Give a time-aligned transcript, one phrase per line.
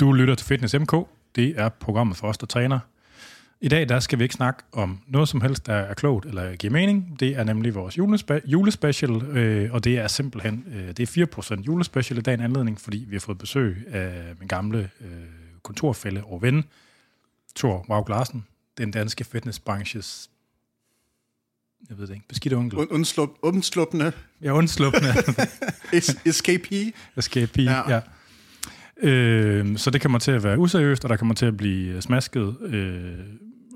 [0.00, 0.92] Du lytter til Fitness MK.
[1.36, 2.78] Det er programmet for os, der træner.
[3.60, 6.56] I dag der skal vi ikke snakke om noget som helst, der er klogt eller
[6.56, 7.20] giver mening.
[7.20, 11.62] Det er nemlig vores julespe- julespecial, øh, og det er simpelthen øh, det er 4%
[11.62, 15.08] julespecial i dag en anledning, fordi vi har fået besøg af min gamle øh,
[15.62, 16.64] kontorfælde og ven,
[17.56, 18.46] Thor Waug Larsen,
[18.78, 20.30] den danske fitnessbranches
[21.88, 22.78] jeg ved det ikke, beskidte onkel.
[22.78, 24.12] Und, undslup, undsluppende.
[24.42, 25.08] Ja, undsluppende.
[25.92, 26.92] Es, escapee.
[27.16, 27.90] Escapee, ja.
[27.90, 28.00] ja.
[29.02, 32.56] Øh, så det kommer til at være useriøst, og der kommer til at blive smasket,
[32.60, 33.18] øh,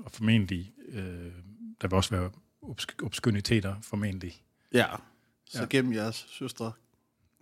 [0.05, 1.03] og formentlig, øh,
[1.81, 2.29] der vil også være
[2.61, 4.43] obsk- obskøniteter, formentlig.
[4.73, 4.85] Ja,
[5.49, 5.65] så ja.
[5.69, 6.71] gennem jeres søstre,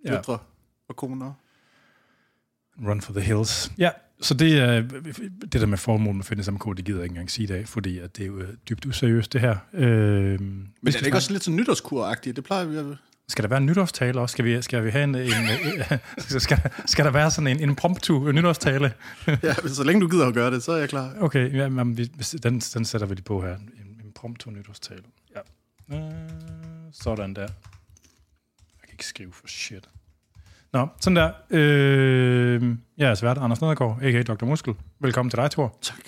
[0.08, 0.40] døtre ja.
[0.88, 1.34] og koner.
[2.88, 3.72] Run for the hills.
[3.78, 3.90] Ja,
[4.22, 4.82] så det er
[5.42, 7.68] det der med formål med Fitness MK, det gider jeg ikke engang sige i dag,
[7.68, 9.58] fordi at det er jo dybt useriøst, det her.
[9.74, 12.32] Øh, Men er det ikke også lidt så nytårskur-agtigt?
[12.36, 12.86] Det plejer vi at...
[13.30, 14.34] Skal der være en nytårstale også?
[14.34, 15.16] Skal vi, skal vi have en...
[15.16, 15.32] en
[16.40, 18.94] skal, skal der være sådan en, en promptu nytårstale?
[19.44, 21.14] ja, så længe du gider at gøre det, så er jeg klar.
[21.20, 22.06] Okay, ja, men vi,
[22.44, 23.56] den, den sætter vi lige på her.
[23.56, 25.04] En, en promptu nytårstale.
[25.36, 25.40] Ja.
[25.96, 26.12] Uh,
[26.92, 27.42] sådan der.
[27.42, 27.50] Jeg
[28.82, 29.90] kan ikke skrive for shit.
[30.74, 31.32] Nå, sådan der.
[31.50, 34.24] Øh, jeg er svært Anders Nedergaard, a.k.a.
[34.24, 34.46] Dr.
[34.46, 34.74] Muskel.
[35.00, 35.78] Velkommen til dig, Thor.
[35.82, 36.00] Tak.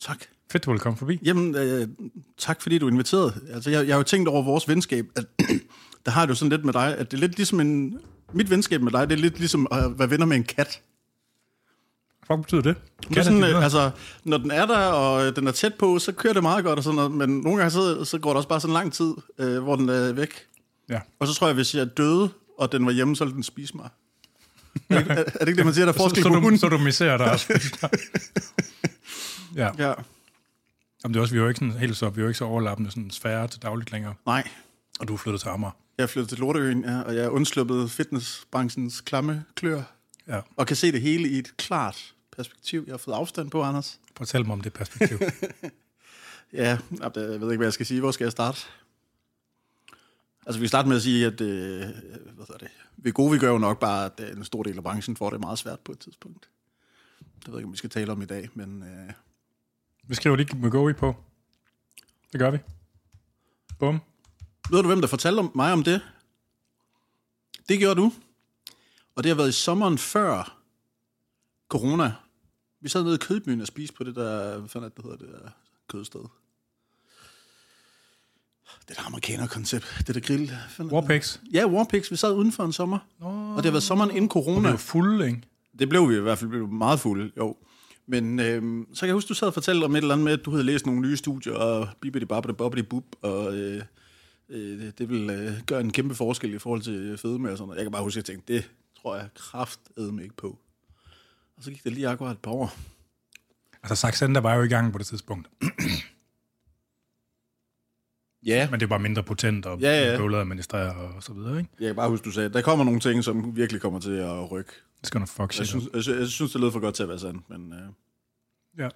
[0.00, 0.18] Tak.
[0.52, 1.18] Fedt, du vil komme forbi.
[1.22, 1.88] Jamen, øh,
[2.38, 3.32] tak fordi du inviterede.
[3.54, 5.24] Altså, jeg, jeg har jo tænkt over vores venskab, at
[6.06, 7.98] der har det jo sådan lidt med dig, at det er lidt ligesom en...
[8.32, 10.80] Mit venskab med dig, det er lidt ligesom at være venner med en kat.
[12.26, 12.76] Hvad betyder det?
[13.08, 13.90] det er sådan, øh, altså,
[14.24, 16.84] når den er der, og den er tæt på, så kører det meget godt og
[16.84, 19.62] sådan noget, men nogle gange så, så går der også bare sådan lang tid, øh,
[19.62, 20.46] hvor den er væk.
[20.88, 21.00] Ja.
[21.18, 23.76] Og så tror jeg, hvis jeg døde, og den var hjemme, så ville den spise
[23.76, 23.88] mig.
[24.90, 26.40] er, det, er, er det ikke det, man siger, der er forskel så, på så,
[26.40, 26.58] hunden?
[26.58, 27.46] så du misserer dig også.
[29.56, 29.70] ja.
[29.78, 29.92] Ja.
[31.04, 32.38] Jamen, det er også, vi er jo ikke sådan, helt så, vi er jo ikke
[32.38, 34.14] så overlappende sådan sfære til dagligt længere.
[34.26, 34.48] Nej,
[35.00, 35.72] Og du er flyttet til Amager.
[35.98, 39.82] Jeg er flyttet til Lorteøen, ja, og jeg er undsluppet fitnessbranchens klamme klør,
[40.28, 40.40] Ja.
[40.56, 42.84] og kan se det hele i et klart perspektiv.
[42.86, 44.00] Jeg har fået afstand på, Anders.
[44.16, 45.18] Fortæl mig om det perspektiv.
[46.52, 48.00] Ja, jeg ved ikke, hvad jeg skal sige.
[48.00, 48.58] Hvor skal jeg starte?
[50.46, 51.86] Altså, vi starter med at sige, at øh, hvad
[52.46, 52.68] hedder det?
[52.96, 55.30] ved gode, vi gør jo nok bare, at øh, en stor del af branchen får
[55.30, 56.48] det meget svært på et tidspunkt.
[57.18, 59.12] Det ved jeg ikke, om vi skal tale om i dag, men øh,
[60.02, 61.16] vi skriver lige Mugovi på.
[62.32, 62.58] Det gør vi.
[63.78, 64.00] Bum.
[64.70, 66.00] Ved du, hvem der fortalte mig om det?
[67.68, 68.12] Det gjorde du.
[69.16, 70.58] Og det har været i sommeren før
[71.68, 72.12] corona.
[72.80, 75.04] Vi sad nede i kødbyen og spiste på det der, hvad fanden er det, det
[75.04, 75.50] hedder, det der
[75.88, 76.20] kødsted.
[78.88, 80.50] Det der amerikaner-koncept, det der grill.
[80.78, 80.92] er det?
[80.92, 81.38] Warpix.
[81.52, 82.10] Ja, Warpix.
[82.10, 82.98] Vi sad udenfor en sommer.
[83.20, 83.50] Oh.
[83.50, 84.68] Og det har været sommeren inden Det corona.
[84.68, 85.42] er jo fulde, ikke?
[85.78, 87.56] Det blev vi i hvert fald blev meget fulde, jo.
[88.06, 90.32] Men øhm, så kan jeg huske, du sad og fortalte om et eller andet med,
[90.32, 93.82] at du havde læst nogle nye studier, og bibidi babbidi bobbidi bub, og øh,
[94.48, 97.76] øh, det vil øh, gøre en kæmpe forskel i forhold til fedme og sådan noget.
[97.78, 98.70] Jeg kan bare huske, at jeg tænkte, det
[99.02, 100.58] tror jeg kraftedeme ikke på.
[101.56, 102.72] Og så gik det lige akkurat et par år.
[103.82, 105.48] Altså, Saxenda var jo i gang på det tidspunkt.
[108.46, 110.16] Ja, Men det var mindre potent og Ja, ja.
[110.18, 111.70] bøvlet at administrere og så videre, ikke?
[111.80, 114.10] jeg kan bare huske, du sagde, at der kommer nogle ting, som virkelig kommer til
[114.10, 114.70] at rykke.
[115.00, 115.94] Det skal nok fuck Jeg shit synes, up.
[115.94, 117.78] jeg, synes- jeg synes, det lød for godt til at være sandt, men øh,
[118.78, 118.88] Ja.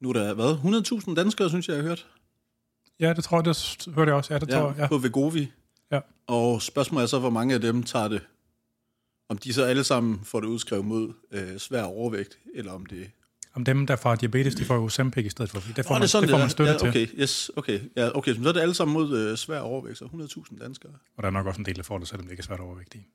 [0.00, 0.54] nu er der, hvad,
[1.08, 2.06] 100.000 danskere, synes jeg, jeg har hørt.
[3.00, 4.34] Ja, det tror jeg, det hørte jeg også.
[4.34, 4.88] Ja, det tror jeg, ja.
[4.88, 5.52] på Vegovi.
[5.92, 6.00] Ja.
[6.26, 8.26] Og spørgsmålet er så, hvor mange af dem tager det.
[9.28, 13.10] Om de så alle sammen får det udskrevet mod øh, svær overvægt, eller om det...
[13.54, 15.60] Om dem, der får diabetes, de får jo Ozempic i stedet for.
[15.76, 16.88] Det får, Åh, man, det får man støtte ja, til.
[16.88, 18.34] okay, yes, okay, ja, okay.
[18.34, 20.92] Så er det alle sammen mod øh, svær overvægt, så 100.000 danskere.
[21.16, 22.60] Og der er nok også en del, der får det, selvom det ikke er svært
[22.60, 23.08] overvægtige.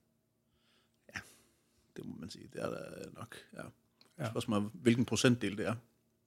[1.99, 2.79] Det må man sige, det er der
[3.17, 3.61] nok, ja.
[3.61, 4.23] Ja.
[4.23, 4.29] ja.
[4.29, 5.75] Spørgsmålet hvilken procentdel det er.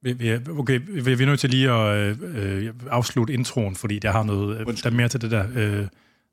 [0.03, 4.23] Vi, okay, vi, er nødt til lige at øh, øh, afslutte introen, fordi der har
[4.23, 5.49] noget, øh, der er mere til det der.
[5.55, 5.87] Øh,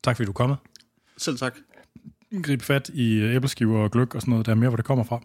[0.03, 0.57] tak fordi du er kommet.
[1.17, 1.55] Selv tak.
[2.43, 4.45] Grib fat i øh, æbleskiver og gløk og sådan noget.
[4.45, 5.21] Der er mere, hvor det kommer fra.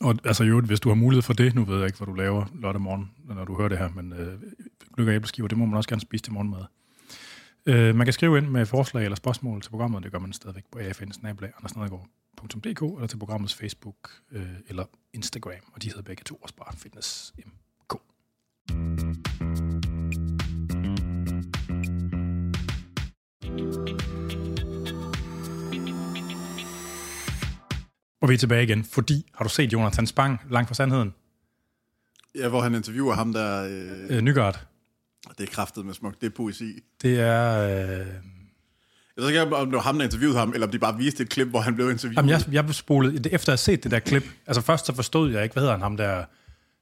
[0.00, 2.14] Og altså jo, hvis du har mulighed for det, nu ved jeg ikke, hvad du
[2.14, 4.38] laver lørdag morgen, når du hører det her, men øh,
[4.94, 6.60] gløk og æbleskiver, det må man også gerne spise til morgenmad.
[7.66, 10.64] Øh, man kan skrive ind med forslag eller spørgsmål til programmet, det gør man stadigvæk
[10.72, 10.78] på
[12.42, 16.76] afn-andersnedergaard.dk eller til programmets Facebook øh, eller Instagram, og de hedder begge to også bare
[16.76, 18.00] Fitness MK.
[28.20, 31.14] Og vi er tilbage igen, fordi har du set Jonathan Spang langt fra sandheden?
[32.34, 33.64] Ja, hvor han interviewer ham der...
[34.10, 34.66] Øh, Øh, Nygaard.
[35.38, 36.80] det er kraftet med smukt, det er poesi.
[37.02, 38.00] Det er...
[38.00, 38.06] Øh,
[39.16, 41.22] Jeg ved ikke, om det var ham, der interviewede ham, eller om de bare viste
[41.22, 42.16] et klip, hvor han blev interviewet.
[42.16, 45.30] Jamen, jeg, jeg spolede, efter at have set det der klip, altså først så forstod
[45.32, 46.24] jeg ikke, hvad hedder han, ham der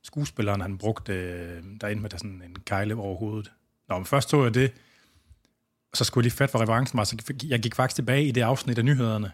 [0.03, 3.53] skuespilleren, han brugte øh, derinde med der sådan en kejle over hovedet.
[3.89, 4.73] Nå, men først tog jeg det,
[5.93, 8.31] og så skulle jeg lige fat for referencen var, så jeg gik faktisk tilbage i
[8.31, 9.33] det afsnit af nyhederne,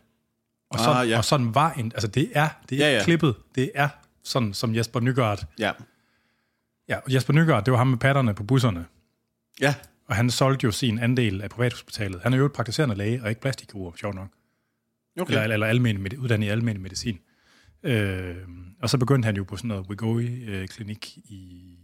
[0.70, 1.18] Og sådan, Ah, ja.
[1.18, 3.04] og sådan var en, altså det er, det er Ja, ja.
[3.04, 3.88] klippet, det er
[4.24, 5.44] sådan som Jesper Nygaard.
[5.58, 5.72] Ja.
[6.88, 8.84] Ja, og Jesper Nygaard, det var ham med patterne på busserne.
[9.60, 9.74] Ja.
[10.10, 12.20] Og han solgte jo sin andel af privathospitalet.
[12.22, 14.28] Han er jo et praktiserende læge, og ikke plastikkirurg, sjovt nok.
[15.20, 15.32] Okay.
[15.32, 17.18] Eller, eller almen, med, uddannet i almen medicin.
[17.82, 18.36] Øh,
[18.82, 21.74] og så begyndte han jo på sådan noget Wigoi-klinik i,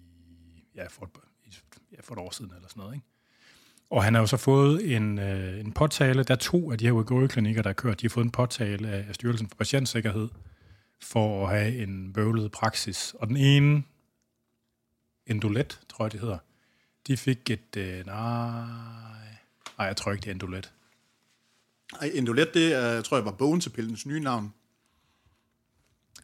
[0.74, 1.10] ja, for, et,
[1.44, 1.54] i,
[1.92, 2.94] ja, for et år siden eller sådan noget.
[2.94, 3.06] Ikke?
[3.90, 6.22] Og han har jo så fået en, øh, en påtale.
[6.22, 8.00] Der er to af de her Wigoi-klinikker, der er kørt.
[8.00, 10.28] De har fået en påtale af, af Styrelsen for Patientsikkerhed
[11.00, 13.14] for at have en bøvlet praksis.
[13.18, 13.82] Og den ene,
[15.26, 16.38] Endolet, tror jeg det hedder,
[17.06, 17.76] de fik et...
[17.76, 18.60] Øh, nej,
[19.78, 20.72] nej, jeg tror ikke, det er Endolet.
[22.00, 24.52] Ej, Endolet, det er, tror jeg var bogen til pillens nye navn.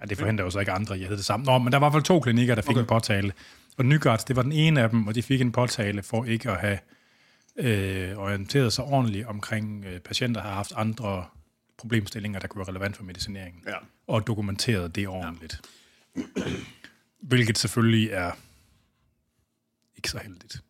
[0.00, 1.46] Ja, det forhindrer jo så ikke andre, jeg hed det samme.
[1.46, 2.80] Nå, men der var i hvert fald to klinikker, der fik okay.
[2.80, 3.32] en påtale.
[3.76, 6.50] Og Nygaards, det var den ene af dem, og de fik en påtale for ikke
[6.50, 6.78] at have
[7.56, 11.26] øh, orienteret sig ordentligt omkring øh, patienter, der har haft andre
[11.78, 13.62] problemstillinger, der kunne være relevant for medicineringen.
[13.66, 13.76] Ja.
[14.06, 15.60] Og dokumenteret det ordentligt.
[16.16, 16.22] Ja.
[17.20, 18.32] Hvilket selvfølgelig er
[19.96, 20.62] ikke så heldigt.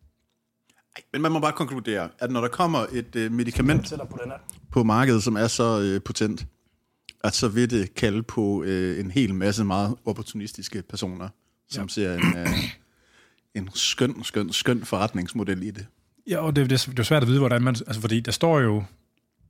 [1.13, 4.37] Men man må bare konkludere, at når der kommer et øh, medicament på den her.
[4.71, 6.45] på markedet, som er så øh, potent,
[7.23, 11.29] at så vil det kalde på øh, en hel masse meget opportunistiske personer,
[11.69, 11.87] som ja.
[11.87, 12.47] ser en, øh,
[13.55, 15.87] en skøn, skøn, skøn forretningsmodel i det.
[16.27, 17.75] Ja, og det, det, er- det er svært at vide, hvordan man...
[17.87, 18.83] Altså, fordi der står jo...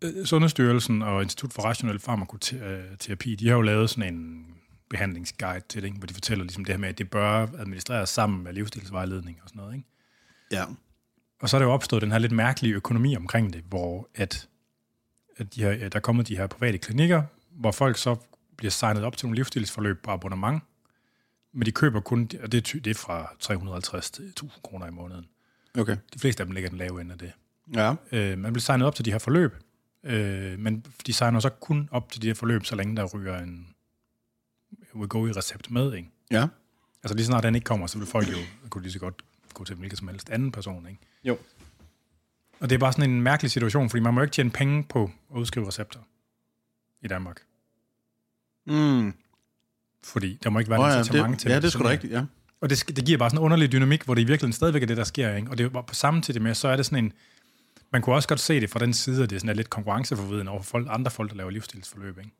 [0.01, 4.45] øh, Sundhedsstyrelsen og Institut for Rationel Farmakoterapi, de har jo lavet sådan en
[4.89, 5.97] behandlingsguide til det, ikke?
[5.97, 9.49] hvor de fortæller ligesom det her med, at det bør administreres sammen med livsstilsvejledning og
[9.49, 9.75] sådan noget.
[9.75, 9.87] Ikke?
[10.51, 10.63] Ja.
[11.43, 14.47] Og så er der jo opstået den her lidt mærkelige økonomi omkring det, hvor at,
[15.37, 18.15] at de her, der er kommet de her private klinikker, hvor folk så
[18.57, 20.63] bliver signet op til nogle livsstilsforløb på abonnement,
[21.53, 24.91] men de køber kun, og det er, det er fra 350 til 1000 kroner i
[24.91, 25.25] måneden.
[25.77, 25.97] Okay.
[26.13, 27.31] De fleste af dem ligger den lave ende af det.
[27.75, 27.95] Ja.
[28.11, 29.53] Øh, man bliver signet op til de her forløb,
[30.03, 33.39] øh, men de signer så kun op til de her forløb, så længe der ryger
[33.39, 33.67] en
[34.95, 36.09] Wegovy-recept med, ikke?
[36.31, 36.47] Ja.
[37.03, 38.37] Altså lige snart den ikke kommer, så vil folk jo
[38.69, 39.23] kunne lige så godt
[39.53, 40.99] gå til en hvilken som helst anden person, ikke?
[41.23, 41.37] Jo.
[42.59, 44.83] Og det er bare sådan en mærkelig situation, fordi man må jo ikke tjene penge
[44.83, 45.99] på at udskrive recepter
[47.01, 47.41] i Danmark.
[48.65, 49.13] Mm.
[50.03, 52.13] Fordi der må ikke være Oh, ja, incitament det, til ja, det er sgu rigtigt,
[52.13, 52.25] ja.
[52.61, 54.87] Og det, det giver bare sådan en underlig dynamik, hvor det i virkeligheden stadigvæk er
[54.87, 55.35] det, der sker.
[55.35, 55.51] Ikke?
[55.51, 57.13] Og det jo bare på samtidig med, så er det sådan en...
[57.91, 59.69] Man kunne også godt se det fra den side, at det er sådan er lidt
[59.69, 62.17] konkurrenceforvidende over for folk, andre folk, der laver livsstilsforløb.
[62.17, 62.31] Ikke?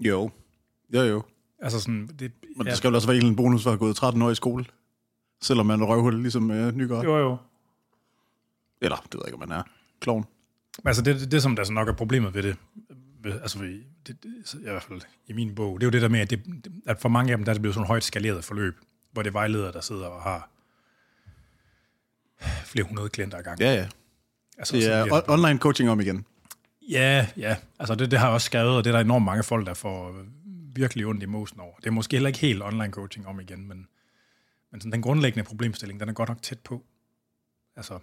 [0.00, 0.30] Jo.
[0.94, 1.22] Jo, jo.
[1.58, 2.10] Altså sådan...
[2.18, 4.30] Det, Men der skal vel også være en bonus for at have gået 13 år
[4.30, 4.64] i skole.
[5.42, 7.04] Selvom man er røvhul, ligesom øh, Nygaard.
[7.04, 7.36] jo, jo.
[8.80, 9.62] Eller, det ved jeg ikke, om man er.
[10.00, 10.24] Kloven.
[10.78, 12.56] Men Altså det, det, det, som der så nok er problemet ved det,
[13.22, 16.02] ved, altså ved, det, det, i hvert fald i min bog, det er jo det
[16.02, 16.42] der med, at, det,
[16.86, 18.76] at for mange af dem, der er det blevet sådan et højt skaleret forløb,
[19.12, 20.48] hvor det er vejledere, der sidder og har
[22.64, 23.60] flere hundrede klienter ad gang.
[23.60, 23.86] Ja, ja.
[24.58, 26.24] altså, Det er on- online coaching om igen.
[26.90, 27.56] Ja, ja.
[27.78, 29.74] Altså det, det har jeg også skrevet, og det er der enormt mange folk, der
[29.74, 30.14] får
[30.74, 31.76] virkelig ondt i mosen over.
[31.76, 33.86] Det er måske heller ikke helt online coaching om igen, men,
[34.72, 36.82] men sådan, den grundlæggende problemstilling, den er godt nok tæt på.
[37.76, 37.98] Altså,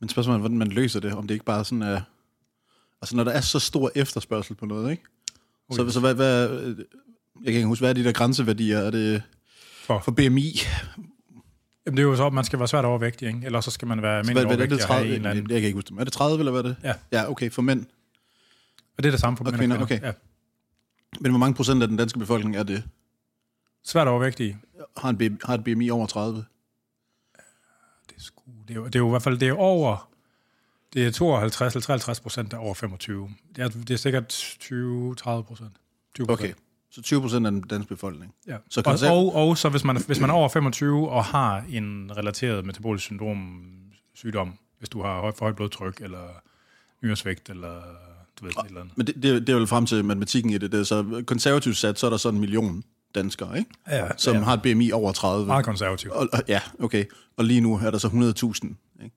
[0.00, 2.00] Men spørgsmålet er, hvordan man løser det, om det ikke bare sådan er...
[3.02, 5.02] Altså, når der er så stor efterspørgsel på noget, ikke?
[5.72, 6.48] Så, så hvad, hvad...
[6.48, 8.78] Jeg kan ikke huske, hvad er de der grænseværdier?
[8.78, 9.22] Er det
[9.84, 10.56] For- for BMI?
[11.86, 13.40] jamen, det er jo så, at man skal være svært overvægtig, ikke?
[13.44, 15.08] Eller så skal man være Hvad, almindelig hvad er det, overvægtig og have 30?
[15.10, 15.50] en eller anden.
[15.50, 16.00] jeg kan ikke huske det.
[16.00, 16.76] Er det 30, eller hvad er det?
[16.82, 16.94] Ja.
[17.12, 17.86] Ja, okay, for mænd.
[18.96, 19.96] Og det er det samme for Og mænd og kvinder, kvinder.
[19.98, 20.06] okay.
[20.06, 20.12] Ja.
[21.20, 22.84] Men hvor mange procent af den danske befolkning er det?
[23.84, 24.58] Svært overvægtige.
[24.96, 26.44] Har, en BMI, har et BMI over 30?
[28.08, 30.08] Det er, sgu, det, er jo, det er jo i hvert fald det er over...
[30.94, 33.30] Det er 52 eller 53 procent, der er over 25.
[33.56, 35.72] Det er, det er sikkert 20-30 procent.
[36.14, 36.52] 20 Okay,
[36.90, 38.34] så 20 procent af den danske befolkning.
[38.46, 38.56] Ja.
[38.68, 42.12] Så og, og, og så hvis man, hvis man er over 25 og har en
[42.16, 43.64] relateret metabolisk syndrom
[44.14, 46.28] sygdom, hvis du har højt, for højt blodtryk, eller
[47.02, 47.82] nyresvægt, eller
[48.40, 48.96] du ved, et eller andet.
[48.96, 50.72] Men det, det, det er vel frem til matematikken i det.
[50.72, 53.70] det er så konservativt sat, så er der så en million danskere, ikke?
[53.90, 54.42] Ja, som ja.
[54.42, 55.46] har et BMI over 30.
[55.46, 56.12] Meget konservativt.
[56.12, 57.04] Og, og, ja, okay.
[57.36, 59.02] Og lige nu er der så 100.000.
[59.04, 59.16] Ikke?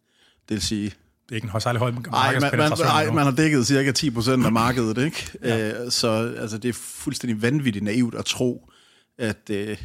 [0.49, 0.93] Det vil sige...
[1.29, 3.13] Det er ikke en særlig høj Ej, man, man, markedspenetration endnu.
[3.13, 5.31] man har dækket cirka 10 procent af markedet, ikke?
[5.43, 5.83] Ja.
[5.83, 8.69] Øh, så altså, det er fuldstændig vanvittigt naivt at tro,
[9.17, 9.77] at, øh,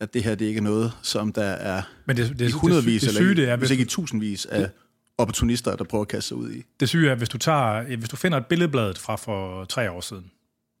[0.00, 3.00] at det her det ikke er noget, som der er Men det, det, i hundredvis,
[3.00, 4.70] det, det, det syge, det er, hvis hvis, ikke i tusindvis af
[5.18, 6.62] opportunister, der prøver at kaste sig ud i.
[6.80, 10.00] det syge er, hvis du, tager, hvis du finder et billedblad fra for tre år
[10.00, 10.30] siden,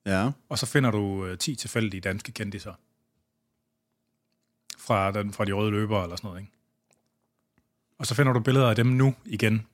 [0.06, 2.74] Ja, og så finder du øh, 10 tilfældige danske kendiser
[4.78, 6.52] fra, den, fra de røde løbere eller sådan noget, ikke?
[7.98, 9.66] Og så finder du billeder af dem nu igen.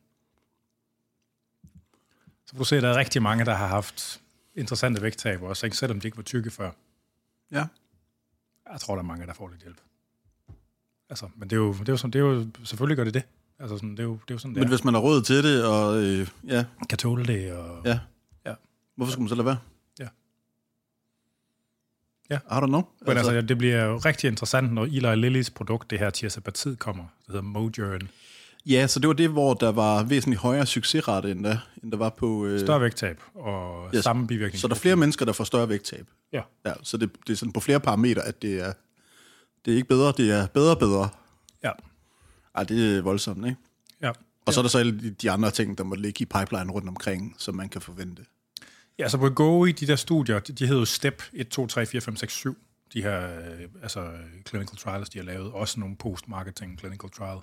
[2.46, 4.20] Så kan du se, at der er rigtig mange, der har haft
[4.54, 5.76] interessante vægttab også, ikke?
[5.76, 6.70] selvom de ikke var tykke før.
[7.52, 7.66] ja.
[8.72, 9.80] Jeg tror, der er mange, der får lidt hjælp.
[11.08, 13.14] Altså, men det er jo, det er jo, sådan, det er jo selvfølgelig gør det
[13.14, 13.22] det.
[13.58, 14.68] Altså, sådan, det, er jo, det er jo sådan, det Men er.
[14.68, 18.00] hvis man har råd til det, og øh, ja, kan tåle det, og ja.
[18.46, 18.54] Ja.
[18.94, 19.58] Hvorfor skulle man så lade være?
[22.30, 22.36] Ja.
[22.36, 22.82] I don't know.
[23.06, 27.04] Men altså, det bliver jo rigtig interessant, når Eli Lillys produkt, det her tirsapatid, kommer.
[27.26, 28.08] Det hedder Mojern.
[28.66, 31.98] Ja, så det var det, hvor der var væsentligt højere succesrate, end der, end der
[31.98, 32.46] var på...
[32.46, 34.60] Øh, Større vægttab og Ja, samme bivirkning.
[34.60, 36.06] så der er flere mennesker, der får større vægttab.
[36.32, 36.40] Ja.
[36.66, 38.72] Ja, så det, det er sådan på flere parametre, at det er,
[39.64, 41.08] det er ikke bedre, det er bedre bedre.
[41.64, 41.70] Ja.
[42.54, 43.56] Ej, det er voldsomt, ikke?
[44.02, 44.10] Ja.
[44.46, 46.72] Og så er der så alle de, de andre ting, der må ligge i pipeline
[46.72, 48.22] rundt omkring, som man kan forvente.
[48.98, 51.66] Ja, så på Go i de der studier, de, de hedder jo STEP 1, 2,
[51.66, 52.58] 3, 4, 5, 6, 7.
[52.92, 54.10] De her øh, altså,
[54.48, 55.52] clinical trials, de har lavet.
[55.52, 57.38] Også nogle post-marketing clinical trial.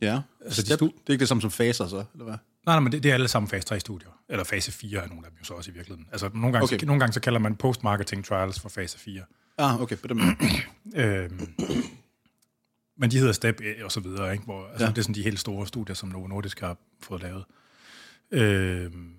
[0.00, 2.34] Ja, altså, de det, er ikke det samme som faser, så, eller hvad?
[2.66, 4.08] Nej, nej, men det, det er alle sammen fase 3-studier.
[4.28, 6.08] Eller fase 4 er nogle af dem jo så også i virkeligheden.
[6.12, 6.74] Altså nogle gange, Okay.
[6.76, 6.86] okay.
[6.86, 9.22] nogle gange så kalder man post-marketing trials for fase 4.
[9.58, 10.36] Ah, okay, på den måde.
[10.94, 11.54] Øhm,
[12.96, 14.44] men de hedder STEP og så videre, ikke?
[14.44, 14.90] Hvor, altså, ja.
[14.90, 17.44] det er sådan de helt store studier, som Novo Nordisk har fået lavet.
[18.30, 19.14] Øhm,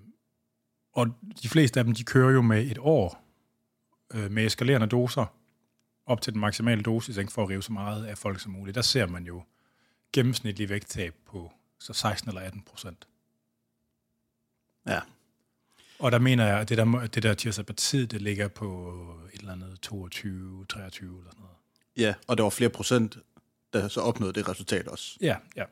[0.96, 1.06] og
[1.42, 3.24] de fleste af dem, de kører jo med et år
[4.14, 5.26] øh, med eskalerende doser
[6.06, 7.32] op til den maksimale dosis, ikke?
[7.32, 8.74] for at rive så meget af folk som muligt.
[8.74, 9.42] Der ser man jo
[10.12, 13.08] gennemsnitlig vægttab på så 16 eller 18 procent.
[14.86, 15.00] Ja.
[15.98, 18.92] Og der mener jeg, at det der, det der tirsapatid, det ligger på
[19.34, 21.56] et eller andet 22, 23 eller sådan noget.
[21.96, 23.18] Ja, og der var flere procent,
[23.72, 25.18] der så opnåede det resultat også.
[25.20, 25.64] Ja, ja.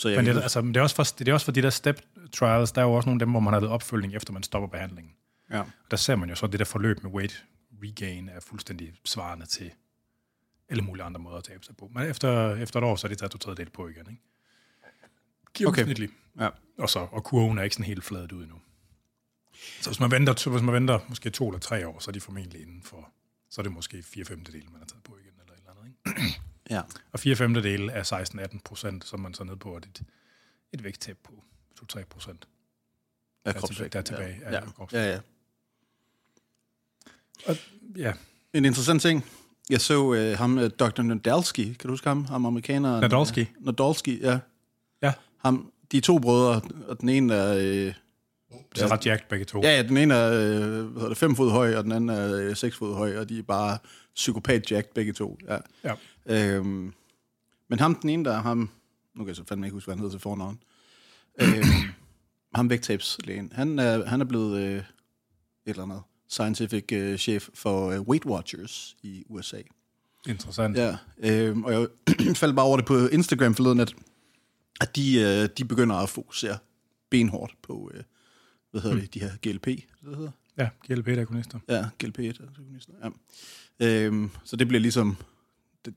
[0.00, 1.62] Så jeg Men det, er- altså, det, er også for, det er også for de
[1.62, 2.00] der step
[2.32, 4.42] trials, der er jo også nogle af dem, hvor man har lavet opfølgning, efter man
[4.42, 5.12] stopper behandlingen.
[5.50, 5.62] ja.
[5.90, 7.44] Der ser man jo så, at det der forløb med weight
[7.82, 9.70] regain er fuldstændig svarende til
[10.68, 11.90] alle mulige andre måder at tabe sig på.
[11.94, 14.06] Men efter, efter et år, så er det taget to tredjedel på igen.
[14.10, 14.22] Ikke?
[15.54, 16.12] Gennemsnitligt.
[16.40, 16.48] ja.
[16.78, 18.56] Og, så, og kurven er ikke sådan helt fladet ud endnu.
[19.80, 22.12] Så hvis man venter, så hvis man venter måske to eller tre år, så er
[22.12, 23.10] de formentlig inden for,
[23.50, 26.24] så er det måske 4 femtedele, man har taget på igen, eller et eller andet.
[26.26, 26.40] Ikke?
[26.70, 26.80] Ja.
[27.12, 30.02] Og 4 femtedele af 16-18 procent, som man så ned på, et,
[30.72, 31.32] et vægttab på
[31.98, 32.48] 2-3 procent.
[33.46, 34.60] Ja, er tilbage- der er tilbage Ja, af ja.
[34.70, 35.04] kropsvægt.
[35.04, 35.18] ja, ja.
[37.46, 37.56] Og,
[37.96, 38.12] ja,
[38.52, 39.24] En interessant ting.
[39.70, 41.02] Jeg så uh, ham, uh, Dr.
[41.02, 41.64] Nadalski.
[41.64, 42.24] Kan du huske ham?
[42.24, 43.00] Ham amerikaner.
[43.00, 43.48] Nadolski?
[43.60, 44.38] Nadolski, ja.
[45.02, 47.54] ja, Ham, de er to brødre, og den ene er...
[47.56, 47.94] Øh,
[48.74, 49.60] det er ret jacked begge to.
[49.62, 52.10] ja, ja, den ene er øh, hvad hedder det, fem fod høj, og den anden
[52.10, 53.78] er øh, seks fod høj, og de er bare
[54.14, 55.38] psykopat jacked begge to.
[55.48, 55.58] Ja.
[55.84, 55.94] ja.
[56.26, 56.92] Øhm,
[57.68, 58.70] men ham, den ene, der er ham...
[59.14, 60.62] Nu kan jeg så fandme ikke huske, hvad han hedder til fornavn.
[61.40, 61.64] øhm,
[62.54, 63.52] ham vægttabslægen.
[63.54, 64.84] Han er, han er blevet øh, et
[65.66, 69.60] eller andet scientific øh, chef for øh, Weight Watchers i USA.
[70.28, 70.76] Interessant.
[70.76, 71.88] Ja, øh, og jeg
[72.42, 73.94] faldt bare over det på Instagram forleden, at,
[74.80, 76.58] at de, øh, de begynder at fokusere
[77.10, 78.02] benhårdt på, øh,
[78.70, 79.86] hvad hedder det, de her GLP, det
[80.16, 80.30] hedder?
[80.56, 81.58] Ja, GLP-agonister.
[81.68, 83.08] Ja, GLP-1-agonister, ja.
[83.82, 85.16] Øhm, så det bliver ligesom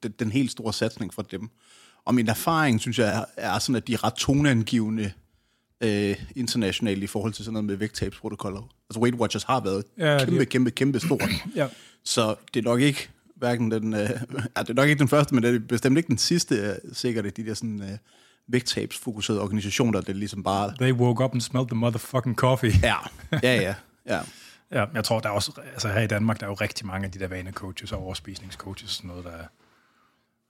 [0.04, 1.50] den, den, helt store satsning for dem.
[2.06, 3.26] Og min erfaring, synes jeg, er,
[3.56, 5.12] er sådan, at de er ret toneangivende
[5.84, 8.62] øh, internationalt i forhold til sådan noget med vægttabsprotokoller.
[8.90, 11.30] Altså Weight Watchers har været Ja, ja, de- kæmpe, kæmpe, kæmpe stort.
[11.56, 11.68] Ja.
[12.04, 15.36] Så det er nok ikke hverken den, øh, ja, det er nok ikke den første,
[15.36, 17.98] men det er bestemt ikke den sidste, øh, sikkert, at de der sådan, øh,
[18.48, 20.74] vægttabsfokuserede organisationer, der ligesom bare...
[20.80, 22.74] They woke up and smelled the motherfucking coffee.
[22.84, 22.96] Ja,
[23.44, 23.76] ja, ja.
[24.08, 24.20] ja.
[24.74, 27.06] Ja, jeg tror, der er også, altså her i Danmark, der er jo rigtig mange
[27.06, 29.38] af de der vanecoaches og overspisningscoaches, sådan noget, der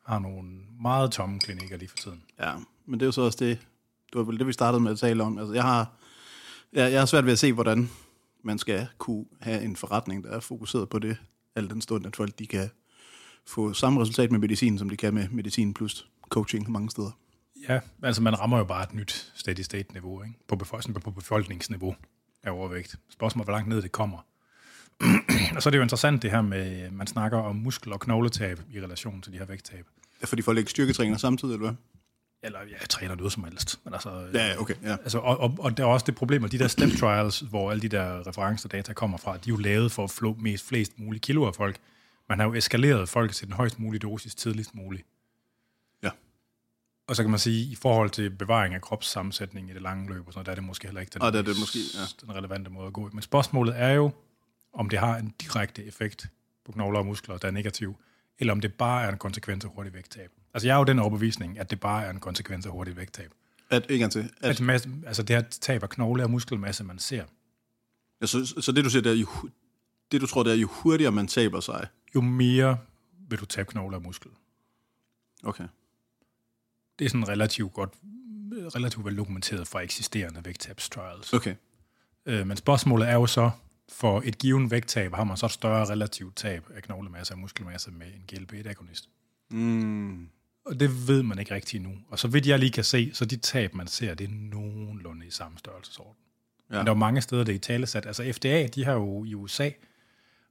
[0.06, 0.50] har nogle
[0.82, 2.24] meget tomme klinikker lige for tiden.
[2.40, 2.54] Ja,
[2.86, 3.60] men det er jo så også det,
[4.14, 5.38] det var vel det, vi startede med at tale om.
[5.38, 5.92] Altså, jeg har,
[6.74, 7.90] jeg, jeg har svært ved at se, hvordan
[8.44, 11.18] man skal kunne have en forretning, der er fokuseret på det,
[11.56, 12.70] al den stund, at folk de kan
[13.48, 17.12] få samme resultat med medicin, som de kan med medicin plus coaching mange steder.
[17.70, 20.36] Ja, altså man rammer jo bare et nyt steady state niveau, ikke?
[20.48, 21.96] På, befolkning, på befolkningsniveau
[22.44, 22.96] af overvægt.
[23.10, 24.26] Spørgsmålet hvor langt ned det kommer.
[25.56, 28.60] og så er det jo interessant det her med, man snakker om muskel- og knogletab
[28.72, 29.86] i relation til de her vægttab.
[30.22, 31.76] Ja, fordi folk ikke styrketræner samtidig, eller hvad?
[32.44, 33.80] Eller ja, jeg træner noget som helst.
[33.84, 34.92] Men altså, Ja, okay, ja.
[34.92, 37.72] Altså, og, og, og der er også det problem, at de der step trials, hvor
[37.72, 41.00] alle de der referencedata kommer fra, de er jo lavet for at flå mest, flest
[41.00, 41.78] mulige kilo af folk.
[42.30, 45.04] Man har jo eskaleret folk til den højst mulige dosis tidligst muligt.
[47.08, 50.28] Og så kan man sige, i forhold til bevaring af kropssammensætning i det lange løb,
[50.28, 51.80] og sådan, noget, der er det måske heller ikke den, Og der er det måske,
[51.94, 52.26] ja.
[52.26, 53.10] den relevante måde at gå.
[53.14, 54.12] Men spørgsmålet er jo,
[54.74, 56.28] om det har en direkte effekt
[56.66, 57.96] på knogler og muskler, der er negativ,
[58.40, 60.32] eller om det bare er en konsekvens af hurtig vægttab.
[60.54, 63.32] Altså jeg er jo den overbevisning, at det bare er en konsekvens af hurtig vægttab.
[63.70, 64.30] At, ikke til.
[64.42, 67.24] At, At masse, altså det her tab af knogle og muskelmasse, man ser,
[68.22, 69.28] ja, så, så det, du siger, det er, jo,
[70.12, 71.88] det, du tror, det er, jo hurtigere man taber sig.
[72.16, 72.78] jo mere
[73.30, 74.32] vil du tabe knogle og muskel.
[75.44, 75.68] Okay.
[77.00, 77.90] Det er sådan relativt godt,
[78.76, 81.34] relativt vel dokumenteret fra eksisterende vægttabstrials.
[81.34, 81.56] Okay.
[82.26, 83.52] Øh, men spørgsmålet er jo så,
[83.90, 87.92] for et given vægttab har man så et større relativt tab af knoglemasse og muskelmasse
[87.92, 89.10] med en GLP-1-agonist.
[89.52, 90.30] Mm.
[90.66, 91.92] Og det ved man ikke rigtig nu.
[92.10, 95.26] Og så vidt jeg lige kan se, så de tab, man ser, det er nogenlunde
[95.26, 96.16] i samme størrelsesorden.
[96.72, 96.78] Ja.
[96.78, 98.06] Men der er mange steder, det er i talesat.
[98.06, 99.70] Altså FDA, de har jo i USA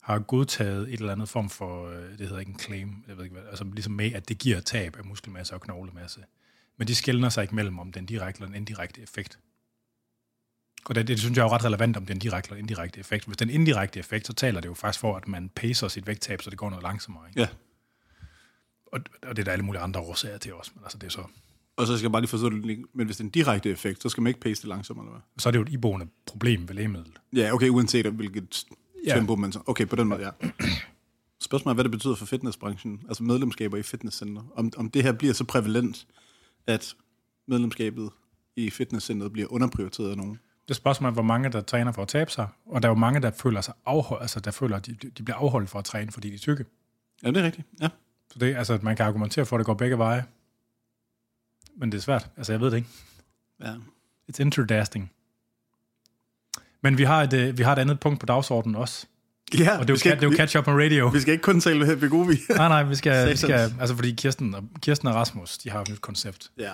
[0.02, 3.25] har godtaget et eller andet form for, øh, det hedder ikke en claim, jeg ved
[3.25, 6.21] ikke hvad, altså ligesom med, at det giver tab af muskelmasse og knoglemasse.
[6.76, 9.38] Men de skældner sig ikke mellem, om den direkte eller den indirekte effekt.
[10.85, 13.26] Og det, det synes jeg er jo ret relevant, om den direkte eller indirekte effekt.
[13.26, 16.42] Hvis den indirekte effekt, så taler det jo faktisk for, at man pacer sit vægttab,
[16.42, 17.28] så det går noget langsommere.
[17.28, 17.40] Ikke?
[17.40, 17.49] Ja.
[18.87, 21.11] Og, og det er der alle mulige andre årsager til også, men altså det er
[21.11, 21.25] så...
[21.76, 24.02] Og så skal jeg bare lige forstå det, men hvis det er en direkte effekt,
[24.02, 25.23] så skal man ikke pace det langsommere, eller hvad?
[25.38, 27.21] Så er det jo et iboende problem ved lægemidlet.
[27.32, 28.64] Ja, okay, uanset hvilket
[29.06, 29.14] Ja.
[29.14, 29.61] tempo man så...
[29.66, 30.30] Okay, på den måde, ja.
[31.40, 34.42] Spørgsmålet er, hvad det betyder for fitnessbranchen, altså medlemskaber i fitnesscenter.
[34.54, 36.06] Om, om det her bliver så prævalent,
[36.66, 36.94] at
[37.49, 38.11] medlemskabet
[38.56, 40.38] i fitnesscenteret bliver underprioriteret af nogen.
[40.68, 42.99] Det spørgsmål er, hvor mange der træner for at tabe sig, og der er jo
[42.99, 45.85] mange, der føler sig afholdt, altså der føler, at de, de bliver afholdt for at
[45.85, 46.64] træne, fordi de er tykke.
[47.23, 47.66] Ja, det er rigtigt.
[47.80, 47.88] Ja.
[48.32, 50.25] Så det, altså, at man kan argumentere for, at det går begge veje.
[51.76, 52.30] Men det er svært.
[52.37, 52.88] Altså, jeg ved det ikke.
[53.61, 53.75] ja.
[54.32, 55.12] It's interesting.
[56.82, 59.06] Men vi har, et, øh, vi har et andet punkt på dagsordenen også.
[59.58, 61.08] Ja, Og det er jo, skal det er jo catch up on radio.
[61.08, 62.34] vi, skal ikke kun tale med Begovi.
[62.56, 65.80] Nej, nej, vi skal, vi skal altså fordi Kirsten og, Kirsten og Rasmus, de har
[65.80, 66.50] et nyt koncept.
[66.58, 66.72] ja,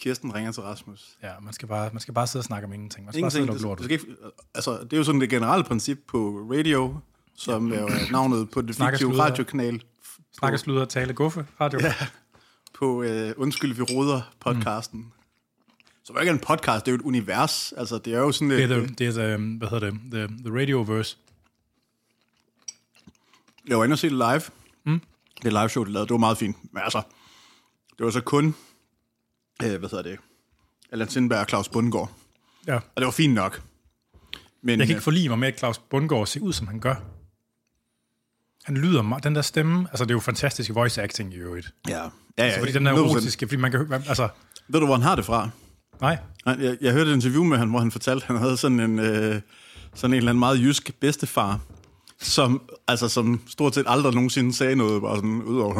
[0.00, 1.08] Kirsten ringer til Rasmus.
[1.22, 3.04] Ja, man skal bare, man skal bare sidde og snakke om ingenting.
[3.04, 3.46] Man skal Ingenting.
[3.46, 5.98] bare sidde og det, lukke skal ikke, altså, det er jo sådan det generelle princip
[6.08, 6.96] på radio,
[7.36, 9.82] som er navnet på det fiktive radiokanal
[10.38, 11.80] Snakke, sluder, tale, guffe, radio.
[11.82, 11.94] Ja.
[12.78, 15.00] på uh, Undskyld, vi roder podcasten.
[15.00, 15.12] Mm.
[16.10, 17.72] Som er ikke en podcast, det er jo et univers.
[17.76, 18.70] Altså, det er jo sådan Det et...
[18.70, 21.16] er, the, det er the, hvad hedder det, the, the radioverse.
[23.68, 24.42] Jeg var inde og se det live.
[24.84, 25.00] Mm.
[25.42, 26.56] Det live show, de lavede, det var meget fint.
[26.74, 27.02] Men altså,
[27.98, 28.54] det var så kun,
[29.62, 30.18] øh, hvad hedder det,
[30.92, 32.10] Allan Sindberg og Claus Bundgaard.
[32.66, 32.74] Ja.
[32.74, 33.62] Og det var fint nok.
[34.62, 36.80] Men, Jeg kan ikke øh, forlige mig med, at Claus Bundgaard ser ud, som han
[36.80, 36.94] gør.
[38.64, 41.74] Han lyder meget, den der stemme, altså det er jo fantastisk voice acting i øvrigt.
[41.88, 42.02] Ja, ja,
[42.38, 42.44] ja.
[42.44, 42.96] Altså, fordi den er 100%.
[42.96, 44.28] erotiske, fordi man kan høre, altså,
[44.68, 45.50] Ved du, hvor han har det fra?
[46.00, 48.56] Nej, Nej, Jeg, jeg hørte et interview med ham, hvor han fortalte, at han havde
[48.56, 49.40] sådan en, øh,
[49.94, 51.60] sådan en eller anden meget jysk bedstefar,
[52.20, 55.74] som, altså, som stort set aldrig nogensinde sagde noget, bare sådan ud over,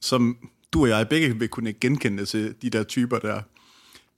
[0.00, 0.36] som
[0.72, 3.40] du og jeg begge vil kunne genkende til de der typer der.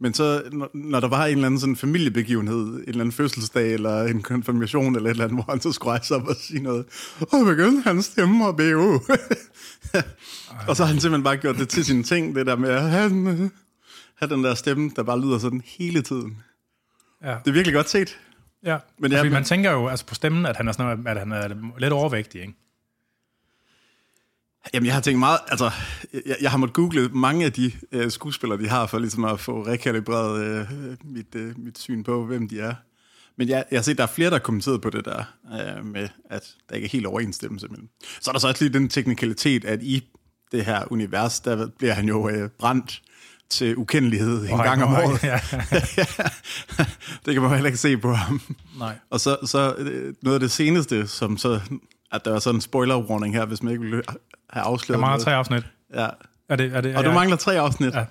[0.01, 3.75] Men så, når, når der var en eller anden sådan familiebegivenhed, en eller anden fødselsdag,
[3.75, 6.63] eller en konfirmation, eller et eller andet, hvor han så skulle rejse op og sige
[6.63, 6.85] noget,
[7.21, 8.93] og begyndte han stemme og BO.
[10.69, 12.91] og så har han simpelthen bare gjort det til sine ting, det der med at
[12.91, 13.51] han, øh,
[14.29, 16.43] have den der stemme, der bare lyder sådan hele tiden.
[17.25, 17.31] ja.
[17.45, 18.19] Det er virkelig godt set.
[18.65, 18.73] ja.
[18.75, 21.19] Men Men jeg- fordi man tænker jo altså på stemmen, at han er, sådan, at
[21.19, 22.55] han er lidt overvægtig, ikke?
[24.75, 25.71] Jamen, jeg har tænkt meget, altså,
[26.27, 29.41] jeg, jeg har måttet google mange af de øh, skuespillere, de har, for ligesom at
[29.41, 32.75] få rekalibreret øh, mit, øh, mit syn på, hvem de er.
[33.37, 35.25] Men jeg, jeg har set, der er flere, der har kommenteret på det der,
[35.79, 37.89] øh, med at der ikke er helt overensstemmelse mellem.
[38.21, 40.09] Så er der så også lige den teknikalitet, at i
[40.53, 43.03] det her univers, der bliver han jo øh, brændt
[43.51, 45.23] til ukendelighed en Og gang om året.
[45.23, 45.41] Ja.
[47.27, 48.41] det kan man heller ikke se på ham.
[48.79, 48.95] Nej.
[49.11, 51.61] Og så, så øh, noget af det seneste, som så,
[52.13, 54.19] at der var sådan en spoiler warning her, hvis man ikke ville have
[54.55, 55.25] Der afsløret mangler noget.
[55.25, 55.65] tre afsnit.
[55.95, 56.09] Ja.
[56.49, 57.95] Er det, er det, Og du mangler tre afsnit?
[57.95, 58.05] Ja.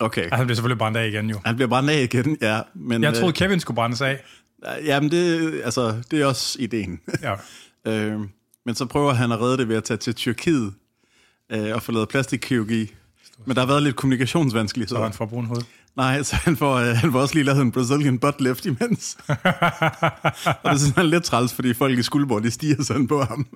[0.00, 0.30] Okay.
[0.30, 1.40] Ja, han bliver selvfølgelig brændt af igen, jo.
[1.44, 2.60] Han bliver brændt af igen, ja.
[2.74, 4.24] Men, Jeg troede, Kevin skulle brændes af.
[4.66, 7.00] Øh, jamen, det, altså, det er også ideen.
[7.22, 7.34] Ja.
[7.92, 8.20] øh,
[8.66, 10.74] men så prøver han at redde det ved at tage til Tyrkiet
[11.52, 12.94] øh, og få lavet plastikkirurgi.
[13.44, 15.02] Men der har været lidt Så kommunikationsvanskeligheder.
[15.02, 15.62] han får brun hoved.
[15.96, 19.16] Nej, så han får, øh, han får også lige lavet en Brazilian butt lift imens.
[19.28, 19.36] og
[20.64, 23.46] det er sådan lidt træls, fordi folk i Skuldborg, de stiger sådan på ham.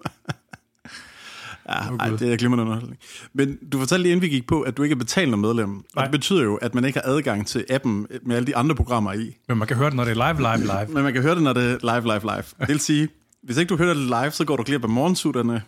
[1.69, 2.99] ja, ej, det er glimrende underholdning.
[3.33, 5.69] Men du fortalte lige, inden vi gik på, at du ikke er betalende medlem.
[5.69, 5.83] Nej.
[5.97, 8.75] Og det betyder jo, at man ikke har adgang til appen med alle de andre
[8.75, 9.37] programmer i.
[9.49, 10.87] Men man kan høre det, når det er live, live, live.
[10.95, 12.45] Men man kan høre det, når det er live, live, live.
[12.61, 13.09] Det vil sige,
[13.43, 15.63] hvis ikke du hører det live, så går du glip af morgensutterne,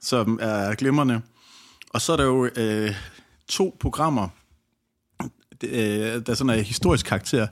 [0.00, 1.20] som er glimrende.
[1.90, 2.94] Og så er der jo øh,
[3.48, 4.28] to programmer,
[5.64, 7.46] øh, der sådan er historisk karakter.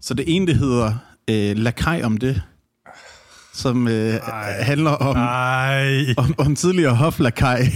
[0.00, 0.94] Så det ene, det hedder
[1.30, 2.42] øh, Lakaj om det,
[3.52, 4.14] som øh,
[4.60, 6.04] handler om, Nej.
[6.16, 7.66] om, om tidligere hoflakaj,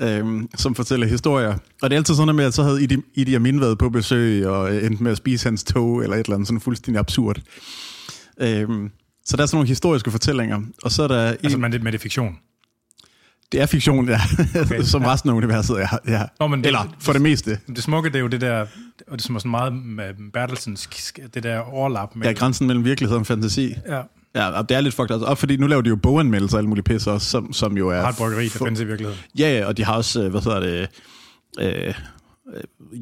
[0.00, 1.58] øhm, som fortæller historier.
[1.82, 3.90] Og det er altid sådan noget med, at så havde Idi, Idi Amin været på
[3.90, 6.98] besøg, og øh, endte med at spise hans tog, eller et eller andet sådan fuldstændig
[6.98, 7.40] absurd.
[8.40, 8.90] Øhm,
[9.24, 10.60] så der er sådan nogle historiske fortællinger.
[10.82, 11.22] Og så er der...
[11.22, 12.36] Altså, en, men det, men det er fiktion.
[13.52, 14.20] Det er fiktion, ja,
[14.60, 15.98] Okay, som resten af universet er.
[16.08, 16.22] Ja.
[16.40, 17.58] Nå, men det- eller for det meste.
[17.66, 18.60] Det smukke, det er jo det der,
[19.08, 20.88] og det som er sådan meget med Bertelsens,
[21.34, 22.26] det der overlap med...
[22.26, 23.74] Ja, grænsen mellem virkelighed og fantasi.
[23.88, 24.00] ja.
[24.34, 25.26] Ja, og det er lidt fucked altså.
[25.26, 27.88] Og fordi nu laver de jo boganmeldelser og alle mulige pisse også, som, som jo
[27.88, 28.00] er...
[28.00, 29.20] Har et bryggeri, der findes i virkeligheden.
[29.38, 30.88] Ja, ja, og de har også, øh, hvad hedder det,
[31.60, 31.94] øh, øh,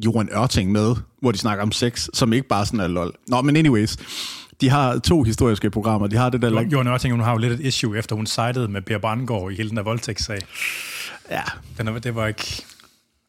[0.05, 3.11] Johan Ørting med, hvor de snakker om sex, som ikke bare sådan er lol.
[3.27, 3.97] Nå, men anyways,
[4.61, 6.07] de har to historiske programmer.
[6.07, 6.49] De har det der...
[6.49, 9.51] Jo, Jørgen Ørting, hun har jo lidt et issue, efter hun sejtede med Per Brandgaard
[9.51, 10.39] i hele den der voldtægtssag.
[11.31, 11.41] Ja,
[11.77, 12.63] Den er, det var ikke...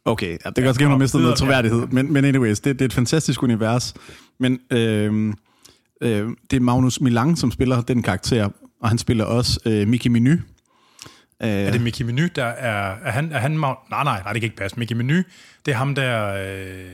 [0.05, 2.81] Okay, ja, det kan også give mig mistet noget troværdighed, men, men anyways, det, det
[2.81, 3.95] er et fantastisk univers.
[4.39, 5.35] Men øh,
[6.03, 8.49] øh, det er Magnus Milang, som spiller den karakter,
[8.81, 10.37] og han spiller også øh, Mickey Menu.
[11.41, 12.97] Er det Mickey Menu, der er...
[13.05, 13.33] Er han...
[13.33, 14.79] Er han nej, nej, nej, det kan ikke passe.
[14.79, 15.17] Mickey Menu,
[15.67, 16.35] det er ham der...
[16.35, 16.85] Øh...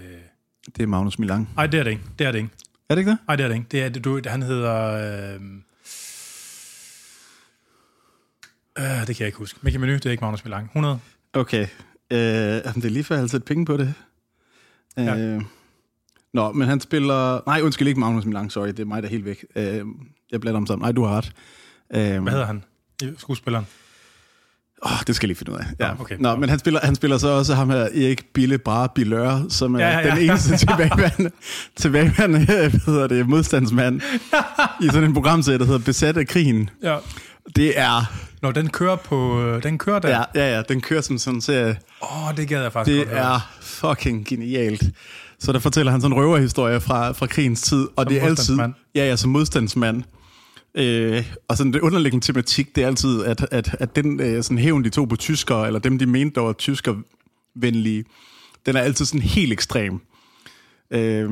[0.76, 1.48] Det er Magnus Milang.
[1.56, 2.02] Nej, det er det ikke.
[2.18, 2.50] Det er det ikke.
[2.88, 3.18] Er det ikke det?
[3.26, 3.66] Nej, det er det ikke.
[3.70, 4.92] Det er, det, du, han hedder...
[5.34, 5.40] Øh...
[8.78, 9.58] Øh, det kan jeg ikke huske.
[9.62, 10.64] Mickey Menu, det er ikke Magnus Milang.
[10.64, 10.98] 100.
[11.32, 11.66] Okay.
[12.10, 13.94] Øh, det er lige før, jeg har sat penge på det.
[14.98, 15.40] Øh, Ja.
[16.32, 17.40] Nå, men han spiller...
[17.46, 18.68] Nej, undskyld, ikke Magnus Milang, sorry.
[18.68, 19.44] Det er mig, der er helt væk.
[19.56, 19.84] Øh,
[20.32, 20.84] jeg blander om sammen.
[20.84, 21.32] Nej, du har ret.
[21.94, 22.64] Øh, Hvad hedder han?
[23.18, 23.66] Skuespilleren.
[24.84, 25.64] Åh, det skal jeg lige finde ud af.
[25.80, 25.88] Ja.
[25.88, 26.16] Nå, okay.
[26.20, 29.74] Nå, men han spiller, han spiller så også ham her, Erik Bille Bra Billør, som
[29.74, 30.14] er Ja, ja, ja.
[30.14, 31.30] den eneste tilbageværende,
[31.76, 34.00] tilbageværende hvad hedder det, modstandsmand
[34.82, 36.70] i sådan en programserie, der hedder Besat af krigen.
[36.82, 36.96] Ja.
[37.56, 38.12] Det er...
[38.42, 39.42] Når den kører på...
[39.42, 40.08] øh, Den kører der.
[40.08, 41.76] Ja, ja, ja, den kører som sådan en serie.
[42.02, 43.34] Åh, oh, det gad jeg faktisk Det godt høre.
[43.34, 44.84] er fucking genialt.
[45.40, 48.26] Så der fortæller han sådan en røverhistorie fra, fra krigens tid, og Som det er
[48.26, 48.58] altid...
[48.94, 50.02] Ja, ja, som modstandsmand.
[50.76, 54.58] Øh, og sådan det underliggende tematik, det er altid, at, at, at den øh, sådan
[54.58, 58.04] hævn, de tog på tyskere, eller dem, de mente, der var tyskervenlige,
[58.66, 60.00] den er altid sådan helt ekstrem.
[60.90, 61.30] Øh,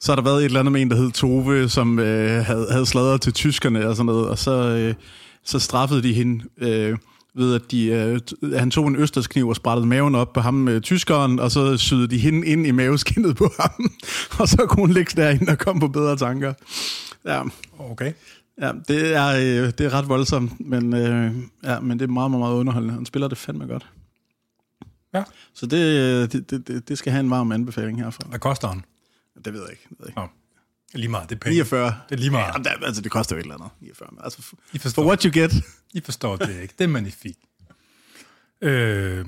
[0.00, 2.66] så har der været et eller andet med en, der hed Tove, som øh, havde,
[2.70, 4.94] havde sladret til tyskerne og sådan noget, og så, øh,
[5.44, 6.98] så straffede de hende øh,
[7.34, 8.20] ved, at de, øh,
[8.58, 12.06] han tog en østerskniv og sprættede maven op på ham, øh, tyskeren, og så syede
[12.08, 13.90] de hende ind i maveskindet på ham,
[14.38, 16.52] og så kunne hun ligge derinde og komme på bedre tanker.
[17.24, 17.42] Ja,
[17.78, 18.12] Okay
[18.60, 22.30] ja det, er, øh, det er ret voldsomt, men, øh, ja, men det er meget,
[22.30, 22.94] meget, meget underholdende.
[22.94, 23.86] Han spiller det fandme godt.
[25.14, 25.24] Ja.
[25.54, 28.28] Så det, øh, det, det- det, skal have en varm anbefaling herfra.
[28.28, 28.84] Hvad koster han?
[29.44, 29.82] Det ved jeg ikke.
[29.88, 30.20] Det ved jeg ikke.
[30.20, 30.26] Nå.
[30.94, 31.54] Lige meget, det er penge.
[31.54, 31.94] 49.
[32.08, 32.54] Det er lige meget.
[32.58, 33.68] Ja, der, altså, det koster jo et eller andet.
[33.80, 34.08] 49.
[34.12, 35.52] Men Altså, for, I forstår, for what you get.
[35.94, 36.74] I forstår det ikke.
[36.78, 37.38] Det er magnifikt.
[38.60, 39.24] Øh,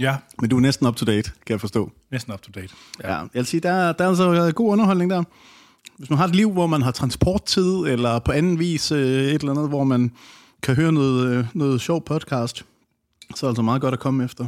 [0.00, 1.92] ja, Men du er næsten up to date, kan jeg forstå.
[2.10, 2.74] næsten up to date.
[3.02, 5.22] Ja, jeg vil sige, der, er- der er altså god underholdning der.
[5.98, 9.34] Hvis man har et liv, hvor man har transporttid, eller på anden vis øh, et
[9.34, 10.12] eller andet, hvor man
[10.62, 12.66] kan høre noget, øh, noget sjov podcast, så
[13.46, 14.46] er det altså meget godt at komme efter.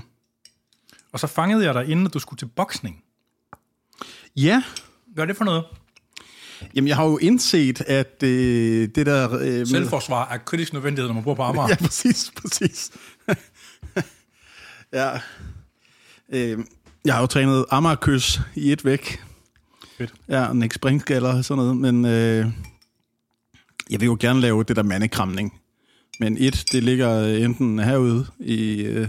[1.13, 3.03] Og så fangede jeg dig, inden du skulle til boksning.
[4.37, 4.63] Ja,
[5.15, 5.65] Hvad er det for noget?
[6.75, 9.39] jamen jeg har jo indset, at øh, det der...
[9.41, 11.69] Øh, Selvforsvar er kritisk nødvendighed, når man bor på Amager.
[11.71, 12.91] Ja, præcis, præcis.
[14.93, 15.21] ja.
[16.33, 16.59] Øh,
[17.05, 19.25] jeg har jo trænet Amagerkys i et væk.
[19.99, 20.13] Fedt.
[20.29, 22.47] Ja, Nick Springskaller og sådan noget, men øh,
[23.91, 25.61] jeg vil jo gerne lave det der mandekramning.
[26.21, 29.09] Men et, det ligger øh, enten herude i, øh,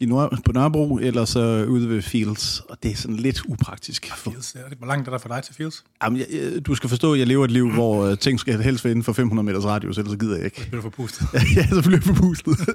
[0.00, 4.10] i Nør- på Nørrebro, eller så ude ved Fields, og det er sådan lidt upraktisk.
[4.16, 5.84] For, Fields, det, hvor langt er der for dig til Fields?
[6.02, 8.84] jamen, jeg, du skal forstå, at jeg lever et liv, hvor øh, ting skal helst
[8.84, 10.60] være inden for 500 meters radius, ellers så gider jeg ikke.
[10.60, 11.26] Bliver du forpustet?
[11.56, 12.58] ja, så bliver jeg forpustet.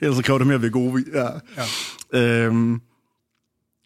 [0.00, 1.28] ellers så kræver det mere ved gode ja.
[2.12, 2.46] Ja.
[2.46, 2.80] Øhm,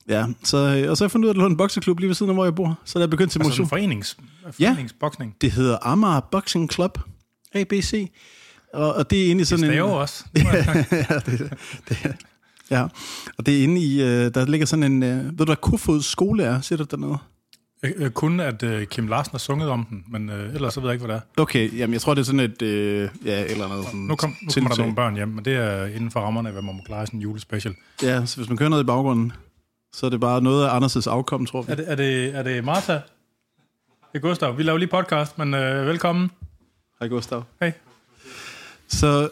[0.08, 1.98] ja, så, øh, og så har jeg fundet ud af, at der lå en bokseklub
[1.98, 2.78] lige ved siden af, hvor jeg bor.
[2.84, 3.64] Så der er jeg begyndt til Altså motion.
[3.64, 4.16] en forenings,
[4.52, 5.34] foreningsboksning.
[5.40, 6.98] Det hedder Amager Boxing Club,
[7.54, 8.10] ABC.
[8.74, 9.78] Og, og det er inde i sådan Det en...
[9.78, 10.24] er også.
[10.36, 10.44] Det
[10.92, 11.52] ja, det,
[11.88, 12.16] det,
[12.70, 12.82] ja,
[13.38, 14.02] og det er inde i...
[14.02, 15.02] Øh, der ligger sådan en...
[15.02, 16.60] Øh, ved du, hvad Kofods skole er?
[16.60, 17.18] Siger du dernede?
[17.82, 20.88] Øh, Kun at øh, Kim Larsen har sunget om den, men øh, ellers så ved
[20.88, 21.42] jeg ikke, hvad det er.
[21.42, 22.62] Okay, jamen jeg tror, det er sådan et...
[22.62, 25.56] Øh, ja, eller andet sådan Nu, kom, nu kommer der nogle børn hjem, men det
[25.56, 27.74] er inden for rammerne hvad man må klare i sådan en julespecial.
[28.02, 29.32] Ja, så hvis man kører noget i baggrunden,
[29.92, 31.72] så er det bare noget af Anders' afkom, tror vi.
[31.72, 32.92] Er det, er det, er det Martha?
[32.92, 33.02] Det
[34.14, 34.58] er Gustav.
[34.58, 36.30] Vi laver lige podcast, men øh, velkommen.
[37.00, 37.42] Hej Gustav.
[37.60, 37.72] Hej.
[38.88, 39.28] Så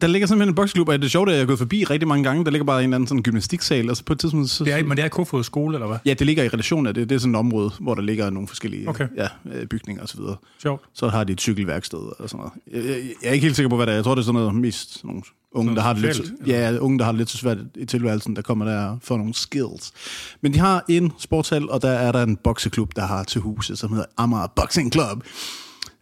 [0.00, 2.08] der ligger simpelthen en bokseklub, og det er sjovt, at jeg er gået forbi rigtig
[2.08, 2.44] mange gange.
[2.44, 4.50] Der ligger bare en eller anden sådan gymnastiksal, og så på et tidspunkt...
[4.50, 5.98] Så, Det er, men det er Kofod skole, eller hvad?
[6.06, 7.08] Ja, det ligger i relation af det.
[7.08, 9.08] Det er sådan et område, hvor der ligger nogle forskellige Okay.
[9.16, 10.16] ja, øh, bygninger osv.
[10.16, 10.82] Så, Sjovt.
[10.94, 12.52] så har de et cykelværksted og sådan noget.
[12.72, 13.96] Jeg, jeg, jeg er ikke helt sikker på, hvad det er.
[13.96, 16.78] Jeg tror, det er sådan noget mest sådan nogle unge, der har det lidt, ja,
[16.78, 19.92] unge, der har det lidt så svært i tilværelsen, der kommer der for nogle skills.
[20.40, 23.78] Men de har en sportshal, og der er der en bokseklub, der har til huset,
[23.78, 25.24] som hedder Amager Boxing Club.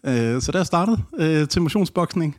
[0.07, 2.37] Øh, så der er startet øh, til motionsboksning.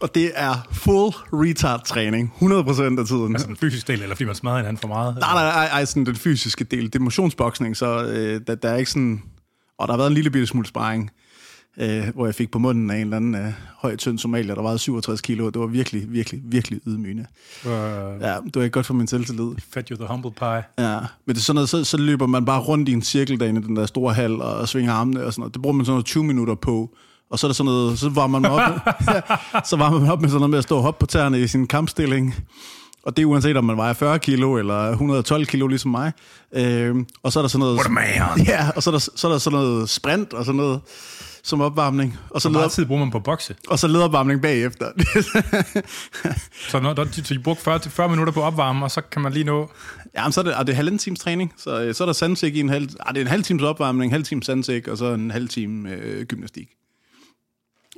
[0.00, 3.34] Og det er full retard træning, 100% af tiden.
[3.34, 5.16] Altså en fysisk del, eller fordi man smadrer hinanden for meget?
[5.20, 6.84] Nej, nej, nej, nej, sådan den fysiske del.
[6.84, 9.22] Det er motionsboksning, så øh, der, der er ikke sådan...
[9.78, 11.10] Og der har været en lille bitte smule sparring,
[11.80, 14.62] øh, hvor jeg fik på munden af en eller anden øh, høj, tynd somalier, der
[14.62, 15.50] vejede 67 kilo.
[15.50, 17.26] Det var virkelig, virkelig, virkelig ydmygende.
[17.66, 17.70] Øh,
[18.20, 19.50] Ja, det var ikke godt for min selvtillid.
[19.74, 20.62] fed you the humble pie.
[20.78, 23.40] Ja, men det er sådan noget, så, så løber man bare rundt i en cirkel
[23.40, 25.54] derinde i den der store hal og, og svinger armene og sådan noget.
[25.54, 26.90] Det bruger man sådan noget 20 minutter på.
[27.30, 28.60] Og så er der sådan noget, så varmer man op,
[29.08, 29.20] ja,
[29.64, 31.46] så varmer man op med sådan noget med at stå og hoppe på tæerne i
[31.46, 32.34] sin kampstilling.
[33.02, 36.12] Og det er uanset om man vejer 40 kilo eller 112 kilo ligesom mig.
[36.52, 37.74] Øhm, og så er der sådan noget...
[37.74, 38.46] What a man.
[38.46, 40.80] Ja, og så er der, så er der sådan noget sprint og sådan noget.
[41.42, 43.54] Som opvarmning, og så, Hvor meget tid bruger man på bokse?
[43.68, 44.90] og så lederopvarmning bagefter.
[46.68, 49.32] Så, når, så I brugte 40, til 40 minutter på opvarme, og så kan man
[49.32, 49.70] lige nå...
[50.16, 52.54] Jamen, så er det, er det halvanden times træning, så, øh, så er der sandsæk
[52.54, 52.88] i en halv...
[53.00, 55.48] Ah, det er en halv times opvarmning, en halv time sandsæk, og så en halv
[55.48, 56.68] time øh, gymnastik.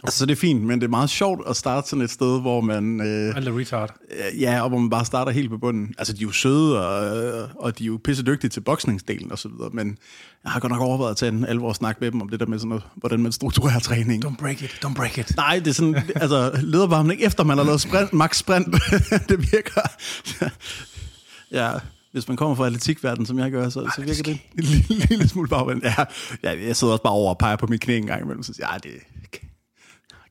[0.05, 2.41] Altså, så det er fint, men det er meget sjovt at starte sådan et sted,
[2.41, 3.01] hvor man...
[3.01, 3.95] Øh, Alt er retard.
[4.11, 5.95] Øh, Ja, og hvor man bare starter helt på bunden.
[5.99, 9.33] Altså, de er jo søde, og, øh, og de er jo pisse dygtige til boksningsdelen
[9.33, 9.99] og så videre, men
[10.45, 12.47] jeg har godt nok overvejet at tage en alvor snak med dem om det der
[12.47, 14.25] med sådan noget, hvordan man strukturerer træning.
[14.27, 15.37] Don't break it, don't break it.
[15.37, 18.67] Nej, det er sådan, altså, ledervarmning efter man har lavet sprint, max sprint,
[19.29, 19.81] det virker.
[21.53, 21.71] ja,
[22.13, 25.29] hvis man kommer fra atletikverdenen, som jeg gør, så, så virker det en lille, lille
[25.29, 25.85] smule bagvendt.
[25.85, 25.95] Ja,
[26.43, 28.55] ja, jeg sidder også bare over og peger på mit knæ en gang imellem, så
[28.55, 28.99] siger jeg, ja, det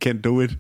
[0.06, 0.52] can't do it.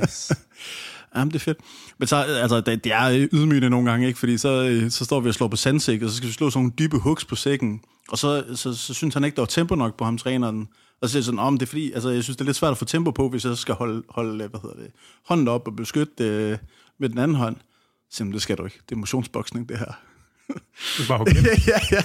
[0.00, 0.34] Nice.
[1.16, 1.58] Jamen, det er fedt.
[1.98, 4.18] Men så, altså, det, det er ydmygende nogle gange, ikke?
[4.18, 6.50] Fordi så, øh, så står vi og slår på sandsæk, og så skal vi slå
[6.50, 7.80] sådan nogle dybe hooks på sækken.
[8.08, 10.68] Og så, så, så synes han ikke, der var tempo nok på ham, træneren.
[11.00, 12.70] Og så siger sådan, om det er fordi, altså, jeg synes, det er lidt svært
[12.70, 14.90] at få tempo på, hvis jeg skal holde, holde hvad hedder det,
[15.26, 16.58] hånden op og beskytte øh,
[16.98, 17.56] med den anden hånd.
[18.10, 18.78] Så det skal du ikke.
[18.88, 19.92] Det er motionsboksning, det her.
[20.98, 21.46] Du bare ind.
[21.72, 22.02] ja, ja.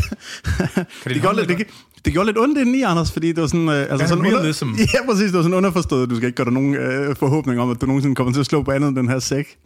[1.04, 1.68] Kan det, gjorde lidt, det, det
[2.04, 3.70] gjorde lidt ondt indeni, Anders, fordi det var sådan...
[3.70, 4.70] Øh, altså Ja, sådan realism.
[4.94, 5.26] ja, præcis.
[5.26, 6.10] Det var sådan underforstået.
[6.10, 8.46] Du skal ikke gøre dig nogen øh, forhåbning om, at du nogensinde kommer til at
[8.46, 9.58] slå på andet end den her sæk.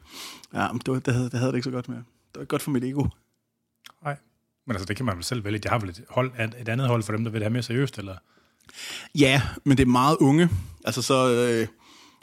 [0.54, 1.98] Ja, men det, var, det, havde, det havde det ikke så godt med.
[1.98, 3.04] Det var godt for mit ego.
[4.04, 4.16] Nej.
[4.68, 5.60] Men altså, det kan man vel selv vælge.
[5.64, 7.98] Jeg har vel et, hold, et andet hold for dem, der vil have mere seriøst,
[7.98, 8.16] eller?
[9.16, 10.50] Ja, men det er meget unge.
[10.86, 11.34] Altså så...
[11.34, 11.68] Øh,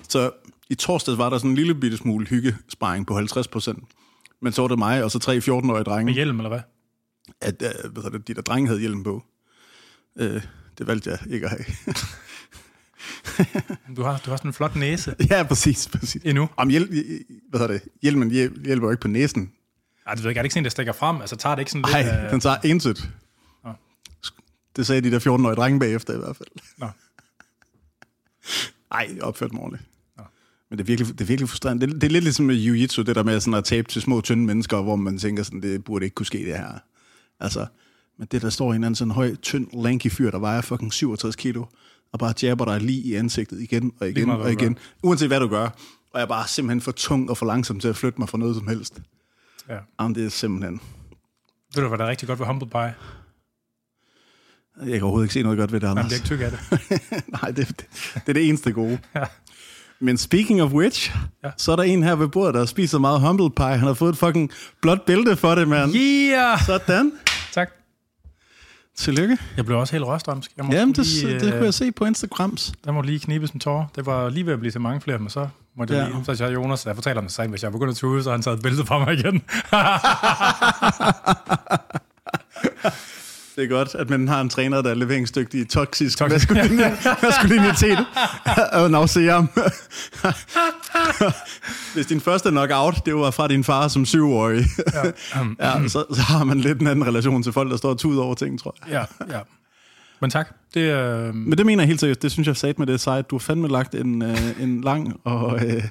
[0.09, 0.31] så
[0.71, 3.85] i torsdags var der sådan en lille bitte smule hyggesparing på 50 procent.
[4.43, 6.05] Men så var det mig og så tre 14-årige drenge.
[6.05, 6.61] Med hjelm, eller hvad?
[7.41, 9.23] At, øh, hvad det, de der drenge havde hjelm på.
[10.19, 10.43] Øh,
[10.79, 11.65] det valgte jeg ikke at have.
[13.97, 16.23] Du har, du har sådan en flot næse ja, præcis, præcis.
[16.25, 16.49] endnu.
[16.57, 16.87] Om hjel,
[17.51, 17.83] hvad hedder det?
[18.03, 19.53] Hjelmen hjæl- hjælper jo ikke på næsen.
[20.07, 20.39] Ej, det ved jeg ikke.
[20.39, 21.21] Er det ikke sådan, der stikker frem?
[21.21, 22.07] Altså, tager det ikke sådan lidt...
[22.17, 23.11] Nej, øh, den tager intet.
[23.65, 23.71] Nå.
[24.77, 26.49] Det sagde de der 14-årige drenge bagefter i hvert fald.
[26.79, 26.87] Nå.
[28.91, 29.89] Nej, jeg opførte mig ordentligt.
[30.17, 30.23] Nå.
[30.71, 31.87] Men det er virkelig, det er virkelig frustrerende.
[31.87, 34.03] Det, er- det er lidt ligesom med jiu-jitsu, det der med sådan at tabe til
[34.03, 36.79] små, tynde mennesker, hvor man tænker sådan, det burde ikke kunne ske det her.
[37.41, 37.67] Altså,
[38.19, 40.93] men det der står en eller anden sådan høj, tynd, lanky fyr, der vejer fucking
[40.93, 41.65] 67 kilo,
[42.13, 45.41] og bare jabber dig lige i ansigtet igen og igen meget, og igen, uanset hvad
[45.41, 45.65] du gør.
[46.13, 48.39] Og jeg er bare simpelthen for tung og for langsom til at flytte mig fra
[48.39, 49.01] noget som helst.
[49.69, 49.79] Ja.
[50.01, 50.81] Jamen, det er simpelthen...
[51.75, 52.95] Ved du, hvad der er rigtig godt ved humble pie?
[54.83, 56.07] Jeg kan overhovedet ikke se noget godt ved det, Anders.
[56.07, 57.29] bliver ikke tyk af det.
[57.43, 58.99] Nej, det, det, det er det eneste gode.
[59.15, 59.25] Ja.
[60.01, 61.13] Men speaking of which,
[61.45, 61.51] ja.
[61.57, 63.67] så er der en her ved bordet, der spiser meget humble pie.
[63.67, 64.51] Han har fået et fucking
[64.83, 65.95] blåt bælte for det, mand.
[65.95, 66.67] Yeah!
[66.67, 67.13] Sådan.
[68.99, 69.39] Tillykke.
[69.57, 70.51] Jeg blev også helt røstrømsk.
[70.57, 72.73] Jeg Jamen, det, lige, det kunne øh, jeg se på Instagrams.
[72.85, 73.91] Der må lige knibes en tår.
[73.97, 76.19] Det var lige ved at blive til mange flere, men så måtte jeg Ja.
[76.19, 76.37] lige...
[76.37, 78.63] Så jeg Jonas, jeg fortalte det sagde, hvis jeg begynder at tude, så han taget
[78.63, 79.43] billedet fra mig igen.
[83.59, 86.83] Det er godt, at man har en træner, der er leveringsdygtig i toksisk, maskulin-
[87.27, 87.99] maskulinitet.
[88.73, 89.49] Og nå, se ham.
[91.95, 95.41] Hvis din første knockout, det var fra din far som syvårig, ja.
[95.41, 97.99] Um, ja, så, så har man lidt en anden relation til folk, der står og
[97.99, 99.07] tuder over ting, tror jeg.
[99.29, 99.41] ja, ja.
[100.21, 100.49] Men tak.
[100.75, 102.23] Det, øh, Men det mener jeg helt seriøst.
[102.23, 103.31] Det synes jeg sat med det sejt.
[103.31, 105.83] Du har fandme lagt en, øh, en lang og, øh, øh,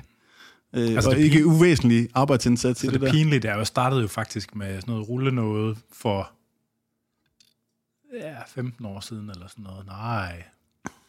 [0.74, 3.14] Altså, altså, og det ikke uvæsentlig arbejdsindsats i så det, det der.
[3.14, 6.30] pinlige, det er jo, jeg startede jo faktisk med sådan noget rulle noget for
[8.20, 9.86] ja, 15 år siden eller sådan noget.
[9.86, 10.44] Nej,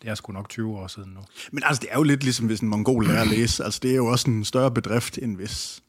[0.03, 1.21] det er sgu nok 20 år siden nu.
[1.53, 3.65] Men altså, det er jo lidt ligesom, hvis en mongol lærer at læse.
[3.65, 5.83] Altså, det er jo også en større bedrift, end hvis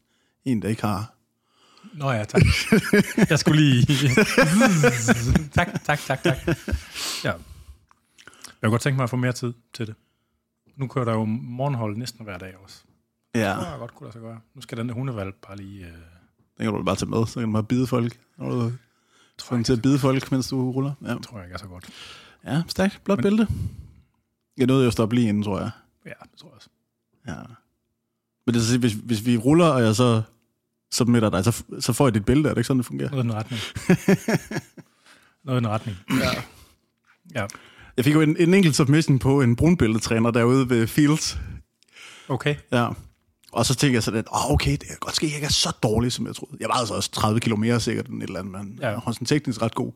[0.45, 1.13] en, der ikke har.
[1.93, 2.41] Nå ja, tak.
[3.29, 4.09] Jeg skulle lige...
[5.57, 6.37] tak, tak, tak, tak.
[7.23, 7.31] Ja.
[8.61, 9.95] Jeg kunne godt tænke mig at få mere tid til det.
[10.75, 12.83] Nu kører der jo morgenhold næsten hver dag også.
[13.35, 14.39] Ja, Det jeg godt kunne lade sig gøre.
[14.55, 15.85] Nu skal den der hundevalg bare lige...
[15.85, 15.91] Øh,
[16.57, 17.27] den kan du bare tage med.
[17.27, 18.19] Så kan du bare bide folk.
[18.37, 18.71] Og du
[19.39, 20.93] tror, få den jeg, til at bide folk, mens du ruller.
[21.01, 21.89] Ja, tror jeg ikke er så godt.
[22.45, 23.01] ja stærkt.
[23.03, 23.47] Blåt Men- bælte.
[24.57, 25.71] Jeg nåede jo at stoppe lige inden, tror jeg.
[26.05, 26.69] Ja, det tror jeg også.
[27.27, 27.33] Ja.
[28.45, 30.21] Men det er så, hvis, hvis vi ruller, og jeg så
[30.91, 32.49] submitter dig, så, så får jeg dit bælte.
[32.49, 33.09] Er det ikke sådan, det fungerer?
[33.09, 33.61] Noget i den retning.
[35.45, 35.97] Noget i den retning.
[36.09, 36.41] Ja.
[37.41, 37.45] Ja.
[37.97, 41.39] Jeg fik jo en, en enkelt submission på en brunbæltetræner derude ved Fields.
[42.29, 42.55] Okay.
[42.71, 42.89] Ja.
[43.51, 45.45] Og så tænkte jeg sådan, at oh, okay, det kan godt ske, at jeg ikke
[45.45, 46.57] er så dårlig, som jeg troede.
[46.59, 48.87] Jeg var altså også 30 kilo mere sikkert end et eller andet, men Ja.
[48.87, 48.93] ja.
[48.93, 49.91] jeg var sådan teknisk ret god.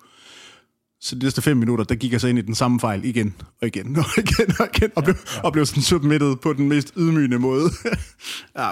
[1.02, 3.36] Så de næste fem minutter, der gik jeg så ind i den samme fejl igen
[3.62, 5.42] og igen og igen og igen, og blev, ja.
[5.42, 7.70] og blev sådan submittet på den mest ydmygende måde.
[8.58, 8.72] ja,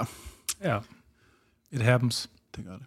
[0.64, 0.78] Ja.
[1.72, 2.30] It happens.
[2.56, 2.86] det gør det.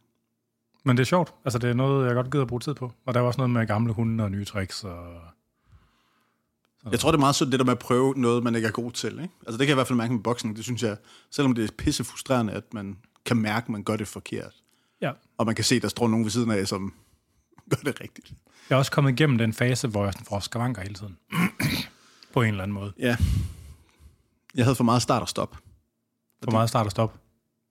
[0.83, 1.33] Men det er sjovt.
[1.45, 2.91] Altså, det er noget, jeg godt gider at bruge tid på.
[3.05, 4.83] Og der er også noget med gamle hunde og nye tricks.
[4.83, 5.05] Og...
[6.91, 8.71] Jeg tror, det er meget sundt, det der med at prøve noget, man ikke er
[8.71, 9.11] god til.
[9.11, 9.33] Ikke?
[9.47, 10.55] Altså, det kan jeg i hvert fald mærke med boksning.
[10.55, 10.97] Det synes jeg,
[11.31, 14.53] selvom det er pisse frustrerende, at man kan mærke, at man gør det forkert.
[15.01, 15.11] Ja.
[15.37, 16.93] Og man kan se, at der står nogen ved siden af, som
[17.71, 18.31] gør det rigtigt.
[18.69, 21.17] Jeg er også kommet igennem den fase, hvor jeg får skavanker hele tiden.
[22.33, 22.93] på en eller anden måde.
[22.99, 23.17] Ja.
[24.55, 25.57] Jeg havde for meget start og stop
[26.43, 27.13] For meget start og stop.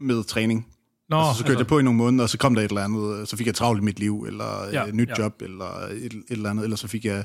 [0.01, 0.69] med træning.
[1.09, 2.85] Nå, altså, så kørte jeg på i nogle måneder, og så kom der et eller
[2.85, 5.15] andet, så fik jeg travlt i mit liv, eller Ja, et nyt ja.
[5.19, 5.23] ja.
[5.23, 7.25] job, eller et, et eller andet, eller så fik jeg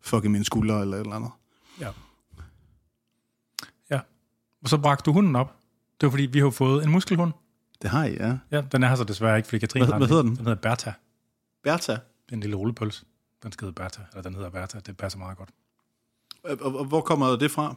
[0.00, 1.30] fucket mine skuldre, eller et eller andet.
[1.80, 1.90] Ja.
[3.90, 4.00] Ja.
[4.62, 5.56] Og så bragte du hunden op.
[6.00, 7.32] Det var fordi, vi har fået en muskelhund.
[7.82, 8.38] Det har jeg, ja.
[8.56, 10.36] Ja, den er her så desværre ikke, fordi Katrine Hvad- har hvad hedder den?
[10.36, 10.90] Den hedder Bertha.
[11.62, 11.92] Bertha.
[11.92, 13.04] Det er en lille rullepøls.
[13.42, 14.78] Den skal hedde Bertha, eller den hedder Bertha.
[14.80, 15.50] Det passer meget godt.
[16.44, 17.74] Og, og, og hvor kommer det fra?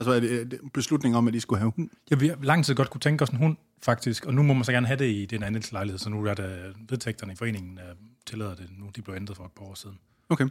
[0.00, 1.90] Altså, er det, er det beslutningen om, at de skulle have hund?
[2.10, 4.26] Ja, vi har lang tid godt kunne tænke os en hund, faktisk.
[4.26, 6.34] Og nu må man så gerne have det i den anden lejlighed, så nu er
[6.34, 8.90] det vedtægterne i foreningen uh, tillader det nu.
[8.96, 9.98] De blev ændret for et par år siden.
[10.28, 10.48] Okay.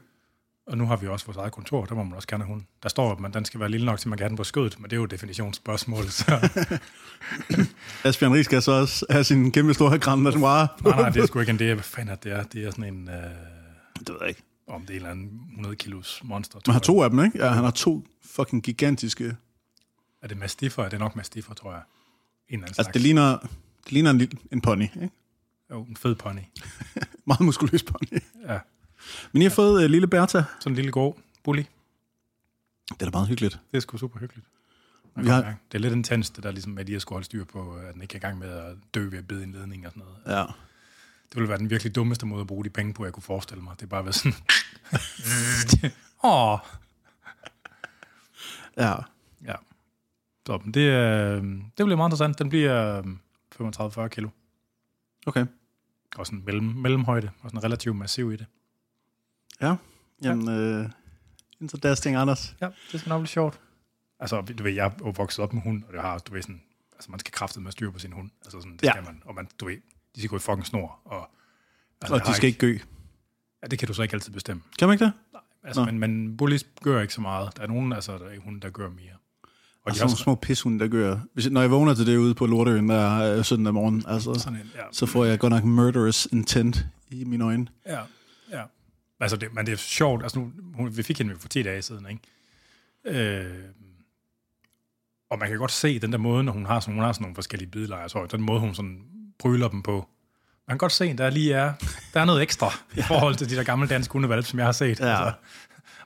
[0.67, 2.63] Og nu har vi også vores eget kontor, der må man også gerne have hund.
[2.83, 4.43] Der står, at man, den skal være lille nok, til man kan have den på
[4.43, 6.03] skødet, men det er jo et definitionsspørgsmål.
[6.09, 6.49] Så
[8.03, 10.37] Asbjørn Ries skal så også have sin kæmpe store Grand Noir.
[10.39, 11.73] nej, nej, det er sgu ikke en det.
[11.73, 12.31] Hvad fanden er det?
[12.31, 12.43] Er?
[12.43, 14.41] Det er sådan en, uh, Det ved jeg ikke.
[14.67, 16.59] om det er en eller anden 100 kilos monster.
[16.67, 17.45] Man har to af dem, ikke?
[17.45, 19.35] Ja, han har to fucking gigantiske...
[20.21, 20.83] Er det mastiffer?
[20.83, 21.81] Er det nok mastiffer, tror jeg.
[21.81, 22.93] En eller anden Altså, slags.
[22.93, 23.37] det ligner,
[23.83, 25.09] det ligner en, en pony, ikke?
[25.71, 26.39] Jo, en fed pony.
[27.27, 28.21] Meget muskuløs pony.
[28.47, 28.59] Ja.
[29.31, 30.41] Men I har fået uh, lille Bertha.
[30.59, 31.63] Sådan en lille grå bully.
[32.89, 33.59] Det er da meget hyggeligt.
[33.71, 34.47] Det er sgu super hyggeligt.
[35.15, 37.43] Vi har- Det er lidt intens, det der ligesom, at de har skulle holde styr
[37.45, 39.85] på, at den ikke er i gang med at dø ved at bide en ledning
[39.85, 40.37] og sådan noget.
[40.39, 40.45] Ja.
[41.29, 43.63] Det ville være den virkelig dummeste måde at bruge de penge på, jeg kunne forestille
[43.63, 43.75] mig.
[43.79, 44.33] Det er bare ved sådan...
[46.23, 46.59] Åh,
[48.77, 48.93] Ja.
[49.45, 49.55] ja.
[50.47, 52.39] Så det, er, det bliver meget interessant.
[52.39, 52.97] Den bliver
[53.61, 53.67] øh,
[54.05, 54.29] 35-40 kilo.
[55.25, 55.45] Okay.
[56.15, 58.45] Og sådan mellem, mellemhøjde, og sådan relativt massiv i det.
[59.61, 59.75] Ja.
[60.23, 60.89] Jamen, øh,
[61.61, 62.55] interesting, Anders.
[62.61, 63.59] Ja, det skal nok blive sjovt.
[64.19, 66.61] Altså, du ved, jeg er vokset op med hund, og det har, du ved, sådan,
[66.95, 68.29] altså man skal kraftet med styr på sin hund.
[68.45, 68.91] Altså sådan, det Ja.
[68.91, 69.21] skal man.
[69.25, 69.77] Og man, du ved,
[70.15, 70.99] de skal gå i fucking snor.
[71.05, 71.29] Og,
[72.01, 72.77] altså, Og de skal ikke gø.
[73.63, 74.61] Ja, det kan du så ikke altid bestemme.
[74.79, 75.13] Kan man ikke det?
[75.63, 75.91] Altså, Nå.
[75.91, 77.57] men, men bullies gør ikke så meget.
[77.57, 79.13] Der er nogen, altså, der er hunde, der gør mere.
[79.43, 79.47] Og
[79.83, 81.19] Og de nogle små pishunde, der gør.
[81.33, 84.59] Hvis, når jeg vågner til det ude på Lorteøen der øh, søndag morgen, altså, sådan
[84.59, 84.81] en, ja.
[84.91, 87.67] så får jeg godt nok murderous intent i mine øjne.
[87.85, 88.03] Ja, ja.
[89.21, 90.23] Altså, det, men det er sjovt.
[90.23, 92.21] Altså, nu, hun, vi fik hende for 10 dage siden, ikke?
[93.19, 93.63] Øh,
[95.29, 97.23] og man kan godt se den der måde, når hun har sådan, hun har sådan
[97.23, 99.01] nogle forskellige bidlejer, så den måde, hun sådan
[99.39, 100.07] bryler dem på.
[100.67, 101.73] Man kan godt se, der lige er,
[102.13, 104.71] der er noget ekstra i forhold til de der gamle danske hundevalg, som jeg har
[104.71, 104.99] set.
[104.99, 105.05] Ja.
[105.05, 105.33] Altså,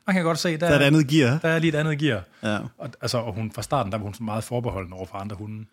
[0.07, 1.37] man kan godt se, der, Der er et andet gear.
[1.39, 2.23] der er lige et andet gear.
[2.43, 2.59] Ja.
[2.77, 5.35] Og, altså, og hun, fra starten, der var hun sådan meget forbeholden over for andre
[5.35, 5.65] hunde.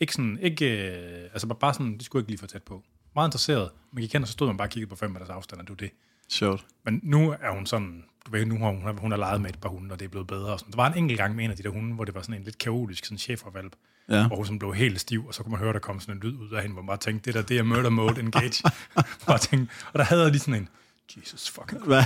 [0.00, 2.82] Ikke sådan, ikke, øh, altså bare sådan, de skulle ikke lige for tæt på.
[3.14, 5.60] Meget interesseret, men I kender, så stod man bare og kiggede på fem meters afstand,
[5.60, 5.90] og det var det.
[6.28, 6.64] Sjovt.
[6.84, 9.60] Men nu er hun sådan, du ved, nu har hun, hun har leget med et
[9.60, 10.52] par hunde, og det er blevet bedre.
[10.52, 10.72] Og sådan.
[10.72, 12.34] Der var en enkelt gang med en af de der hunde, hvor det var sådan
[12.34, 13.72] en lidt kaotisk sådan chefervalp,
[14.08, 14.26] Ja.
[14.26, 16.20] hvor hun sådan blev helt stiv, og så kunne man høre, der kom sådan en
[16.20, 18.62] lyd ud af hende, hvor man bare tænkte, det der, det er murder mode engage.
[19.26, 20.68] bare tænkte, og der havde jeg lige sådan en,
[21.16, 22.02] Jesus fucking Hvad,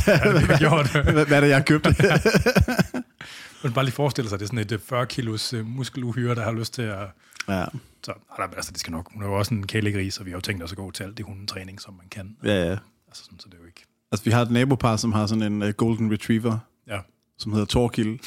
[0.46, 1.12] hvad gjorde det?
[1.12, 1.86] hvad, hvad er det, jeg har købt?
[3.64, 6.44] Man bare lige forestille sig, det er sådan et øh, 40 kilos uh, muskeluhyre, der
[6.44, 7.06] har lyst til at...
[7.48, 7.64] ja.
[8.04, 8.12] Så,
[8.56, 9.12] altså, det skal nok.
[9.12, 11.04] Hun er jo også en kælegris, og vi har jo tænkt os at gå til
[11.04, 12.36] alt det hundetræning, som man kan.
[12.44, 12.76] ja, ja.
[13.08, 13.84] Altså, sådan, så det er jo ikke...
[14.12, 16.98] Altså, vi har et nabopar, som har sådan en uh, golden retriever, Ja.
[17.38, 18.18] som hedder Torkild.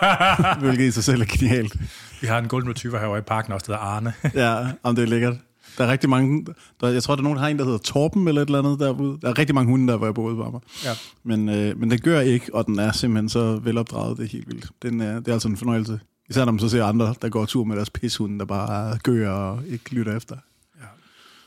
[0.62, 1.76] hvilket i sig selv er genialt.
[2.20, 4.12] Vi har en golden retriever herovre i parken også, der hedder Arne.
[4.44, 5.36] Ja, om det er lækkert.
[5.78, 6.46] Der er rigtig mange...
[6.80, 8.58] Der, jeg tror, der er nogen, der har en, der hedder Torben eller et eller
[8.58, 9.18] andet derude.
[9.22, 10.60] Der er rigtig mange hunde, der hvor jeg bor ude på mig.
[10.84, 10.90] ja.
[11.24, 14.46] Men, øh, men den gør ikke, og den er simpelthen så velopdraget, det er helt
[14.48, 14.66] vildt.
[14.82, 16.00] Den er, det er altså en fornøjelse.
[16.30, 19.30] Især når man så ser andre, der går tur med deres pishunde, der bare gør
[19.30, 20.36] og ikke lytter efter.
[20.80, 20.84] Ja.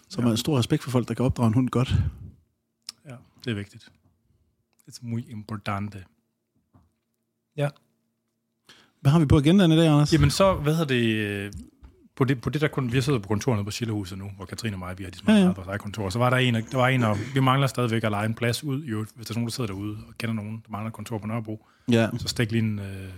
[0.09, 1.95] Så man har stor respekt for folk, der kan opdrage en hund godt.
[3.45, 3.89] Det er vigtigt.
[4.85, 6.03] Det er muy importante.
[7.57, 7.69] Ja.
[9.01, 10.13] Hvad har vi på agendaen i dag, Anders?
[10.13, 11.55] Jamen så, hvad hedder det...
[12.15, 14.75] På det, på det der kun, vi sidder på kontoret på Schillerhuset nu, hvor Katrine
[14.75, 16.09] og mig, vi har ligesom Ja, ja, vores eget kontor.
[16.09, 18.33] Så var der en, og- der var en, og vi mangler stadigvæk at lege en
[18.33, 20.87] plads ud, jo, hvis der er nogen, der sidder derude og kender nogen, der mangler
[20.87, 21.65] et kontor på Nørrebro.
[21.91, 22.09] Ja.
[22.17, 23.09] Så stik lige en, øh,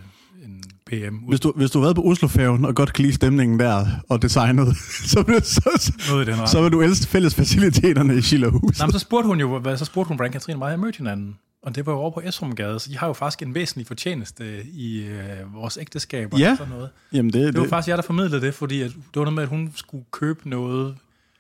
[0.46, 1.16] en PM.
[1.16, 4.22] Hvis du, hvis du har været på Oslofærgen og godt kan lide stemningen der og
[4.22, 4.78] designet,
[5.12, 8.80] så, vil- så, så, så vil du elske fælles faciliteterne i Schillerhus.
[8.80, 10.78] Nå, men så spurgte hun jo, hvad, så spurgte hun, hvordan Katrine og mig har
[10.78, 11.36] mødt hinanden.
[11.64, 14.64] Og det var jo over på Esrumgade, så de har jo faktisk en væsentlig fortjeneste
[14.74, 16.56] i øh, vores ægteskab og Ja.
[16.58, 16.90] sådan noget.
[17.14, 19.34] Jamen det, Det var det, faktisk jeg, der formidlede det, fordi at, det var noget
[19.36, 20.96] med, at hun skulle købe noget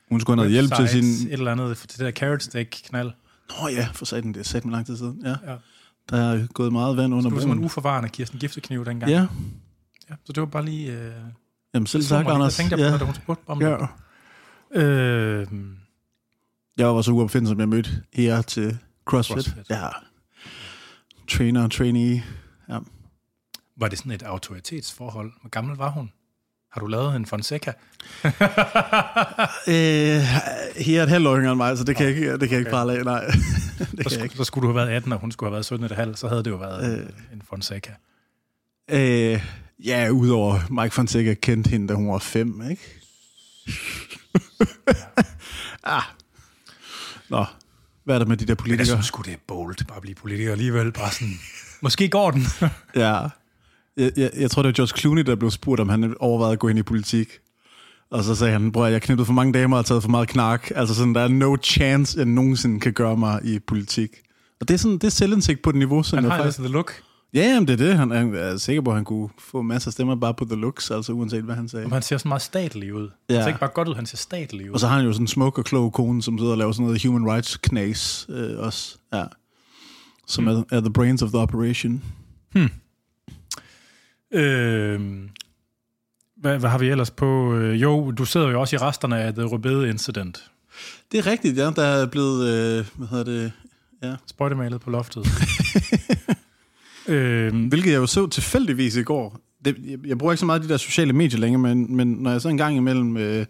[0.09, 1.27] hun skulle have noget hjælp til sin...
[1.27, 3.11] Et eller andet til det der carrot stick knald.
[3.61, 5.21] Nå ja, for satan, det er sat lang tid siden.
[5.25, 5.29] Ja.
[5.29, 5.35] Ja.
[6.09, 7.65] Der er gået meget vand under Det var som en broen.
[7.65, 9.11] uforvarende Kirsten Giftekniv dengang.
[9.11, 9.27] Ja,
[10.09, 10.15] ja.
[10.25, 10.91] Så det var bare lige...
[10.91, 11.11] Øh,
[11.73, 12.55] jamen selv tak, Anders.
[12.57, 13.05] Der tænkte jeg Ja.
[13.05, 13.65] hun spurgte om det.
[14.75, 14.81] Ja.
[14.81, 15.47] Øh,
[16.77, 19.35] Jeg var så uopfindsom, jeg mødte her til CrossFit.
[19.35, 19.69] CrossFit.
[19.69, 19.87] Ja.
[21.29, 22.23] Trainer og trainee.
[22.69, 22.79] Ja.
[23.77, 25.31] var det sådan et autoritetsforhold?
[25.41, 26.11] Hvor gammel var hun?
[26.71, 27.73] Har du lavet en Fonseca?
[29.67, 30.21] Øh,
[30.75, 32.49] her er et halvt år yngre end mig, så det kan jeg ikke, det kan
[32.51, 32.77] jeg ikke Okay.
[32.77, 33.03] bare lade.
[33.03, 33.25] Nej,
[33.97, 34.35] det Så, kan jeg ikke.
[34.37, 36.51] så skulle du have været 18, og hun skulle have været 17,5, så havde det
[36.51, 37.05] jo været Øh.
[37.33, 37.91] en Fonseca.
[38.91, 39.43] Øh,
[39.85, 42.81] ja, udover Mike Fonseca kendte hende, da hun var fem, ikke?
[45.83, 46.01] ah.
[47.29, 47.45] Nå,
[48.03, 48.85] hvad er der med de der Men jeg politikere?
[48.85, 50.91] synes sgu, det er bold, bare at blive politiker alligevel.
[50.91, 51.39] Bare sådan,
[51.81, 52.45] måske går den.
[52.95, 53.19] Ja.
[53.99, 56.59] Jeg, jeg, jeg tror, det var George Clooney, der blev spurgt, om han overvejede at
[56.59, 57.27] gå ind i politik.
[58.11, 60.27] Og så sagde han, bror, jeg har knippet for mange damer og taget for meget
[60.29, 60.71] knark.
[60.75, 64.09] Altså sådan, der er no chance, jeg nogensinde kan gøre mig i politik.
[64.61, 66.59] Og det er sådan, det er selvindsigt på et niveau, som Han jeg har faktisk...
[66.59, 66.93] the look.
[67.33, 67.97] Ja, jamen, det er det.
[67.97, 70.55] Han er, er sikker på, at han kunne få masser af stemmer bare på the
[70.55, 71.85] looks, altså uanset hvad han sagde.
[71.85, 73.09] Og han ser så meget statlig ud.
[73.29, 73.33] Ja.
[73.35, 74.73] Han ser ikke bare godt ud, han ser statlig ud.
[74.73, 76.71] Og så har han jo sådan en smuk og klog kone, som sidder og laver
[76.71, 78.97] sådan noget human rights knas øh, også.
[79.13, 79.23] Ja.
[80.27, 80.53] Som Hmm.
[80.57, 82.03] er, er the brains of the operation.
[84.31, 85.01] Øh,
[86.37, 87.55] hvad, hvad har vi ellers på?
[87.55, 90.51] Øh, jo, du sidder jo også i resterne af The Rødbede Incident.
[91.11, 91.71] Det er rigtigt, ja.
[91.75, 93.51] Der er blevet, øh, hvad hedder det,
[94.03, 94.15] ja.
[94.25, 95.27] Sprøjtemalet på loftet.
[97.07, 99.39] øh, Hvilket jeg jo så tilfældigvis i går.
[99.65, 102.31] Det, jeg, jeg bruger ikke så meget de der sociale medier længere, men, men når
[102.31, 103.45] jeg så en gang imellem øh,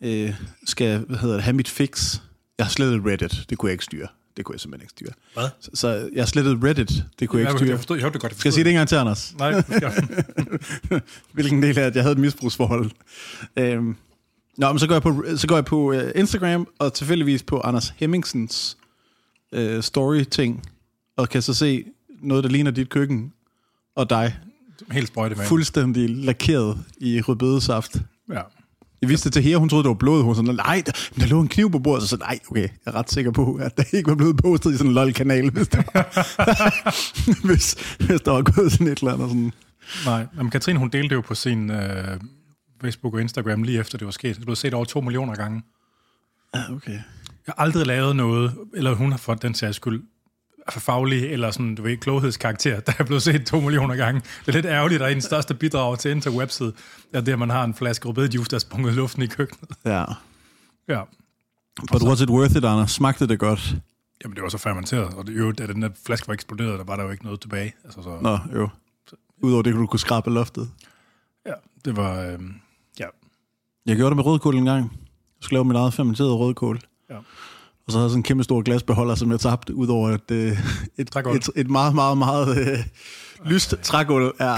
[0.00, 0.34] øh,
[0.66, 2.20] skal hvad hedder det, have mit fix.
[2.58, 3.46] Jeg har slettet Reddit.
[3.50, 4.06] Det kunne jeg ikke styre.
[4.36, 5.12] Det kunne jeg simpelthen ikke styre.
[5.34, 5.48] hvad?
[5.60, 7.04] Så, så jeg har slettet Reddit.
[7.18, 7.68] Det kunne jeg Jeg, ikke styre.
[7.70, 8.38] jeg, forstod, jeg hørte det godt.
[8.38, 9.34] Skal jeg sige det en gang til, Anders?
[9.38, 9.52] Nej,
[11.32, 12.90] Hvilken del af, at jeg havde et misbrugsforhold.
[13.58, 13.96] Øhm.
[14.58, 17.60] Nå, men så går jeg på, så går jeg på uh, Instagram, og tilfældigvis på
[17.60, 18.76] Anders Hemmingsens
[19.56, 20.62] uh, story-ting,
[21.16, 21.84] og kan så se
[22.22, 23.32] noget, der ligner dit køkken,
[23.96, 24.36] og dig,
[24.90, 25.48] Helt sprøjtemalet.
[25.48, 27.96] fuldstændig lakeret i rødbedesaft.
[28.32, 28.40] Ja.
[29.02, 30.22] Jeg vidste det til her, hun troede, det var blod.
[30.22, 32.02] Hun sådan, nej, der, der lå en kniv på bordet.
[32.02, 34.74] Så sagde nej, okay, jeg er ret sikker på, at der ikke var blevet postet
[34.74, 36.04] i sådan en lol-kanal, hvis der var,
[37.46, 39.28] hvis, hvis der var gået sådan et eller andet.
[39.28, 39.52] Sådan.
[40.06, 42.20] Nej, men Katrine, hun delte det jo på sin øh,
[42.80, 44.36] Facebook og Instagram lige efter det var sket.
[44.36, 45.62] Det blev set over to millioner gange.
[46.54, 46.92] Ja, okay.
[47.46, 50.02] Jeg har aldrig lavet noget, eller hun har fået den sags skyld,
[50.70, 54.20] faglig eller sådan, du ved, kloghedskarakter, der er blevet set to millioner gange.
[54.20, 56.74] Det er lidt ærgerligt, at en største bidrag til interwebset
[57.12, 59.70] er det, at man har en flaske rødbedejuice, der er sprunget i luften i køkkenet.
[59.84, 60.04] Ja.
[60.88, 61.02] Ja.
[61.92, 62.90] But was it worth it, Anders?
[62.90, 63.74] Smagte det godt?
[64.24, 66.84] Jamen, det var så fermenteret, og det, jo, da den der flaske var eksploderet, der
[66.84, 67.74] var der jo ikke noget tilbage.
[67.84, 68.68] Altså, så, Nå, jo.
[69.42, 70.70] Udover det, kunne du kunne skrabe loftet.
[71.46, 71.52] ja,
[71.84, 72.38] det var, øh,
[72.98, 73.06] ja,
[73.86, 74.82] Jeg gjorde det med rødkål en gang.
[74.92, 76.80] Jeg skulle lave mit eget fermenterede rødkål.
[77.10, 77.16] ja.
[77.86, 80.58] Og så havde jeg sådan en kæmpe stor glasbeholder, som jeg tabte, udover et, øh,
[80.96, 82.78] et, et, et meget, meget, meget øh,
[83.44, 84.34] lyst trægulv.
[84.40, 84.56] Ja,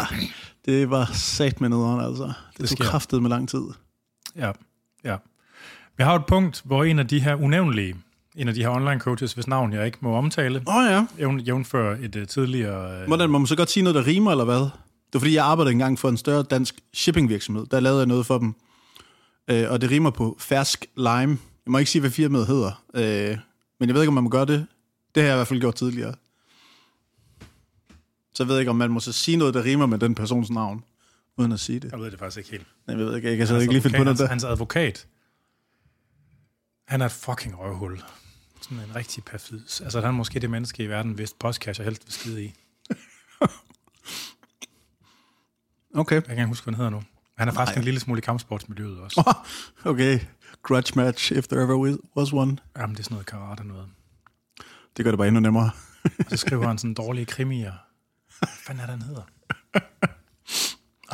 [0.64, 2.24] det var sat med nederen, altså.
[2.24, 3.62] Det, Det tog kraftet med lang tid.
[4.36, 4.50] Ja,
[5.04, 5.16] ja.
[5.96, 7.96] Vi har et punkt, hvor en af de her unævnlige,
[8.36, 11.06] en af de her online coaches, hvis navn jeg ikke må omtale, oh, ja.
[11.18, 13.00] jævn, jævnfør et uh, tidligere...
[13.00, 14.60] Uh, Hvordan, må man så godt sige noget, der rimer, eller hvad?
[14.60, 17.66] Det var fordi, jeg arbejdede engang for en større dansk shippingvirksomhed.
[17.66, 18.54] Der lavede jeg noget for dem.
[19.50, 21.38] Øh, og det rimer på fersk lime.
[21.66, 22.84] Jeg må ikke sige, hvad firmaet hedder.
[22.94, 23.38] Øh,
[23.80, 24.66] men jeg ved ikke, om man må gøre det.
[25.14, 26.14] Det har jeg i hvert fald gjort tidligere.
[28.34, 30.50] Så jeg ved ikke, om man må så sige noget, der rimer med den persons
[30.50, 30.84] navn,
[31.36, 31.92] uden at sige det.
[31.92, 32.66] jeg ved det faktisk ikke helt.
[32.86, 34.26] Nej, Jeg ved ikke, jeg kan så ikke lige finde på hans, noget der.
[34.26, 35.06] hans advokat,
[36.88, 38.02] han er et fucking røvhul.
[38.62, 39.60] Sådan en rigtig perfid.
[39.60, 42.52] Altså, han er måske det menneske i verden, hvis postkasse helst vil skide i.
[45.96, 46.14] Okay.
[46.14, 47.02] Jeg kan ikke huske, hvad han hedder nu.
[47.38, 47.80] Han er faktisk Nej.
[47.80, 49.34] en lille smule i kampsportsmiljøet også.
[49.90, 50.20] Okay.
[50.64, 52.56] Grudge match, if there ever was one.
[52.78, 53.88] Jamen, det er sådan noget karate noget.
[54.96, 55.70] Det gør det bare endnu nemmere.
[56.04, 57.72] Og så skriver han sådan dårlige krimier.
[58.38, 59.22] Hvad fanden er det, han hedder?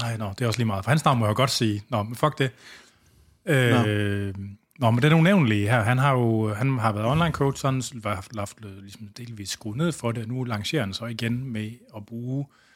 [0.05, 0.85] Ej, nå, det er også lige meget.
[0.85, 1.83] For hans navn må jeg godt sige.
[1.89, 2.51] Nå, men fuck det.
[3.47, 4.43] Øh, nå.
[4.79, 7.83] nå, men den unævnlige her, han har jo han har været online coach, så han
[8.05, 10.29] har haft, haft ligesom delvis skruet ned for det.
[10.29, 12.70] Nu lancerer han så igen med at bruge øh,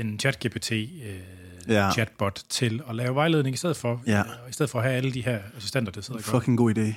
[0.00, 0.88] en chat-GPT øh,
[1.68, 1.74] Ja.
[1.86, 1.92] ja.
[1.92, 4.02] chatbot til at lave vejledning i stedet for.
[4.06, 4.18] Ja.
[4.20, 6.24] Øh, I stedet for at have alle de her assistenter, der sidder og.
[6.24, 6.94] Fucking god idé.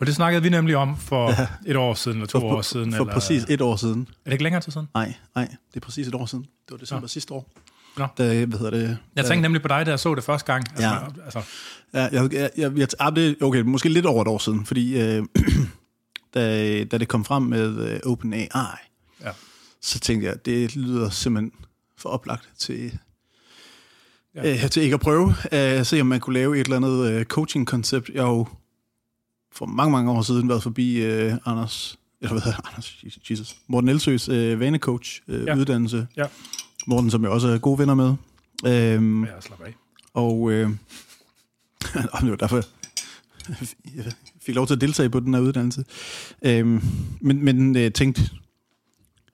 [0.00, 1.46] Og det snakkede vi nemlig om for ja.
[1.66, 2.92] et år siden, eller to For, år siden.
[2.92, 4.00] for eller, præcis et år siden.
[4.00, 4.88] Er det ikke længere tid siden?
[4.94, 5.44] Nej, nej,
[5.74, 6.44] det er præcis et år siden.
[6.44, 7.06] Det var december Nå.
[7.08, 7.50] sidste år.
[7.98, 8.06] Nå.
[8.18, 8.98] Da, hvad hedder det?
[9.16, 10.64] Jeg tænkte nemlig på dig, da jeg så det første gang.
[10.70, 10.98] Altså, Ja.
[11.24, 11.42] altså,
[11.94, 15.00] Ja, jeg, jeg, jeg, jeg, ah, det, okay, måske lidt over et år siden, fordi
[15.02, 15.24] øh,
[16.34, 18.46] da, da det kom frem med øh, OpenAI,
[19.24, 19.30] Ja.
[19.82, 21.52] så tænkte jeg, det lyder simpelthen
[22.02, 22.98] for oplagt til,
[24.34, 24.52] Ja.
[24.64, 27.24] øh, til ikke at prøve at se, om man kunne lave et eller andet øh,
[27.24, 28.08] coaching-koncept.
[28.14, 28.46] Jeg har jo
[29.52, 33.88] for mange, mange år siden været forbi øh, Anders, eller hvad hedder Anders, Jesus, Morten
[33.88, 35.56] Elsøs øh, vanecoach øh, Ja.
[35.56, 36.06] uddannelse.
[36.16, 36.24] Ja.
[36.86, 38.14] Morten, som jeg også er gode venner med.
[38.66, 39.74] Øhm, ja, slap af.
[40.14, 40.70] og øh,
[42.20, 42.62] det var derfor,
[43.96, 45.84] jeg fik lov til at deltage på den her uddannelse.
[46.42, 46.80] Øhm,
[47.20, 48.30] men men jeg tænkte,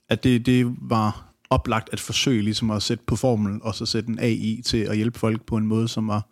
[0.08, 4.08] at det, det var oplagt at forsøge ligesom at sætte på formel, og så sætte
[4.08, 6.28] en AI til at hjælpe folk på en måde, som var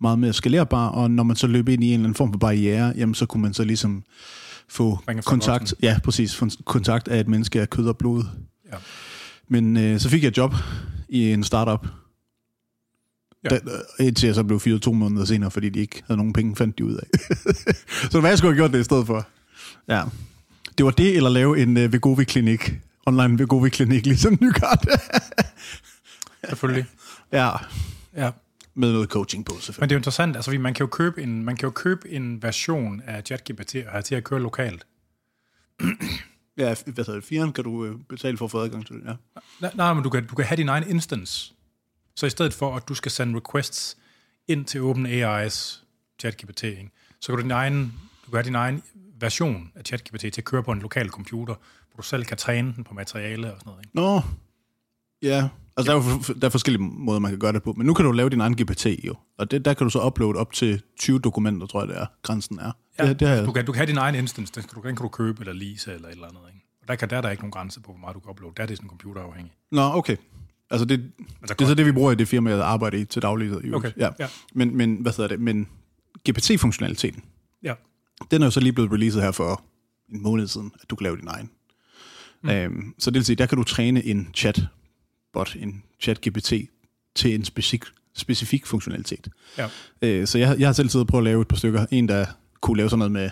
[0.00, 2.38] meget mere skalerbar, og når man så løb ind i en eller anden form for
[2.38, 4.04] barriere, jamen så kunne man så ligesom
[4.68, 5.78] få kontakt, voksen.
[5.82, 8.24] ja præcis, få kontakt af et menneske af kød og blod.
[8.72, 8.76] Ja.
[9.48, 10.54] Men øh, så fik jeg et job
[11.08, 11.86] i en startup.
[13.44, 13.48] Ja.
[13.48, 13.58] Da,
[14.00, 16.78] indtil jeg så blev fyret to måneder senere, fordi de ikke havde nogen penge, fandt
[16.78, 17.06] de ud af.
[18.10, 19.26] så var, jeg skulle have gjort det i stedet for.
[19.88, 20.02] Ja.
[20.78, 22.72] Det var det, eller lave en uh, Vegovi-klinik.
[23.06, 24.86] Online Vegovi-klinik, ligesom Nykart.
[26.48, 26.86] Selvfølgelig.
[27.32, 27.50] ja,
[28.16, 28.30] Ja.
[28.74, 29.88] med noget coaching på, Men selvfølgelig.
[29.90, 32.08] det er jo interessant, altså fordi man kan jo købe en, man kan jo købe
[32.10, 34.86] en version af ChatGPT og have til at køre lokalt.
[36.56, 37.24] Ja, hvad hedder det?
[37.24, 39.12] Firen kan du øh, betale for at få adgang til det, ja.
[39.60, 41.52] Nej, nej, men du kan, du kan have din egen instance.
[42.16, 43.96] Så i stedet for, at du skal sende requests
[44.48, 45.82] ind til OpenAI's
[46.20, 46.64] ChatGPT,
[47.20, 47.92] så kan du, din egen,
[48.26, 48.82] du kan have din egen
[49.20, 51.54] version af ChatGPT til at køre på en lokal computer,
[51.94, 53.84] hvor du selv kan træne den på materiale og sådan noget.
[53.84, 53.96] Ikke?
[53.96, 54.20] Nå,
[55.22, 55.48] ja.
[55.76, 57.72] Altså, der er, jo, der er forskellige måder, man kan gøre det på.
[57.72, 59.14] Men nu kan du lave din egen GPT jo.
[59.38, 62.06] Og det, der kan du så uploade op til 20 dokumenter, tror jeg det er.
[62.22, 62.72] Grænsen er.
[62.98, 63.46] Ja, det, det har jeg.
[63.46, 65.40] Du kan, du kan have din egen instance, den kan, du, den kan du købe
[65.40, 66.40] eller lease eller et eller andet.
[66.48, 66.66] Ikke?
[66.82, 68.54] Og der, kan, der er der ikke nogen grænse på, hvor meget du kan uploade.
[68.56, 69.56] Der er det sådan computerafhængigt.
[69.72, 70.16] Nå, okay.
[70.70, 72.98] Altså, det, Men så det er så det, vi bruger i det firma, jeg arbejder
[72.98, 73.74] i til daglig.
[73.74, 74.10] Okay, Ja.
[74.18, 74.26] ja.
[74.54, 75.40] Men, men, hvad hedder det?
[75.40, 75.68] Men
[76.28, 77.22] GPT-funktionaliteten,
[77.62, 77.74] Ja,
[78.30, 79.62] den er jo så lige blevet releaset her for
[80.12, 81.50] en måned siden, at du kan lave din egen.
[82.44, 82.50] Mm.
[82.50, 86.52] Øhm, så det vil sige, der kan du træne en chatbot, en chat-GPT,
[87.14, 87.84] til en specifik,
[88.16, 89.28] specifik funktionalitet.
[89.58, 89.68] ja.
[90.02, 91.86] Øh, så jeg, jeg har selv siddet og prøvet at lave et par stykker.
[91.90, 92.26] En, der
[92.60, 93.30] kunne lave sådan noget med,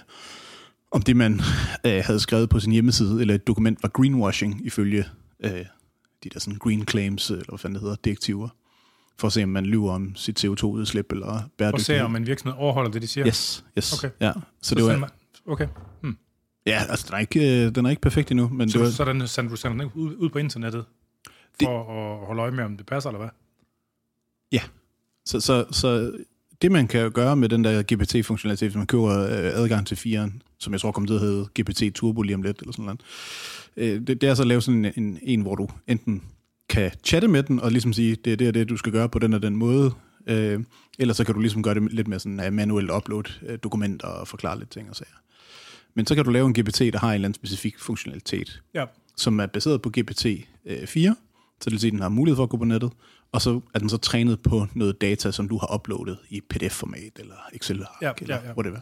[0.90, 1.40] om det man
[1.86, 5.04] øh, havde skrevet på sin hjemmeside, eller et dokument var greenwashing, ifølge
[5.44, 5.50] øh,
[6.24, 8.48] de der sådan green claims, eller hvad fanden det hedder, direktiver,
[9.18, 12.02] for at se, om man lyver om sit CO2-udslip eller Og se, bæredygtighed.
[12.02, 13.26] om en virksomhed overholder det, de siger.
[13.26, 13.92] Yes, yes.
[13.98, 14.10] Okay.
[14.20, 15.08] Ja, så, Så det var, man-
[15.46, 15.66] Okay.
[16.02, 16.16] Hmm.
[16.66, 18.90] Ja, altså den er ikke, øh, den er ikke perfekt endnu, men Så, det var,
[18.90, 20.84] så den, sender du sender den ud, ud på internettet
[21.62, 23.28] for at holde øje med, om det passer, eller hvad?
[25.24, 26.12] Så, så, så
[26.62, 30.40] det, man kan gøre med den der GPT-funktionalitet, hvis man køber øh, adgang til 4'eren,
[30.58, 33.00] som jeg tror kommer til at hedde GPT Turbo lige om lidt, eller sådan noget,
[33.76, 36.22] øh, det, det er så at lave sådan en, en, en, hvor du enten
[36.68, 39.08] kan chatte med den, og ligesom sige, det er det og det, du skal gøre
[39.08, 39.92] på den og den måde,
[40.26, 40.60] øh,
[40.98, 44.08] eller så kan du ligesom gøre det lidt med sådan uh, manuelt upload øh, dokumenter
[44.08, 45.16] og forklare lidt ting og sager.
[45.94, 48.84] Men så kan du lave en GPT, der har en eller anden specifik funktionalitet, Ja.
[49.16, 51.14] som er baseret på GPT-4,
[51.60, 52.92] så det vil sige, at den har mulighed for at gå på nettet,
[53.32, 57.12] og så er den så trænet på noget data, som du har uploadet i PDF-format,
[57.18, 58.52] eller Excel-ark, Ja, eller ja, ja.
[58.54, 58.78] whatever.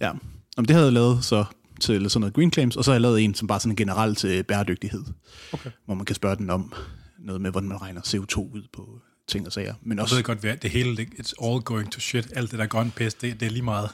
[0.00, 0.12] Ja,
[0.56, 1.44] Om det havde jeg lavet så
[1.80, 4.18] til sådan noget green claims, og så har jeg lavet en, som bare sådan generelt
[4.18, 5.04] til bæredygtighed,
[5.52, 5.70] Okay.
[5.86, 6.72] hvor man kan spørge den om
[7.18, 9.74] noget med, hvordan man regner CO2 ud på ting og sager.
[9.82, 12.28] Men Jeg også, ved godt, hvad det hele, it's all going to shit.
[12.36, 13.90] Alt det der grønne pis, det, det er lige meget.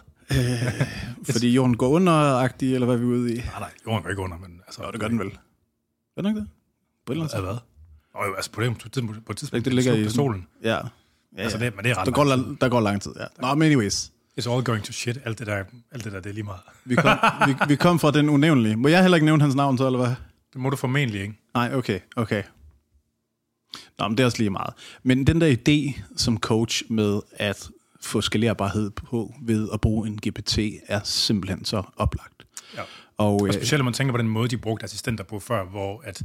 [1.31, 3.37] Fordi jorden går under eller hvad er vi ude i?
[3.37, 4.83] Nej, nej, jorden går ikke under, men altså...
[4.85, 5.31] Ja, det gør den vel.
[5.31, 6.49] Gør den ikke det?
[7.07, 7.59] På et eller andet hvad?
[8.15, 8.79] Nå, jo, altså på det
[9.27, 10.47] på et tidspunkt, Det ligger i solen.
[10.63, 10.71] Ja.
[10.71, 10.81] ja,
[11.37, 13.25] Altså, det, men det er ret Der går, lang der går lang tid, ja.
[13.41, 14.13] Nå, men anyways.
[14.41, 15.19] It's all going to shit.
[15.25, 16.61] Alt det der, alt det der det er lige meget.
[16.85, 18.77] Vi kom, vi, vi kom fra den unævnlige.
[18.77, 20.15] Må jeg heller ikke nævne hans navn så, eller hvad?
[20.53, 21.35] Det må du formentlig ikke.
[21.55, 22.43] Nej, okay, okay.
[23.99, 24.75] Nå, men det er også lige meget.
[25.03, 27.69] Men den der idé som coach med at
[28.05, 32.47] få skalerbarhed på ved at bruge en GPT er simpelthen så oplagt.
[32.77, 32.83] Ja.
[33.17, 35.65] Og, Og øh, specielt når man tænker på den måde, de brugte assistenter på før,
[35.65, 36.23] hvor at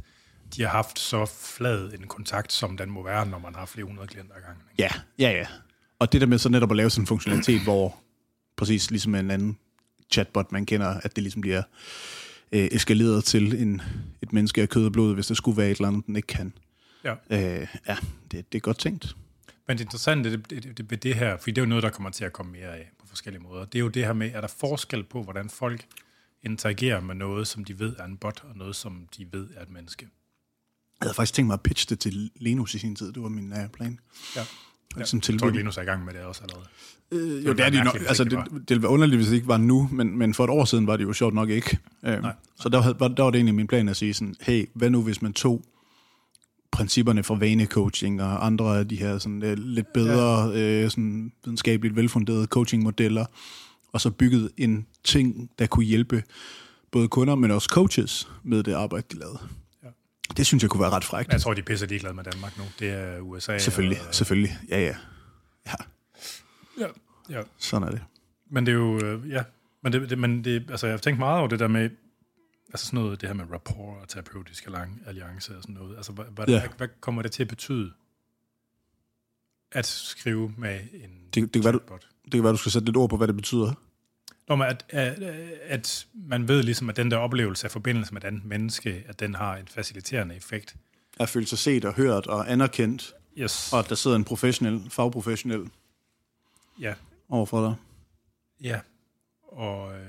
[0.56, 3.86] de har haft så flad en kontakt, som den må være, når man har flere
[3.86, 4.62] hundrede klienter ad gangen.
[4.70, 4.82] Ikke?
[5.18, 5.46] ja, ja, ja.
[5.98, 7.96] Og det der med så netop at lave sådan en funktionalitet, hvor
[8.56, 9.58] præcis ligesom en anden
[10.12, 11.62] chatbot, man kender, at det ligesom bliver
[12.52, 13.82] øh, eskaleret til en,
[14.22, 16.26] et menneske af kød og blod, hvis der skulle være et eller andet, den ikke
[16.26, 16.52] kan.
[17.04, 17.12] Ja.
[17.30, 17.96] Øh, ja,
[18.30, 19.16] det, det er godt tænkt.
[19.70, 21.90] Men det interessante det, det, det, det, det her, fordi det er jo noget, der
[21.90, 24.30] kommer til at komme mere af på forskellige måder, det er jo det her med,
[24.34, 25.86] er der forskel på, hvordan folk
[26.42, 29.62] interagerer med noget, som de ved er en bot, og noget, som de ved er
[29.62, 30.08] et menneske.
[31.00, 33.12] Jeg havde faktisk tænkt mig at pitche det til Linus i sin tid.
[33.12, 33.98] Det var min uh, plan.
[34.36, 34.40] Ja.
[34.98, 35.38] Ja, som Jeg tilbud.
[35.38, 36.66] tror ikke, Linus er i gang med det også allerede.
[37.12, 37.96] Øh, jo, ville det er de nok.
[38.08, 40.44] Altså, det, det det ville være underligt, hvis det ikke var nu, men, men for
[40.44, 41.78] et år siden var det jo sjovt nok ikke.
[42.04, 42.34] Øh, Nej.
[42.60, 45.02] så der, var, der var det egentlig min plan at sige sådan, hey, hvad nu
[45.02, 45.64] hvis man tog
[46.72, 51.96] principperne for vanecoaching og andre af de her sådan, øh, lidt bedre, øh, sådan, videnskabeligt
[51.96, 53.24] velfunderede coachingmodeller,
[53.92, 56.22] og så byggede en ting, der kunne hjælpe
[56.90, 59.38] både kunder, men også coaches med det arbejde, de lavede.
[59.84, 59.88] Ja.
[60.36, 61.32] Det synes jeg kunne være ret frækt.
[61.32, 62.64] Jeg tror, de er pisse ligeglade med Danmark nu.
[62.78, 63.58] Det er USA.
[63.58, 64.58] Selvfølgelig, Og, selvfølgelig.
[64.68, 64.94] Ja, ja.
[65.66, 65.74] Ja,
[66.80, 66.86] ja,
[67.30, 67.42] ja.
[67.58, 68.00] sådan er det.
[68.50, 69.42] Men det er jo, øh, ja,
[69.82, 71.90] men det, det, men det, altså jeg har tænkt meget over det der med,
[72.72, 75.96] altså sådan noget, det her med rapport og terapeutisk allian- alliance og sådan noget.
[75.96, 76.68] Altså, hvad, hvad, Ja.
[76.76, 77.92] hvad, kommer det til at betyde,
[79.72, 81.98] at skrive med en Det- det kan være, du-?
[82.24, 83.72] Det kan være, du skal sætte lidt ord på, hvad det betyder.
[84.48, 85.22] Nå, men at, at,
[85.62, 89.20] at man ved ligesom, at den der oplevelse af forbindelse med et andet menneske, at
[89.20, 90.76] den har en faciliterende effekt.
[91.20, 93.72] At føle sig set og hørt og anerkendt, Yes.
[93.72, 95.70] og at der sidder en professionel, fagprofessionel
[96.80, 96.94] Ja,
[97.28, 97.74] overfor dig.
[98.60, 98.80] ja.
[99.42, 100.06] Og øh,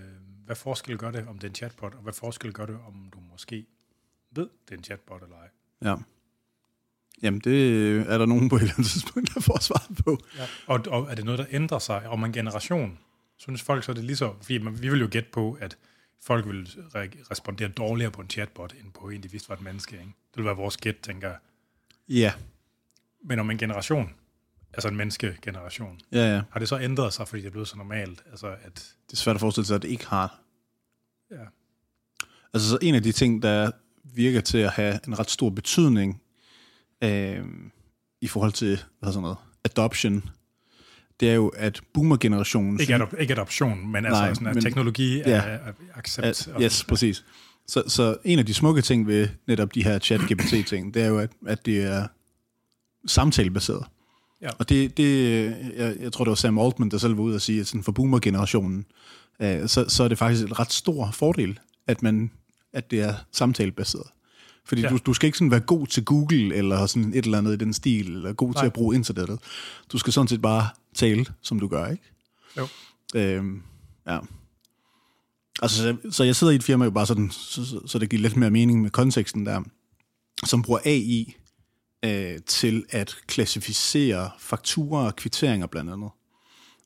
[0.51, 3.09] hvad forskel gør det, om det er en chatbot, og hvad forskel gør det, om
[3.13, 3.65] du måske
[4.31, 5.49] ved, det er en chatbot eller ej?
[5.81, 5.95] Ja.
[7.21, 10.17] Jamen, det er der nogen på et eller andet tidspunkt, der får svaret på.
[10.37, 10.47] Ja.
[10.67, 12.99] Og, og er det noget, der ændrer sig om en generation?
[13.37, 14.33] Synes folk så, er det lige så...
[14.41, 15.77] Fordi man, vi vil jo gætte på, at
[16.21, 19.61] folk vil re- respondere dårligere på en chatbot, end på en, de vidste var et
[19.61, 19.95] menneske.
[19.95, 20.05] Ikke?
[20.05, 21.37] Det vil være vores gæt, tænker jeg.
[22.09, 22.33] Ja,
[23.23, 24.13] Men om en generation,
[24.73, 26.41] altså en menneskegeneration, ja, ja.
[26.51, 28.23] har det så ændret sig, fordi det er blevet så normalt?
[28.31, 30.39] Altså, at, Det er svært at forestille sig, at det ikke har.
[31.31, 31.43] ja.
[32.53, 33.71] Altså, så en af de ting, der
[34.03, 36.21] virker til at have en ret stor betydning
[37.03, 37.45] øh,
[38.21, 40.29] i forhold til hvad sådan noget, adoption,
[41.19, 42.79] det er jo, at boomer-generationen...
[42.79, 45.23] Ikke, adop, ikke adoption, men altså Nej, sådan, at men- teknologi ja.
[45.29, 46.27] er, er accept.
[46.27, 47.25] At, og- yes, præcis.
[47.67, 51.19] Så, så en af de smukke ting ved netop de her chat-GPT-ting, det er jo,
[51.19, 52.07] at, at det er
[53.07, 53.85] samtalebaseret.
[54.41, 54.49] Ja.
[54.59, 55.45] Og det, det
[55.77, 57.83] jeg, jeg tror, det var Sam Altman, der selv var ude og sige, at sådan
[57.83, 58.85] for boomer-generationen,
[59.39, 62.31] øh, så, så er det faktisk en ret stor fordel, at, man,
[62.73, 64.07] at det er samtalebaseret.
[64.65, 64.87] Fordi Ja.
[64.87, 64.93] ja.
[64.93, 67.57] du, du skal ikke sådan være god til Google, eller sådan et eller andet i
[67.57, 68.61] den stil, eller god Nej.
[68.61, 69.39] til at bruge internettet.
[69.91, 72.03] Du skal sådan set bare tale, som du gør, ikke?
[72.57, 72.67] Jo.
[73.15, 73.61] Øhm,
[74.07, 74.19] ja.
[75.61, 78.09] Altså, så, så jeg sidder i et firma, jo bare sådan, så, så, så det
[78.09, 79.61] giver lidt mere mening med konteksten der,
[80.45, 81.35] som bruger AI
[82.05, 86.09] øh, til at klassificere fakturer og kvitteringer blandt andet,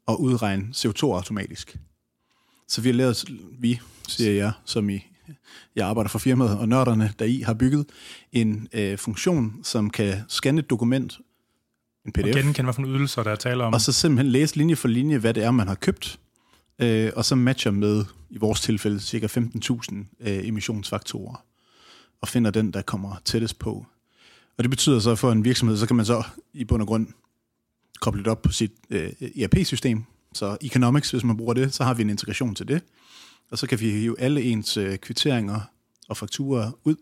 [0.06, 1.78] og udregne CO2 automatisk.
[2.68, 3.26] Så vi har lavet,
[3.60, 5.06] vi, siger jeg, som i,
[5.76, 7.86] jeg arbejder for firmaet, og nørderne der i har bygget
[8.32, 11.20] en øh, funktion, som kan scanne et dokument,
[12.06, 13.74] en Og pdf, genkende, hvad for nogle ydelser, der er tale om.
[13.74, 16.20] og så simpelthen læse linje for linje, hvad det er, man har købt,
[16.80, 21.44] øh, og så matcher med, i vores tilfælde, cirka 15.000 øh, emissionsfaktorer,
[22.22, 23.86] og finder den, der kommer tættest på.
[24.58, 27.08] Og det betyder så, for en virksomhed, så kan man så i bund og grund
[28.02, 30.04] koble det op på sit øh, ERP-system.
[30.34, 32.82] Så Economics, hvis man bruger det, så har vi en integration til det.
[33.52, 35.60] Og så kan vi hive alle ens øh, kvitteringer
[36.10, 36.96] og fakturer ud,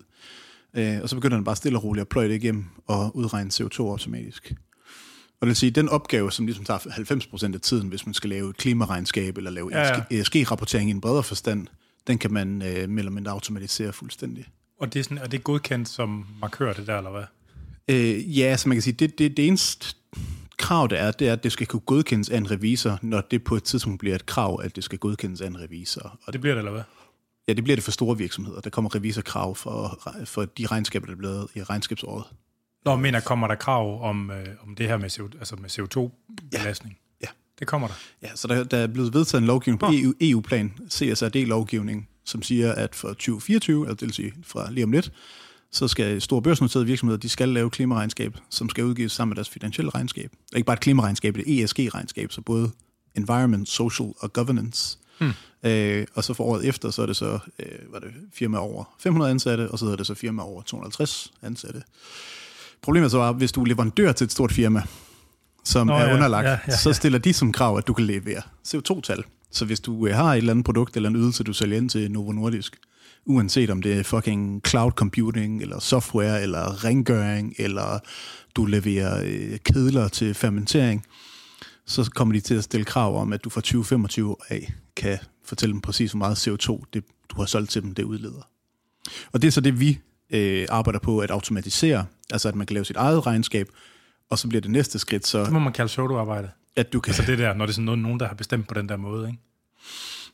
[0.73, 3.51] øh, og så begynder den bare stille og roligt at pløje det igennem og udregne
[3.53, 4.53] CO2 automatisk.
[5.41, 8.29] Og det vil sige, den opgave, som ligesom tager 90% af tiden, hvis man skal
[8.29, 10.21] lave et klimaregnskab eller lave Ja, ja.
[10.21, 11.67] ESG-rapportering i en bredere forstand,
[12.07, 14.45] den kan man øh, mere eller mindre automatisere fuldstændig.
[14.79, 17.23] Og det er, sådan, er det godkendt som markør, det der, eller hvad?
[17.87, 19.95] Øh, ja, så man kan sige, det, det, det eneste
[20.57, 23.43] krav, der er, det er, at det skal kunne godkendes af en revisor, når det
[23.43, 26.19] på et tidspunkt bliver et krav, at det skal godkendes af en revisor.
[26.25, 26.83] Og det bliver det, eller hvad?
[27.47, 28.61] ja, det bliver det for store virksomheder.
[28.61, 32.23] Der kommer revisorkrav for, for de regnskaber, der er blevet i regnskabsåret.
[32.85, 36.97] Nå, men kommer der krav om, øh, om det her med, CO, altså med CO2-belastning?
[37.21, 37.27] Ja.
[37.59, 37.95] Det kommer der.
[38.21, 39.85] Ja, så der, der er blevet vedtaget en lovgivning på.
[39.93, 44.91] EU, EU-plan, CSRD-lovgivning, som siger, at for 2024, altså det vil sige fra lige om
[44.91, 45.11] lidt,
[45.73, 49.49] så skal store børsnoterede virksomheder, de skal lave klimaregnskab, som skal udgives sammen med deres
[49.49, 50.31] finansielle regnskab.
[50.55, 52.71] Ikke bare et klimaregnskab, det er ESG-regnskab, så både
[53.15, 54.97] environment, social og governance.
[55.19, 55.31] Hmm.
[55.63, 58.83] Øh, og så for året efter, så er det så øh, var det firma over
[58.99, 61.81] 500 ansatte, og så hedder det så firma over 250 ansatte.
[62.81, 64.83] Problemet så var, hvis du er leverandør til et stort firma,
[65.63, 66.77] som Nå, er ja, underlagt, ja, ja, ja.
[66.77, 69.23] så stiller de som krav, at du kan levere CO2-tal.
[69.51, 71.89] Så hvis du øh, har et eller andet produkt eller en ydelse, du sælger ind
[71.89, 72.77] til Novo Nordisk,
[73.25, 77.99] uanset om det er fucking cloud computing, eller software, eller rengøring, eller
[78.55, 81.05] du leverer øh, kedler til fermentering,
[81.85, 85.73] så kommer de til at stille krav om, at du fra 2025 af kan fortælle
[85.73, 88.49] dem præcis, hvor meget CO2 det, du har solgt til dem, det udleder.
[89.31, 89.99] Og det er så det, vi
[90.29, 93.67] øh, arbejder på at automatisere, altså at man kan lave sit eget regnskab,
[94.29, 96.49] og så bliver det næste skridt så, Det må man kalde pseudoarbejde.
[96.75, 97.11] at du kan...
[97.11, 98.97] Altså det der, når det er sådan noget, nogen, der har bestemt på den der
[98.97, 99.39] måde, ikke?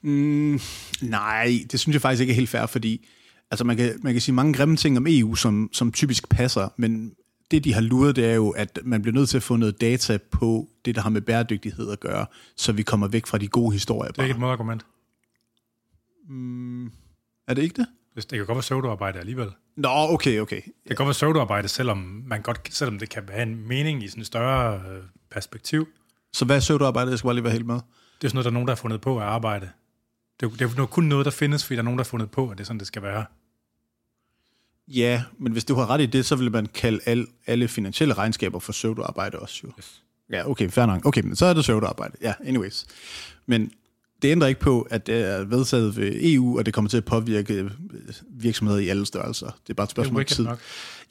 [0.01, 0.59] Mm,
[1.01, 3.07] nej, det synes jeg faktisk ikke er helt fair, fordi
[3.51, 6.69] altså man, kan, man kan sige mange grimme ting om EU, som, som typisk passer,
[6.77, 7.13] men
[7.51, 9.81] det, de har luret, det er jo, at man bliver nødt til at få noget
[9.81, 12.25] data på det, der har med bæredygtighed at gøre,
[12.55, 14.11] så vi kommer væk fra de gode historier.
[14.11, 14.41] Det er ikke et Bare.
[14.41, 14.85] modargument.
[16.29, 16.85] Mm,
[17.47, 17.87] er det ikke det?
[18.15, 19.47] Det kan godt være pseudoarbejde alligevel.
[19.77, 20.55] Nå, okay, okay.
[20.55, 24.07] Det kan godt være pseudoarbejde, selvom, man godt, selvom det kan have en mening i
[24.07, 25.87] sådan et større øh, perspektiv.
[26.33, 27.09] Så hvad er pseudoarbejde?
[27.11, 27.75] Jeg skal bare lige være helt med.
[27.75, 27.81] Det
[28.23, 29.69] er sådan noget, der er nogen, der har fundet på at arbejde.
[30.39, 32.09] Det er, det er jo kun noget, der findes, fordi der er nogen, der har
[32.09, 33.25] fundet på, at det er sådan, det skal være.
[34.87, 38.13] Ja, men hvis du har ret i det, så vil man kalde al, alle finansielle
[38.13, 39.71] regnskaber for pseudoarbejde også jo.
[39.79, 40.03] Yes.
[40.29, 41.05] Ja, okay, fair nok.
[41.05, 42.17] Okay, men så er det pseudoarbejde.
[42.21, 42.85] Ja, anyways.
[43.45, 43.71] Men
[44.21, 47.05] det ændrer ikke på, at det er vedtaget ved EU, og det kommer til at
[47.05, 47.71] påvirke øh,
[48.29, 49.45] virksomheder i alle størrelser.
[49.45, 50.43] Det er bare et spørgsmål om tid.
[50.43, 50.59] nok.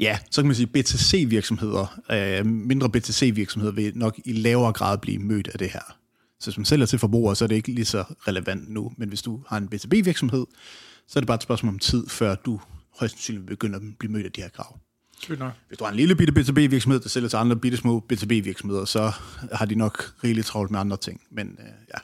[0.01, 5.19] Ja, så kan man sige, BTC-virksomheder, øh, mindre BTC-virksomheder vil nok i lavere grad blive
[5.19, 5.98] mødt af det her.
[6.41, 8.93] Så hvis man sælger til forbrugere, så er det ikke lige så relevant nu.
[8.97, 10.47] Men hvis du har en B2B-virksomhed,
[11.07, 12.61] så er det bare et spørgsmål om tid, før du
[12.99, 14.79] højst sandsynligt begynder at blive mødt af de her krav.
[15.69, 19.13] Hvis du har en lille bitte B2B-virksomhed, der sælger til andre bitte små B2B-virksomheder, så
[19.53, 21.21] har de nok rigeligt travlt med andre ting.
[21.31, 21.99] Men øh, ja,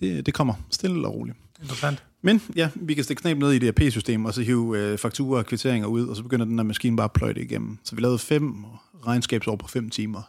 [0.00, 1.36] det, det kommer stille og roligt.
[1.60, 2.02] Interessant.
[2.22, 5.38] Men ja, vi kan stikke knæb ned i det ERP-system, og så hive øh, fakturer
[5.38, 7.78] og kvitteringer ud, og så begynder den der maskine bare at pløje det igennem.
[7.84, 8.64] Så vi lavede fem
[9.06, 10.22] regnskabsår på fem timer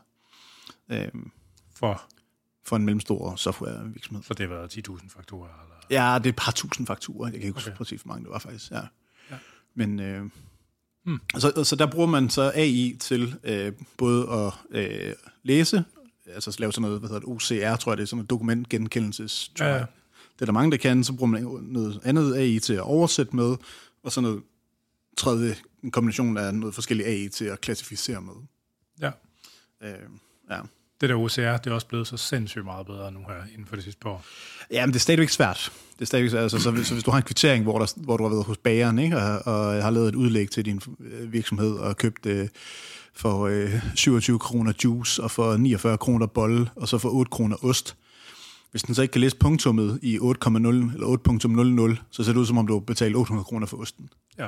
[0.92, 1.08] øh,
[1.76, 2.04] For,
[2.66, 4.24] for en mellemstor softwarevirksomhed.
[4.24, 5.48] for det var 10.000 faktorer.
[5.50, 5.76] Eller?
[6.12, 7.26] Ja, det er et par tusind fakturer.
[7.28, 7.78] Jeg kan ikke huske Okay.
[7.78, 8.72] præcis, hvor mange det var faktisk.
[8.72, 8.82] Ja.
[9.32, 9.36] Ja.
[9.76, 10.30] Men øh,
[11.06, 11.20] Hmm.
[11.38, 15.84] så, så der bruger man så AI til øh, både at øh, læse,
[16.28, 19.52] altså lave sådan noget, hvad hedder det, OCR, tror jeg det er, sådan noget dokumentgenkendelses,
[19.58, 19.86] tror Ja, jeg.
[20.36, 21.04] Det er der mange, der kan.
[21.04, 23.56] Så bruger man noget andet AI til at oversætte med,
[24.04, 24.44] og så noget
[25.18, 28.34] tredje, en kombination af noget forskellige AI til at klassificere med.
[29.02, 29.12] Ja.
[29.84, 30.10] Øh,
[30.50, 30.60] ja.
[31.04, 33.76] Det der OCR, det er også blevet så sindssygt meget bedre nu her inden for
[33.76, 34.26] det sidste par år.
[34.72, 35.72] Ja, men det er stadigvæk svært.
[35.94, 38.18] Det er stadigvæk, altså, så, hvis, så hvis du har en kvittering, hvor, der, hvor
[38.18, 41.34] du har været hos bageren, ikke, og, og har lavet et udlæg til din øh,
[41.34, 42.48] virksomhed, og købt øh,
[43.16, 47.66] for øh, 27 kroner juice, og for 49 kroner bolle, og så for 8 kroner
[47.66, 47.96] ost.
[48.72, 52.46] Hvis den så ikke kan læse punktummet i 8,0 eller 8.00, så ser det ud
[52.46, 54.10] som om du betaler 800 kroner for osten.
[54.40, 54.48] Ja.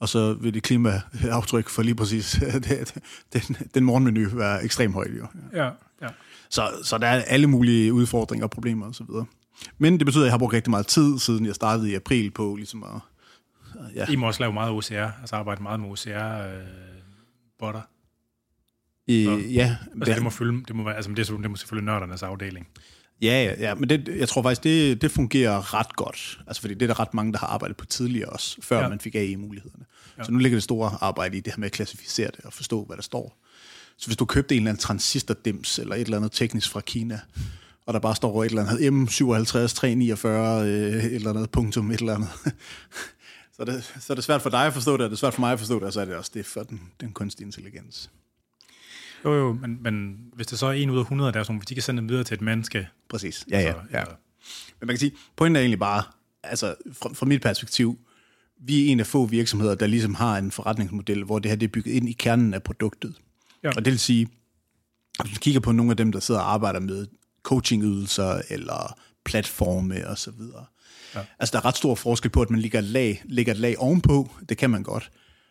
[0.00, 2.32] Og så vil det klimaaftryk for lige præcis
[2.64, 2.94] det,
[3.32, 5.10] den, den morgenmenu være ekstremt højt.
[5.18, 5.26] Jo.
[5.52, 5.70] Ja,
[6.02, 6.08] ja.
[6.50, 9.06] Så, så der er alle mulige udfordringer og problemer osv.
[9.78, 12.30] Men det betyder, at jeg har brugt rigtig meget tid, siden jeg startede i april
[12.30, 13.00] på ligesom at...
[13.94, 17.80] Ja, I må også lave meget OCR, altså arbejde meget med OCR-botter.
[19.06, 19.36] i, Nå.
[19.38, 22.68] ja, Altså, det må fylde, det må være, altså, det det må selvfølgelig nørdernes afdeling.
[23.22, 26.40] ja, ja, ja, men det, jeg tror faktisk, det, det fungerer ret godt.
[26.46, 28.88] Altså, fordi det er der ret mange, der har arbejdet på tidligere også, før Ja.
[28.88, 29.84] man fik AI-mulighederne.
[30.18, 30.24] Ja.
[30.24, 32.84] Så nu ligger det store arbejde i det her med at klassificere det og forstå,
[32.84, 33.43] hvad der står.
[33.98, 37.20] Så hvis du købte en eller anden transistordims eller et eller andet teknisk fra Kina,
[37.86, 39.08] og der bare står et eller andet
[39.68, 42.28] M57 349, øh, et eller andet punktum, et eller andet.
[43.56, 45.18] så, er det, så er det svært for dig at forstå det, og det er
[45.18, 47.12] svært for mig at forstå det, og så er det også det for den, den
[47.12, 48.10] kunstige intelligens.
[49.24, 51.56] Jo, jo, men, men hvis det så er en ud af 100, der er sådan,
[51.56, 53.44] hvis de kan sende dem videre til et menneske, Præcis.
[53.50, 54.00] Ja, ja, så, ja.
[54.00, 54.14] eller-
[54.80, 56.02] Men man kan sige, pointen er egentlig bare,
[56.42, 57.98] altså fra, fra mit perspektiv,
[58.60, 61.66] vi er en af få virksomheder, der ligesom har en forretningsmodel, hvor det her det
[61.66, 63.14] er bygget ind i kernen af produktet.
[63.64, 63.68] Ja.
[63.68, 64.28] Og det vil sige,
[65.22, 67.06] hvis du kigger på nogle af dem, der sidder og arbejder med
[67.42, 70.64] coachingydelser eller platforme og så videre.
[71.14, 71.20] Ja.
[71.38, 73.78] Altså der er ret stor forskel på, at man ligger et lag, lægger et lag
[73.78, 75.10] ovenpå, det kan man godt,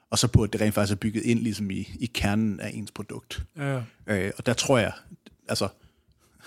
[0.09, 2.71] og så på, at det rent faktisk er bygget ind ligesom i, i kernen af
[2.73, 3.43] ens produkt.
[3.57, 3.81] Ja, ja.
[4.07, 4.91] Øh, og der tror jeg,
[5.47, 5.67] altså,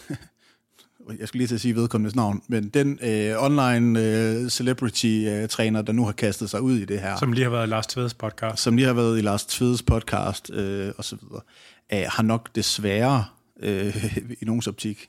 [1.18, 5.92] jeg skulle lige til at sige vedkommendes navn, men den øh, online øh, celebrity-træner, der
[5.92, 8.14] nu har kastet sig ud i det her, som, lige har været i Lars Tveds
[8.14, 8.62] podcast.
[8.62, 11.40] som lige har været i Lars Tvedes podcast øh, og så videre,
[11.92, 13.24] øh, har nok desværre
[13.60, 14.04] øh,
[14.40, 15.08] i nogens optik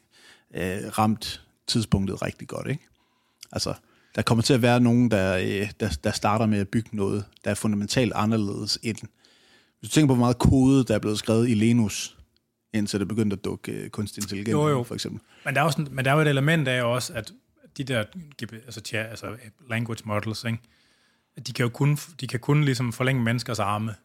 [0.55, 2.87] øh, ramt tidspunktet rigtig godt, ikke?
[3.51, 3.73] Altså,
[4.15, 7.25] der kommer til at være nogen, der, øh, der, der starter med at bygge noget,
[7.45, 8.97] der er fundamentalt anderledes end...
[9.79, 12.16] Hvis du tænker på, hvor meget kode, der er blevet skrevet i Linus,
[12.77, 14.83] indtil det begyndte at dukke øh, kunstig intelligens, Jo, jo.
[14.83, 15.21] for eksempel.
[15.45, 17.33] Men der er, også, en- men der er jo et element af også, at
[17.77, 18.03] de der
[18.65, 19.37] altså, tja, altså
[19.69, 20.59] language models, ikke?
[21.35, 23.95] at de kan jo kun, de kan kun ligesom forlænge menneskers arme.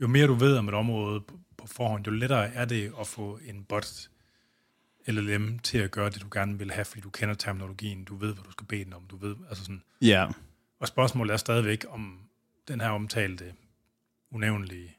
[0.00, 3.06] Jo mere du ved om et område på, på forhånd, jo lettere er det at
[3.06, 4.08] få en bot
[5.08, 8.34] LLM til at gøre det, du gerne vil have, fordi du kender terminologien, du ved,
[8.34, 9.82] hvad du skal bede den om, du ved, altså sådan.
[10.00, 10.26] Ja,
[10.80, 12.18] Og spørgsmålet er stadigvæk, om
[12.68, 13.52] den her omtalte
[14.30, 14.93] unævnlige,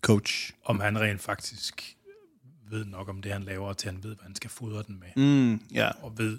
[0.00, 0.52] coach.
[0.64, 1.96] om han rent faktisk
[2.70, 5.24] ved nok om det, han laver, til han ved, hvad han skal fodre den med.
[5.24, 5.88] Mm, ja.
[6.02, 6.38] og ved,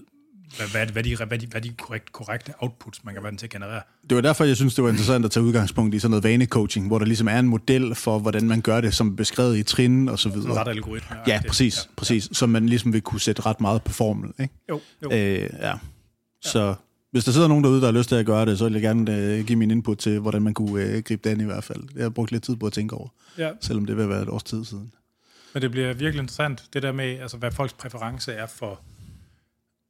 [0.57, 3.37] hvad, hvad, hvad, de, hvad, de, hvad de korrekt, korrekte outputs, man kan være den
[3.37, 3.81] til at generere.
[4.09, 6.87] Det var derfor, jeg synes, det var interessant at tage udgangspunkt i sådan noget vanecoaching,
[6.87, 9.63] hvor der ligesom er en model for, hvordan man gør det, som er beskrevet i
[9.63, 10.53] trin og så videre.
[10.53, 11.17] ret algoritme.
[11.27, 12.29] Ja, præcis, ja, præcis.
[12.31, 14.53] Så man ligesom vil kunne sætte ret meget på formel, ikke?
[14.69, 15.11] Jo, jo.
[15.11, 15.73] Øh, ja.
[16.41, 16.75] Så
[17.11, 18.81] hvis der sidder nogen derude, der har lyst til at gøre det, så vil jeg
[18.81, 21.63] gerne øh, give min input til, hvordan man kunne øh, gribe det an i hvert
[21.63, 21.81] fald.
[21.81, 23.07] Det har jeg brugt lidt tid på at tænke over,
[23.37, 23.51] Ja.
[23.61, 24.93] selvom det vil være et års tid siden.
[25.53, 28.81] Men det bliver virkelig interessant, det der med, altså, hvad folks præference er for,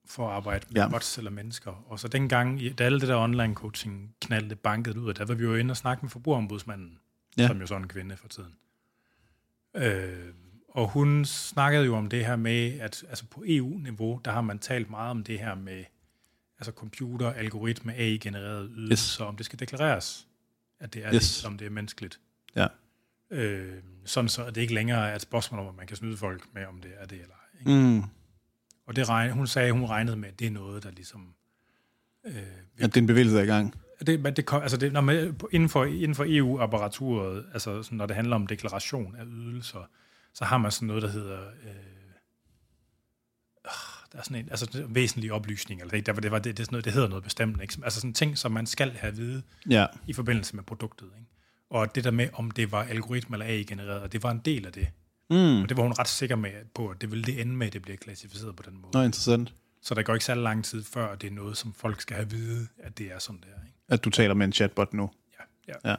[0.05, 0.87] for at arbejde med Ja.
[0.89, 1.85] bots eller mennesker.
[1.87, 5.43] Og så dengang, da alle det der online coaching knaldte banket ud, der var vi
[5.43, 6.97] jo inde og snakke med forbrugerombudsmanden,
[7.37, 7.47] Ja.
[7.47, 8.51] som jo så er en kvinde for tiden.
[9.75, 10.33] Øh,
[10.69, 14.59] og hun snakkede jo om det her med, at altså på EU-niveau, der har man
[14.59, 15.83] talt meget om det her med
[16.61, 19.29] altså computer, algoritme, AI-genererede ydelser, yes.
[19.29, 20.27] om det skal deklareres,
[20.79, 21.37] at det er Yes.
[21.37, 22.19] det, om det er menneskeligt.
[22.55, 22.67] Ja.
[23.31, 23.73] Øh,
[24.05, 26.43] sådan så, at det ikke længere er et spørgsmål om, at man kan snyde folk
[26.53, 27.59] med, om det er det eller ej.
[27.59, 27.71] Ikke?
[27.89, 28.03] Mm.
[28.87, 31.33] Og det regn, hun sagde, hun regnede med, at det er noget, der ligesom...
[32.25, 32.33] Øh,
[32.79, 33.75] At den bevægelse er i gang.
[34.07, 37.97] det, men det, kom- altså det, når man, inden, for, inden for EU-apparaturet, altså sådan,
[37.97, 39.89] når det handler om deklaration af ydelser,
[40.33, 41.47] så har man sådan noget, der hedder...
[41.47, 41.75] Øh,
[44.11, 46.65] der er sådan en, altså væsentlig oplysning, eller det, der, det, var, det, det, er
[46.65, 47.75] sådan noget, det hedder noget bestemt, ikke?
[47.83, 49.85] Altså sådan ting, som man skal have at vide Ja.
[50.07, 51.05] i forbindelse med produktet.
[51.19, 51.29] Ikke?
[51.69, 54.71] Og det der med, om det var algoritme eller AI-genereret, det var en del af
[54.73, 54.87] det.
[55.29, 55.61] Mm.
[55.61, 57.73] Og det var hun ret sikker med på, at det ville det ende med, at
[57.73, 58.91] det bliver klassificeret på den måde.
[58.93, 59.53] Nå, interessant.
[59.81, 62.29] Så der går ikke så lang tid før, det er noget, som folk skal have
[62.29, 63.65] vide, at det er sådan der.
[63.65, 63.77] Ikke?
[63.89, 65.09] At du taler med en chatbot nu.
[65.39, 65.89] Ja, ja.
[65.89, 65.95] Ja.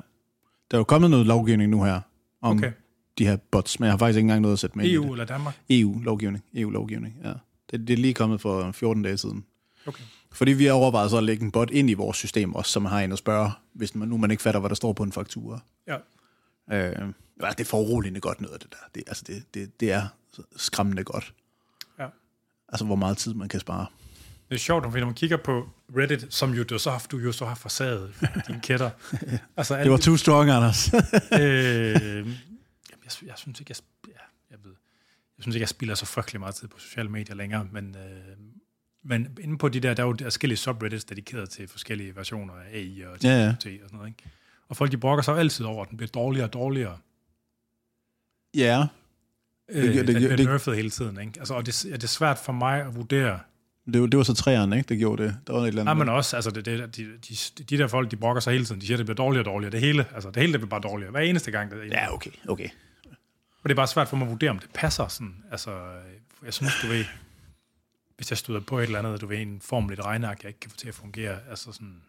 [0.70, 2.00] Der er jo kommet noget lovgivning nu her
[2.40, 2.72] om Okay.
[3.18, 5.02] de her bots, men jeg har faktisk ikke engang noget at sætte med i EU
[5.04, 5.10] det.
[5.12, 5.54] eller Danmark?
[5.70, 6.44] EU-lovgivning.
[6.54, 7.32] EU-lovgivning, ja.
[7.72, 9.44] Det, det er lige kommet for 14 dage siden.
[9.86, 10.02] Okay.
[10.32, 12.84] Fordi vi har overvejet så at lægge en bot ind i vores system også, som
[12.84, 15.12] har en at spørge, hvis man nu man ikke fatter, hvad der står på en
[15.12, 15.60] faktura.
[15.86, 15.96] Ja.
[16.72, 17.08] Øh,
[17.42, 18.76] ja, det er foruroligende godt noget af det der.
[18.94, 20.06] Det, altså det, det, det er
[20.56, 21.34] skræmmende godt.
[21.98, 22.06] ja.
[22.68, 23.86] Altså, hvor meget tid man kan spare.
[24.48, 27.32] Det er sjovt, når man kigger på Reddit, som jo, du, så har, du jo
[27.32, 28.14] så har forsaget
[28.48, 28.90] dine kætter.
[29.56, 30.94] altså, Det var too strong, Anders.
[30.94, 31.00] øh,
[31.40, 33.76] jeg, jeg, synes ikke, jeg,
[34.08, 34.20] ja,
[34.50, 34.72] jeg, ved,
[35.42, 38.36] jeg synes ikke, jeg spilder så frygtelig meget tid på sociale medier længere, men, øh,
[39.04, 42.76] men inde på de der, der er jo forskellige subreddits dedikeret til forskellige versioner af
[42.78, 43.48] AI og GPT Ja, ja.
[43.48, 44.08] og sådan noget.
[44.08, 44.22] Ikke?
[44.68, 46.98] Og folk de brokker sig altid over, at den bliver dårligere og dårligere.
[48.54, 48.86] ja,
[49.68, 51.20] Øh, det- den det- bliver det- nerfed hele tiden.
[51.20, 51.32] Ikke?
[51.38, 53.40] Altså, og det, ja, det er svært for mig at vurdere,
[53.92, 54.88] det, var- det var så træerne, ikke?
[54.88, 55.36] Det gjorde det.
[55.46, 55.96] Der var et eller andet.
[55.96, 57.34] men også, altså, det, det, de, de,
[57.70, 58.80] de der folk, de brokker sig hele tiden.
[58.80, 59.72] De siger, at det bliver dårligere og dårligere.
[59.72, 61.10] Det hele, altså, det hele det bliver bare dårligere.
[61.10, 61.70] Hver eneste gang.
[61.70, 62.68] Det, Ja, okay, okay.
[63.62, 65.44] Og det er bare svært for mig at vurdere, om det passer sådan.
[65.50, 66.00] Altså,
[66.44, 67.04] jeg synes, du ved,
[68.16, 70.60] hvis jeg støder på et eller andet, du ved, en formel et regneark, jeg ikke
[70.60, 72.02] kan få til at fungere, altså sådan,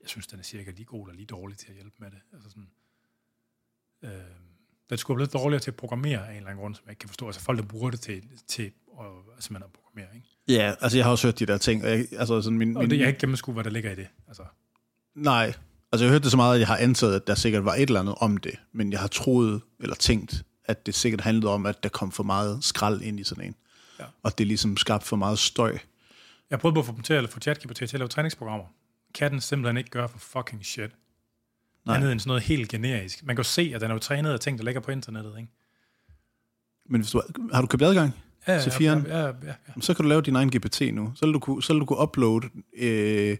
[0.00, 2.18] jeg synes, den er cirka lige god eller lige dårlig til at hjælpe med det.
[2.32, 2.68] Altså sådan,
[4.02, 4.10] øh,
[4.90, 7.00] den skulle blive dårligere til at programmere af en eller anden grund, som jeg ikke
[7.00, 7.26] kan forstå.
[7.26, 10.28] Altså folk, der bruger det til, til at, altså, man at programmere, ikke?
[10.48, 11.84] Ja, altså jeg har også hørt de der ting.
[11.84, 13.92] Og jeg, altså sådan min, Og min, det, jeg har ikke gennemskue, hvad der ligger
[13.92, 14.08] i det.
[14.28, 14.44] Altså,
[15.14, 15.54] Nej,
[15.92, 17.74] altså jeg har hørt det så meget, at jeg har antaget, at der sikkert var
[17.74, 18.54] et eller andet om det.
[18.72, 22.22] Men jeg har troet, eller tænkt, at det sikkert handlede om, at der kom for
[22.22, 23.54] meget skrald ind i sådan en.
[23.98, 24.04] Ja.
[24.22, 25.78] Og det ligesom skabte for meget støj.
[26.50, 28.66] Jeg prøvet på at få dem til at få ChatGPT til at lave træningsprogrammer.
[29.14, 30.90] Kan den simpelthen ikke gøre for fucking shit.
[31.86, 31.96] Nej.
[31.96, 33.26] Andet end sådan noget helt generisk.
[33.26, 35.34] Man kan jo se, at den er jo trænet af ting, der ligger på internettet,
[35.38, 35.50] ikke?
[36.88, 37.22] Men hvis du,
[37.52, 38.14] har du købt adgang?
[38.48, 39.54] Ja, Til ja, ja, ja, ja.
[39.80, 41.12] Så kan du lave din egen GPT nu.
[41.14, 43.36] Så vil du kunne, så vil du kunne uploade øh,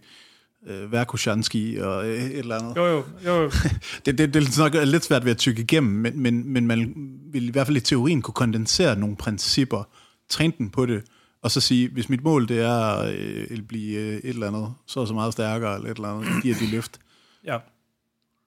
[0.67, 2.75] øh, Verkoshansky og øh, et eller andet.
[2.75, 3.51] Jo, jo, jo, jo.
[4.05, 6.95] Det, det, det er nok lidt svært ved at tykke igennem, men, men, men man
[7.31, 9.83] vil i hvert fald i teorien kunne kondensere nogle principper,
[10.29, 11.03] træne den på det,
[11.41, 14.73] og så sige, hvis mit mål det er øh, at blive øh, et eller andet,
[14.85, 16.99] så er så meget stærkere, eller et eller andet, giver de løft.
[17.45, 17.57] ja.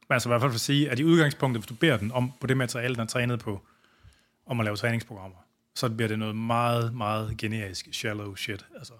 [0.08, 2.12] Men altså i hvert fald for at sige, at i udgangspunktet, hvis du beder den
[2.12, 3.60] om på det materiale, den er trænet på,
[4.46, 5.36] om at lave træningsprogrammer,
[5.74, 8.66] så bliver det noget meget, meget generisk, shallow shit.
[8.78, 8.92] Altså,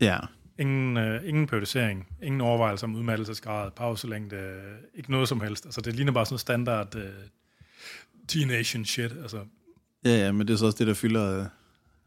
[0.00, 0.18] Ja.
[0.58, 5.64] Ingen, øh, ingen periodisering, ingen overvejelse om udmattelsesgrad, pauselængde, øh, ikke noget som helst.
[5.66, 7.10] Altså, det ligner bare sådan standard øh,
[8.28, 9.44] teenage shit, altså
[10.04, 11.46] Ja, ja, men det er så også det, der fylder øh,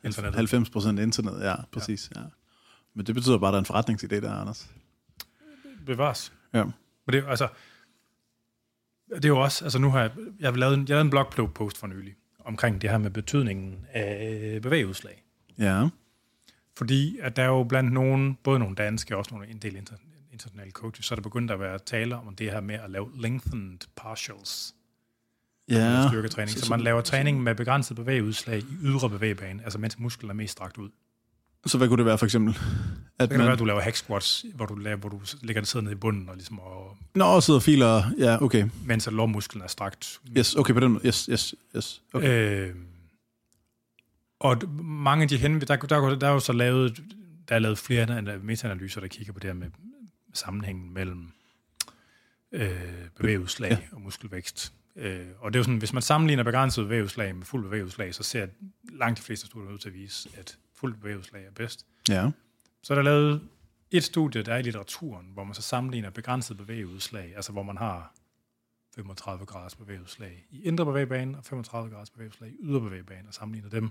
[0.04, 0.36] internettet.
[0.36, 1.44] 90 procent internet.
[1.44, 2.12] Ja, præcis.
[2.16, 2.22] Ja.
[2.94, 4.70] Men det betyder bare, at der er en forretningsidé der, Anders.
[5.86, 6.34] Bevares.
[6.54, 6.64] Ja.
[6.64, 6.74] Men
[7.14, 7.48] det altså,
[9.16, 11.30] det er jo også, altså nu har jeg, jeg har lavet en, jeg lavet en
[11.30, 15.24] blogpost for nylig, omkring det her med betydningen af bevægeudslag.
[15.58, 15.90] Ja.
[16.80, 19.76] Fordi at der er jo blandt nogen, både nogle danske og også nogle en del
[19.76, 19.96] inter,
[20.34, 23.10] internationale coaches, så er der begyndt at være tale om det her med at lave
[23.18, 24.74] lengthened partials
[25.70, 26.08] Ja.
[26.08, 26.50] styrketræning.
[26.50, 30.34] Så, så man laver træning med begrænset bevægeudslag i ydre bevægebane, altså mens musklen er
[30.34, 30.90] mest strakt ud.
[31.66, 32.54] Så hvad kunne det være for eksempel?
[33.20, 35.64] At Det kan være, at du laver hack squats, hvor du, laver, hvor du ligger
[35.64, 38.04] sidder nede i bunden, og ligesom, og, Nå, sidder og filer.
[38.18, 38.70] Ja, okay.
[38.86, 41.08] mens at lårmusklen er strakt Yes, okay på den måde.
[41.08, 42.02] Yes, yes, yes.
[42.14, 42.68] Okay.
[42.70, 42.76] Øh,
[44.40, 47.04] og mange af de hen, der, der, der er jo så lavet,
[47.50, 49.72] der er lavet flere ana- meta-analyser, der kigger på det her med
[50.34, 51.32] sammenhængen mellem
[52.52, 52.72] øh,
[53.18, 53.78] bevægeudslag Ja.
[53.92, 54.74] og muskelvækst.
[54.96, 58.24] Øh, og det er jo sådan, hvis man sammenligner begrænset bevægeudslag med fuld bevægeudslag, så
[58.24, 58.48] ser
[58.94, 61.86] langt de fleste studier ud til at vise, at fuld bevægeudslag er bedst.
[62.10, 62.32] Ja.
[62.84, 63.42] Så er der lavet
[63.92, 67.78] et studie, der er i litteraturen, hvor man så sammenligner begrænset bevægeudslag, altså hvor man
[67.78, 68.14] har
[68.96, 73.70] 35 graders bevægeudslag i indre bevægebane og 35 graders bevægeudslag i ydre bevægebane, og sammenligner
[73.70, 73.90] dem.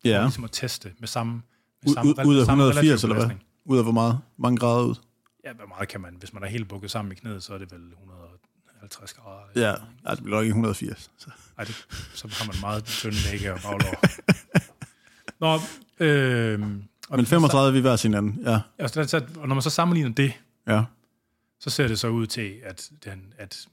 [0.00, 0.22] For Ja.
[0.22, 1.42] ligesom at teste med samme,
[1.82, 3.36] med samme, ud, ud af samme 180, relativ eller hvad?
[3.64, 4.18] Ud af hvor meget?
[4.36, 4.94] Mange grader ud?
[5.44, 6.16] Ja, hvor meget kan man?
[6.18, 9.42] Hvis man er helt bukket sammen i knæet, så er det vel 150 grader.
[9.56, 9.74] Ja.
[10.08, 11.10] ja det bliver nok ikke 180.
[11.18, 11.30] Så.
[11.58, 14.04] Ej, det, så har man meget tynde lægge og baglår.
[15.40, 15.54] Nå,
[16.06, 16.60] øh,
[17.08, 18.38] og, Men 35 vi hver sin anden.
[18.44, 18.60] Ja.
[18.78, 20.32] Altså, der- så- og når man så sammenligner det,
[20.68, 20.84] Ja.
[21.60, 23.68] så ser det så ud til, at, den, at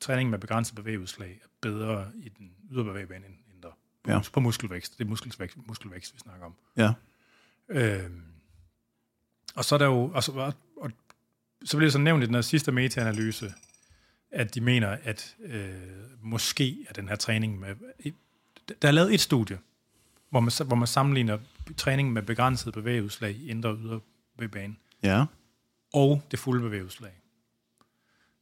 [0.00, 3.34] træning med begrænset bevægeudslag er bedre i den ydre bevægebane end
[4.08, 4.20] Ja.
[4.32, 4.98] på muskelvækst.
[4.98, 6.54] Det er muskelvækst, muskelvækst, vi snakker om.
[6.76, 6.92] Ja.
[7.68, 8.22] Øhm,
[9.54, 10.90] og så er der jo, og så, og, og,
[11.64, 13.54] så bliver det så nævnt i den her sidste meta-analyse,
[14.30, 15.74] at de mener, at øh,
[16.22, 17.74] måske er den her træning med...
[18.82, 19.58] Der er lavet et studie,
[20.30, 21.38] hvor man, hvor man sammenligner
[21.76, 24.00] træning med begrænset bevægeudslag i indre og ydre
[24.36, 25.24] bevægebane, Ja.
[25.94, 27.12] og det fulde bevægeudslag.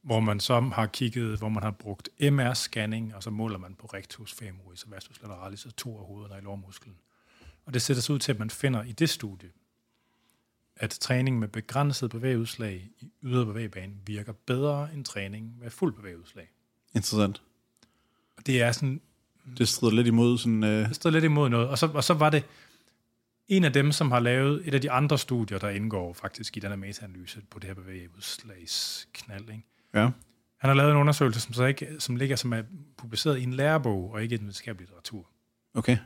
[0.07, 3.87] Hvor man så har kigget, hvor man har brugt MR-scanning, og så måler man på
[3.87, 6.95] rectus femoris og vastus lateralis, og to af hovederne i lårmusklen.
[7.65, 9.49] Og det sætter sig ud til, at man finder i det studie,
[10.75, 16.51] at træning med begrænset bevægeudslag i ydre bevægebane virker bedre end træning med fuld bevægeudslag.
[16.95, 17.41] Interessant.
[18.37, 19.01] Og det er sådan,
[19.57, 20.63] Det strider lidt imod sådan...
[20.63, 21.67] Øh, det stod lidt imod noget.
[21.67, 22.43] Og så, og så var det
[23.47, 26.59] en af dem, som har lavet et af de andre studier, der indgår faktisk i
[26.59, 29.49] den her metaanalyse på det her bevægeudslagsknald.
[29.49, 29.63] Ikke?
[29.93, 30.09] Ja.
[30.57, 32.63] Han har lavet en undersøgelse, som, så ikke, som ligger som er
[32.97, 35.29] publiceret i en lærebog og ikke i den videnskabelige litteratur,
[35.73, 35.97] Okay.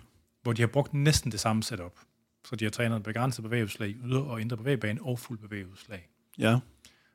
[0.42, 2.00] hvor de har brugt næsten det samme setup.
[2.46, 6.10] Så de har trænet begrænset bevægeudslag i ydre og indre bevægebane og fuld bevægeudslag.
[6.38, 6.60] Ja.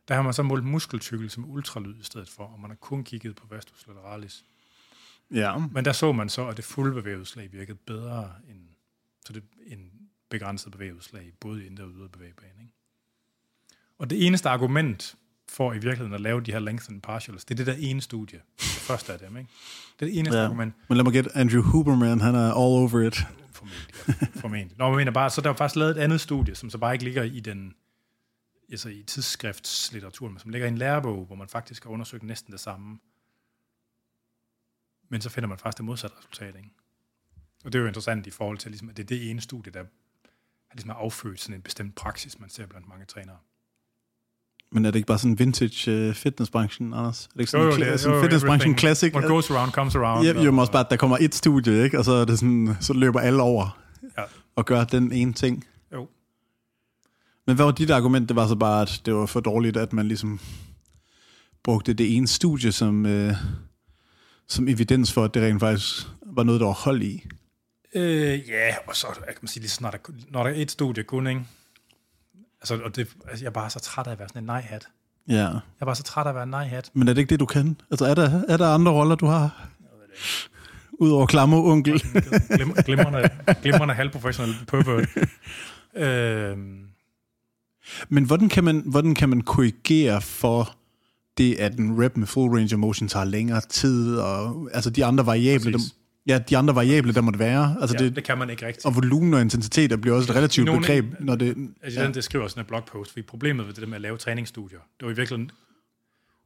[0.09, 3.05] Der har man så målt muskeltykkelse med ultralyd i stedet for, og man har kun
[3.05, 4.45] kigget på vastus lateralis.
[5.31, 5.59] Ja.
[5.59, 8.69] Men der så man så, at det fulde bevægeudslag virkede bedre end,
[9.27, 9.91] så det, end
[10.29, 12.61] begrænset bevægeudslag, både i indre og ydre bevægebane.
[12.61, 12.75] Ikke?
[13.99, 15.17] Og det eneste argument
[15.49, 18.41] for i virkeligheden at lave de her lengthened partials, det er det der ene studie.
[18.59, 19.51] Det første af dem, ikke?
[20.01, 20.45] Det er det eneste Ja.
[20.45, 20.75] argument.
[20.89, 23.17] Men lad mig gætte, Andrew Huberman, han er all over it.
[23.53, 23.95] Formentlig.
[24.09, 24.41] Ja.
[24.41, 24.79] Formentlig.
[24.79, 26.93] Nå, men mener bare, så der er faktisk lavet et andet studie, som så bare
[26.93, 27.75] ikke ligger i den
[28.71, 32.53] altså i tidsskriftslitteratur, men som ligger i en lærebog, hvor man faktisk har undersøgt næsten
[32.53, 32.99] det samme.
[35.09, 36.57] Men så finder man faktisk det modsatte resultat.
[36.57, 36.71] Ikke?
[37.65, 39.73] Og det er jo interessant i forhold til, ligesom, at det er det ene studie,
[39.73, 39.79] der
[40.69, 43.39] har ligesom affødt sådan en bestemt praksis, man ser blandt mange trænere.
[44.77, 47.25] Men er det ikke bare sådan vintage uh, fitnessbranchen, Anders?
[47.25, 49.15] Er det ikke sådan, Jo, jo, er- sådan jo, fitnessbranchen classic?
[49.15, 50.27] What goes around comes around.
[50.27, 51.99] Ja, jo, også bare, at der kommer et studie, ikke?
[51.99, 53.79] og så, er det sådan, så løber alle over
[54.19, 54.23] Ja.
[54.57, 55.65] og gør den ene ting.
[55.93, 56.09] Jo.
[57.47, 58.29] Men hvad var dit argument?
[58.29, 60.41] Det var så bare, at det var for dårligt, at man ligesom
[61.65, 63.35] brugte det ene studie som, øh,
[64.49, 67.25] som evidens for, at det rent faktisk var noget, der var hold i.
[67.95, 71.03] Øh, ja, og så kan man sige, lige snart der, når der er et studie
[71.03, 71.41] kun, ikke?
[72.71, 74.89] Altså, og det, altså, jeg er bare så træt af at være sådan en nej-hat.
[75.29, 75.35] Ja.
[75.35, 76.91] Jeg er bare så træt af at være en nej-hat.
[76.95, 77.77] Men er det ikke det, du kan?
[77.91, 79.69] Altså, er der, er der andre roller, du har?
[80.93, 82.01] Udover klammer onkel.
[82.57, 83.29] Glim, glimrende,
[83.63, 85.09] glimrende halvprofessionel pervert.
[85.97, 86.81] øhm,
[88.09, 90.77] Men hvordan kan man, hvordan kan man korrigere for
[91.39, 95.05] det, at en rep med full range of motion tager længere tid, og altså de
[95.05, 95.95] andre variable, Præcis.
[96.27, 97.77] Ja, de andre variable, der måtte være.
[97.81, 98.87] Altså ja, det, det, kan man ikke rigtigt.
[98.87, 101.57] og volumen og intensitet bliver også et relativt Nogle- begreb, når det...
[101.83, 102.07] Altså, ja.
[102.07, 104.79] den, det skriver sådan en blogpost, fordi problemet ved det der med at lave træningsstudier,
[105.01, 105.51] det var i virkeligheden,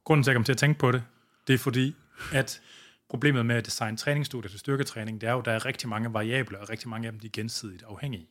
[0.05, 1.03] grunden til, at jeg kom til at tænke på det,
[1.47, 1.95] det er fordi,
[2.33, 2.61] at
[3.09, 6.13] problemet med at designe træningsstudier til styrketræning, det er jo, at der er rigtig mange
[6.13, 8.27] variabler, og rigtig mange af dem de er gensidigt afhængige.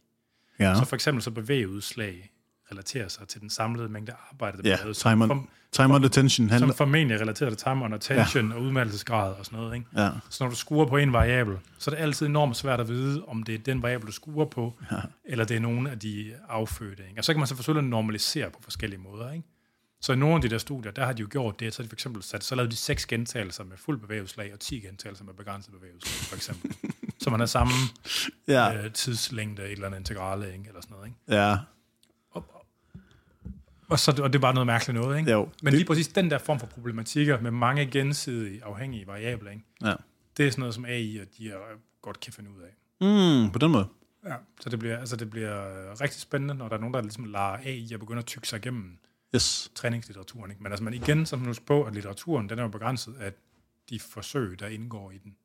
[0.60, 2.30] Ja, Så for eksempel så bevægeudslag
[2.72, 6.04] relaterer sig til den samlede mængde arbejde, der bliver lavet, time, som, on, time on
[6.04, 6.68] attention handler...
[6.68, 8.56] som formentlig er relateret til time on attention ja.
[8.56, 9.74] og udmattelsesgrad og sådan noget.
[9.74, 9.86] Ikke?
[9.96, 12.88] Ja, Så når du skruer på en variabel, så er det altid enormt svært at
[12.88, 14.96] vide, om det er den variabel, du skruer på, ja.
[15.24, 17.02] eller det er nogle af de affødte.
[17.08, 17.20] Ikke?
[17.20, 19.32] Og så kan man så selvfølgelig normalisere på forskellige måder.
[19.32, 19.44] Ikke?
[20.00, 21.88] Så i nogle af de der studier, der har de jo gjort det, så de
[21.88, 25.34] for eksempel sat, så lavede de seks gentagelser med fuld bevægeudslag, og 10 gentagelser med
[25.34, 26.76] begrænset bevægeudslag, for eksempel.
[27.22, 27.72] så man har samme
[28.48, 30.64] ja, øh, tidslængde, et eller andet integrale, ikke?
[30.68, 31.06] eller sådan noget.
[31.06, 31.42] Ikke?
[31.42, 31.56] ja,
[32.30, 32.59] Og,
[33.98, 35.30] så, og det er bare noget mærkeligt noget, ikke?
[35.30, 35.48] Jo.
[35.62, 39.64] Men lige præcis den der form for problematikker med mange gensidige afhængige variabler, ikke?
[39.82, 39.94] ja.
[40.36, 41.56] det er sådan noget, som AI og de er
[42.02, 42.70] godt kan finde ud af.
[43.00, 43.86] Mm, på den måde.
[44.26, 44.34] Ja.
[44.60, 47.24] Så det bliver, altså det bliver øh, rigtig spændende, når der er nogen, der ligesom
[47.24, 48.98] lader AI at begynde at tykke sig igennem
[49.34, 49.70] Yes.
[49.74, 50.50] træningslitteraturen.
[50.50, 50.62] Ikke?
[50.62, 53.32] Men altså, man igen, så husk på, at litteraturen, den er jo begrænset af
[53.90, 55.36] de forsøg, der indgår i den.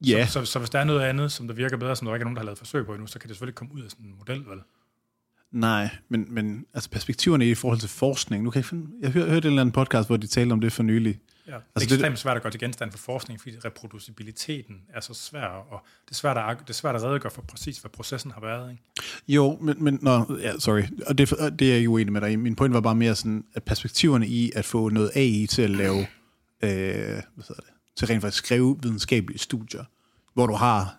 [0.00, 2.14] Ja, Så, så, så, hvis der er noget andet, som der virker bedre, som der
[2.14, 3.82] ikke er nogen, der har lavet forsøg på endnu, så kan det selvfølgelig komme ud
[3.82, 4.62] af sådan en model, vel?
[5.60, 8.44] Nej, men, men altså perspektiverne i forhold til forskning.
[8.44, 10.60] Nu kan jeg, finde, jeg hør, hørte en eller anden podcast, hvor de talte om
[10.60, 11.18] det for nylig.
[11.46, 14.76] Ja, det er Altså, det- ekstremt svært at gøre til genstand for forskning, fordi reproducibiliteten
[14.94, 17.78] er så svær, og det er svært at, det er svært at redegøre for præcis,
[17.78, 18.70] hvad processen har været.
[18.70, 18.82] Ikke?
[19.28, 20.82] Jo, men, men nå, ja, sorry.
[21.06, 22.38] Og det, det er jeg jo enig med dig.
[22.38, 25.70] Min point var bare mere sådan, at perspektiverne i at få noget AI til at
[25.70, 26.08] lave, øh,
[26.60, 29.84] hvad hedder det, til rent faktisk skrive videnskabelige studier,
[30.34, 30.96] hvor du har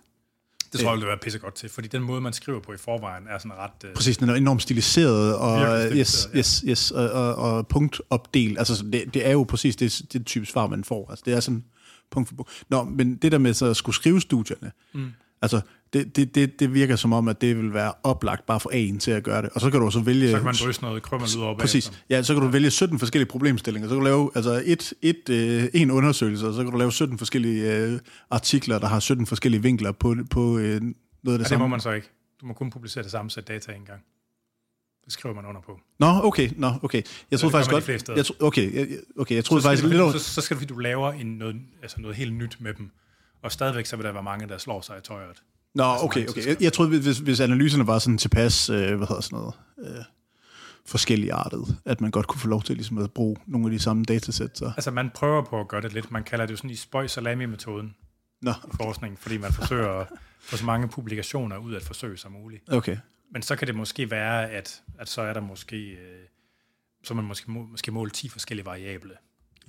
[0.72, 2.78] Det tror jeg, det vil være pissegodt til, fordi den måde, man skriver på i
[2.78, 3.72] forvejen, er sådan ret...
[3.86, 5.60] Øh, præcis, den er enormt stiliseret, og
[5.98, 6.38] yes, ja.
[6.38, 8.58] yes, yes, og, og, og punktopdel.
[8.58, 11.10] Altså, så det, det er jo præcis det, det type svar, man får.
[11.10, 11.64] Altså, det er sådan
[12.12, 12.64] punkt for punkt.
[12.70, 15.12] Nå, men det der med så at skulle skrive studierne, mm.
[15.42, 15.62] altså,
[15.94, 19.00] det, det, det, det virker som om, at det vil være oplagt bare for A'en
[19.00, 19.50] til at gøre det.
[19.50, 20.32] Og så kan du så vælge...
[20.32, 21.92] så kan man drysse noget krømmel ud over Præcis.
[22.10, 23.90] Ja, så kan du vælge 17 forskellige problemstillinger.
[23.90, 26.92] Så kan du lave altså et, et, øh, en undersøgelse, og så kan du lave
[26.92, 31.32] 17 forskellige øh, artikler, der har 17 forskellige vinkler på, på øh, noget af det
[31.32, 31.68] Ja, det må samme.
[31.68, 32.10] man så ikke.
[32.42, 34.02] Du må kun publicere det samme sæt data en gang.
[35.06, 35.80] Det skriver man under på.
[36.00, 37.04] Nå, okay, nå, okay.
[37.32, 38.18] Jeg troede faktisk godt...
[38.18, 40.14] Jeg tro, okay, jeg, okay, jeg troede faktisk skal, lidt du, over...
[40.14, 42.92] så, så skal du, fordi du laver en, noget, altså noget helt nyt med dem.
[43.42, 45.44] Og stadigvæk så vil der være mange, der slår sig i tøjet.
[45.78, 46.48] Nå, mange okay, okay.
[46.48, 50.04] Jeg, jeg troede, hvis, hvis analyserne var sådan tilpas, øh, hvad hedder sådan noget, øh,
[50.86, 53.80] forskellige artet, at man godt kunne få lov til ligesom, at bruge nogle af de
[53.80, 54.58] samme datasæt.
[54.58, 54.66] Så.
[54.66, 56.12] Altså man prøver på at gøre det lidt.
[56.12, 57.96] Man kalder det jo sådan i spøj salami-metoden
[58.42, 60.08] Nå, i forskning, fordi man forsøger at
[60.40, 62.74] få så mange publikationer ud af et forsøg som muligt.
[62.74, 62.98] okay.
[63.32, 66.26] Men så kan det måske være, at, at så er der måske, øh,
[67.04, 69.12] så man måske, må, måske måle 10 forskellige variable.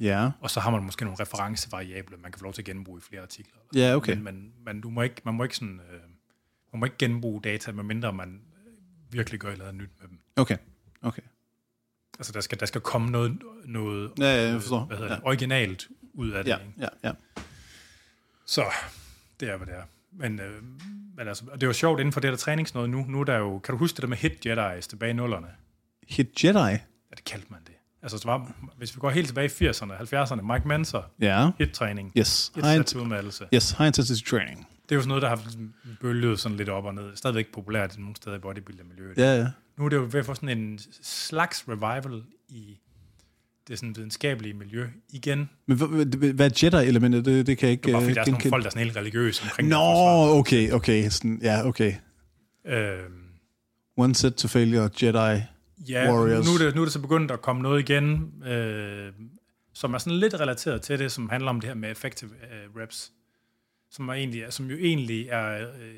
[0.01, 0.31] Ja.
[0.41, 3.03] Og så har man måske nogle referencevariable, man kan få lov til at genbruge i
[3.09, 3.61] flere artikler.
[3.75, 4.15] Ja, okay.
[4.15, 6.01] Men, men, men du må ikke, man må ikke sådan, øh,
[6.73, 8.41] man må ikke genbruge data, medmindre man
[9.11, 10.19] virkelig gør noget nyt med dem.
[10.37, 10.57] Okay.
[11.03, 11.23] Okay.
[12.19, 14.85] Altså der skal, der skal komme noget, noget Ja, ja, jeg forstår.
[14.85, 15.17] hvad hedder Ja.
[15.17, 16.51] det, originalt ud af det.
[16.51, 16.73] Ja, Ikke?
[16.79, 17.13] ja, ja.
[18.47, 18.65] Så
[19.41, 19.83] det er, hvad det er.
[20.13, 20.63] Men, øh,
[21.17, 23.05] men altså, og det var sjovt inden for det der træningsnød nu.
[23.09, 25.49] Nu er der jo, kan du huske det der med hit Jedi's tilbage i nullerne?
[26.09, 26.59] Hit Jedi?
[26.59, 26.79] Ja,
[27.17, 27.61] det kaldte man.
[28.03, 31.51] Altså, det var, hvis vi går helt tilbage i 80'erne, 70'erne, Mike Menser, Ja.
[31.59, 32.53] hit-træning, Yes.
[32.97, 33.45] udmattelse.
[33.55, 34.67] yes, high intensity training.
[34.83, 35.41] Det er jo sådan noget, der har
[36.01, 37.17] bølget sådan lidt op og ned.
[37.17, 39.19] Stadigvæk populært nogle steder i bodybuilder-miljøet.
[39.19, 39.47] Ja, ja.
[39.79, 42.79] Nu er det jo ved at få sådan en slags revival i
[43.69, 45.51] det sådan videnskabelige miljø igen.
[45.67, 47.25] Men hvad, er Jedi-elementet?
[47.25, 48.63] Det, det kan jeg ikke Det er bare fordi, øh, der er sådan nogle folk,
[48.63, 49.77] der er sådan helt religiøse omkring Nå,
[50.27, 50.35] det.
[50.39, 51.09] okay, okay.
[51.09, 51.95] Sådan, ja, okay.
[52.67, 53.13] Øhm,
[53.97, 55.43] One set to failure, Jedi.
[55.89, 56.47] Ja, Warriors.
[56.47, 59.13] nu er, det, nu er det så begyndt at komme noget igen, øh,
[59.73, 62.83] som er sådan lidt relateret til det, som handler om det her med effective øh,
[62.83, 63.13] reps,
[63.91, 65.95] som, er egentlig, som jo egentlig er øh,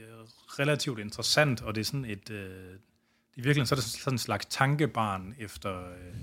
[0.58, 2.74] relativt interessant, og det er sådan et, øh,
[3.36, 6.14] i virkeligheden så er det sådan en slags tankebarn efter, øh,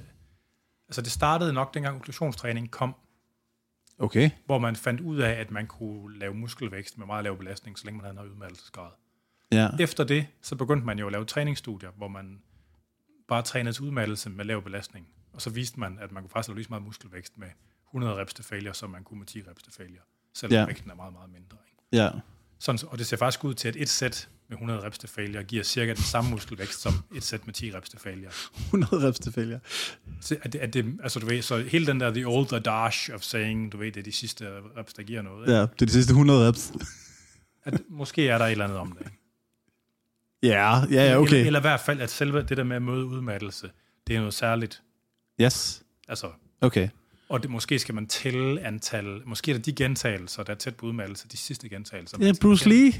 [0.88, 2.96] altså det startede nok dengang inklusionstræning kom,
[4.00, 4.30] Okay.
[4.46, 7.86] hvor man fandt ud af, at man kunne lave muskelvækst med meget lav belastning, så
[7.86, 8.92] længe man havde en udmattelsesgrad.
[9.52, 9.70] Ja.
[9.80, 12.42] Efter det, så begyndte man jo at lave træningsstudier, hvor man
[13.28, 15.08] bare trænede til udmattelse med lav belastning.
[15.34, 17.48] Og så viste man, at man kunne faktisk lave lige så meget muskelvækst med
[17.90, 20.02] 100 reps til failure, som man kunne med 10 reps til failure.
[20.34, 20.66] Selvom Ja.
[20.66, 21.58] vægten er meget, meget mindre.
[21.68, 22.04] Ikke?
[22.04, 22.10] Ja.
[22.60, 25.44] Sådan, og det ser faktisk ud til, at et sæt med 100 reps til failure
[25.44, 28.32] giver cirka den samme muskelvækst som et sæt med 10 reps til failure.
[28.66, 29.60] 100 reps til failure.
[30.22, 33.14] Så, at det, at det, altså, du ved, så hele den der, the old adage
[33.16, 35.44] of saying, du ved, det er de sidste reps, der giver noget.
[35.48, 35.54] Ikke?
[35.54, 36.72] Ja, det er de sidste 100 reps.
[37.64, 39.00] At, måske er der et eller andet om det.
[39.06, 39.18] Ikke?
[40.44, 41.34] Ja, ja, ja, okay.
[41.34, 43.70] Eller, eller i hvert fald, at selve det der med at møde udmattelse,
[44.08, 44.82] det er noget særligt.
[45.42, 45.84] Yes.
[46.08, 46.28] Altså,
[46.62, 46.90] Okay.
[47.30, 50.76] og det, måske skal man tælle antal, måske er det de gentagelser, der er tæt
[50.76, 52.18] på udmattelse, de sidste gentagelser.
[52.22, 52.70] Ja, Bruce.
[52.70, 52.94] Lee.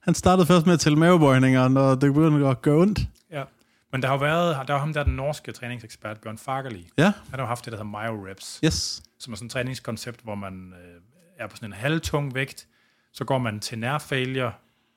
[0.00, 3.00] Han startede først med at tælle mavebøjninger, når det begyndte at gøre ondt.
[3.30, 3.44] Ja.
[3.92, 6.88] Men der har jo været, der er jo ham der, den norske træningsekspert, Bjørn Fagerli.
[6.98, 9.02] Ja, Han har jo haft det, der hedder MyoReps, yes.
[9.18, 11.00] som er sådan et træningskoncept, hvor man øh,
[11.38, 12.66] er på sådan en halvtung vægt,
[13.12, 14.52] så går man til nær failure,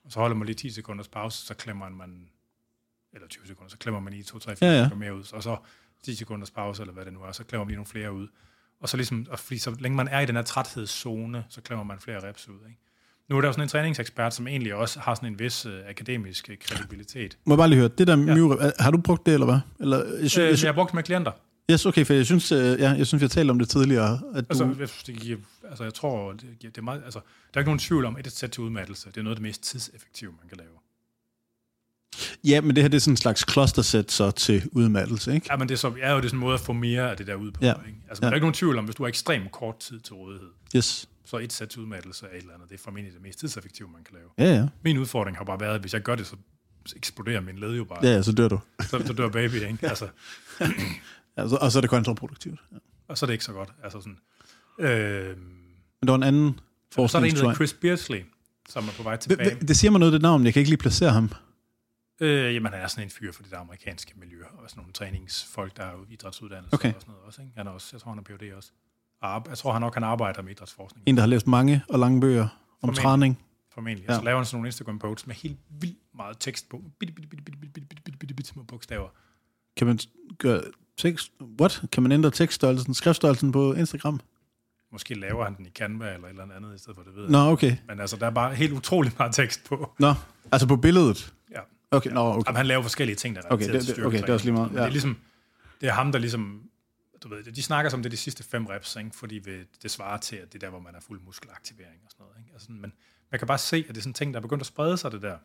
[0.06, 2.30] og så holder man lige 10 sekunders pause, så klemmer man,
[3.14, 4.90] eller 20 sekunder, så klemmer man lige 2, 3, 4 Ja, ja.
[4.96, 5.58] mere ud, og så
[6.04, 8.28] 10 sekunders pause, eller hvad det nu er, så klemmer man lige nogle flere ud.
[8.82, 11.84] Og så ligesom, og fordi så længe man er i den her træthedszone, så klemmer
[11.84, 12.56] man flere reps ud.
[12.70, 12.80] Ikke?
[13.30, 15.80] Nu er der jo sådan en træningsekspert, som egentlig også har sådan en vis øh,
[15.88, 17.38] akademisk øh, kredibilitet.
[17.46, 18.66] Må jeg bare lige høre, det der Ja.
[18.66, 18.72] ja.
[18.80, 19.60] har du brugt det, eller hvad?
[19.80, 21.32] Eller, jeg Øh, jeg jeg har brugt det med klienter.
[21.72, 24.22] Yes, okay, for jeg synes, øh, ja, jeg synes, vi har talt om det tidligere.
[24.36, 25.38] At Altså, du, jeg, synes, det giver,
[25.70, 27.20] altså, jeg tror, det, giver, det er meget, altså,
[27.54, 29.40] der er ikke nogen tvivl om, at et sæt til udmattelse, det er noget af
[29.40, 30.70] det mest tidseffektive, man kan lave.
[32.44, 35.48] ja, men det her det er sådan en slags cluster-sæt så til udmattelse, ikke?
[35.50, 37.12] Ja, men det er, så, er jo det er sådan en måde at få mere
[37.12, 37.60] af det der ud på.
[37.66, 37.74] Ja.
[37.88, 37.98] Ikke?
[38.10, 38.26] Altså, Ja.
[38.26, 38.30] ja.
[38.30, 41.10] der er ikke nogen tvivl om, hvis du har ekstremt kort tid til rådighed, Yes.
[41.26, 43.88] så et sæt til udmattelse af et eller andet, det er formentlig det mest tidseffektive,
[43.94, 44.50] man kan lave.
[44.50, 44.68] Ja, ja.
[44.84, 46.36] Min udfordring har bare været, at hvis jeg gør det, så
[46.96, 48.00] eksploderer min led jo bare.
[48.04, 48.60] Ja, ja, så dør du.
[48.82, 49.78] Så, så dør baby, ikke?
[49.90, 50.08] Altså,
[51.38, 52.60] Altså, og så er det kontraproduktivt.
[52.72, 52.78] Ja.
[53.08, 53.74] og så er det ikke så godt.
[53.84, 54.20] Altså sådan,
[54.80, 56.60] øh, Men der var en anden
[56.92, 57.54] så er der en, der hedder.
[57.56, 58.26] Chris Beardsley,
[58.70, 59.56] som er på vej tilbage.
[59.60, 60.46] Det siger mig noget, det navn.
[60.46, 61.30] Jeg kan ikke lige placere ham.
[62.20, 64.94] Øh, jamen, han er sådan en fyr for det der amerikanske miljø, og sådan nogle
[64.94, 66.94] træningsfolk, der er jo idrætsuddannelse Okay.
[66.94, 67.42] og sådan noget også.
[67.42, 67.54] Ikke?
[67.58, 68.72] Han er også, jeg tror, han er PhD også.
[69.22, 71.04] Og ar- jeg tror, han nok kan arbejder med idrætsforskning.
[71.08, 72.50] En, der har læst mange og lange bøger om
[72.82, 73.04] Formentlig.
[73.04, 73.40] træning.
[73.74, 74.06] Formentlig.
[74.08, 74.14] Ja.
[74.14, 74.20] Ja.
[74.20, 76.84] Så laver han sådan nogle Instagram-posts med helt vildt meget tekst på.
[77.00, 79.10] Bitte, bitte, bitte, bitte, bitte, bitte, bitte, bitte, bitte, bitte små bogstaver.
[79.78, 80.00] Kan man
[80.38, 80.62] gøre
[80.98, 81.32] tekst...
[81.62, 81.82] What?
[81.92, 84.20] Kan man ændre tekststørrelsen, skriftstørrelsen på Instagram?
[84.92, 87.30] Måske laver han den i Canva eller et eller andet i stedet for det, ved.
[87.30, 87.78] Nå, okay.
[87.88, 89.94] Men altså, der er bare helt utrolig meget tekst på.
[90.00, 90.14] Nå,
[90.52, 91.34] altså på billedet.
[91.52, 91.60] Ja.
[91.92, 92.42] Okay, nå, okay.
[92.48, 94.72] Jamen, han laver forskellige ting, der er Okay, det- okay, det er også lige meget,
[94.72, 94.78] ja.
[94.78, 95.18] Det er ligesom,
[95.82, 96.62] det er ham, der ligesom,
[97.24, 99.10] du ved, de snakker som det er de sidste fem reps, ikke?
[99.14, 99.40] fordi
[99.84, 102.38] det svarer til, at det er der, hvor man er fuld muskelaktivering og sådan noget.
[102.40, 102.50] Ikke?
[102.54, 102.94] Altså, men
[103.32, 105.12] man kan bare se, at det er sådan ting, der er begyndt at sprede sig,
[105.12, 105.38] det der.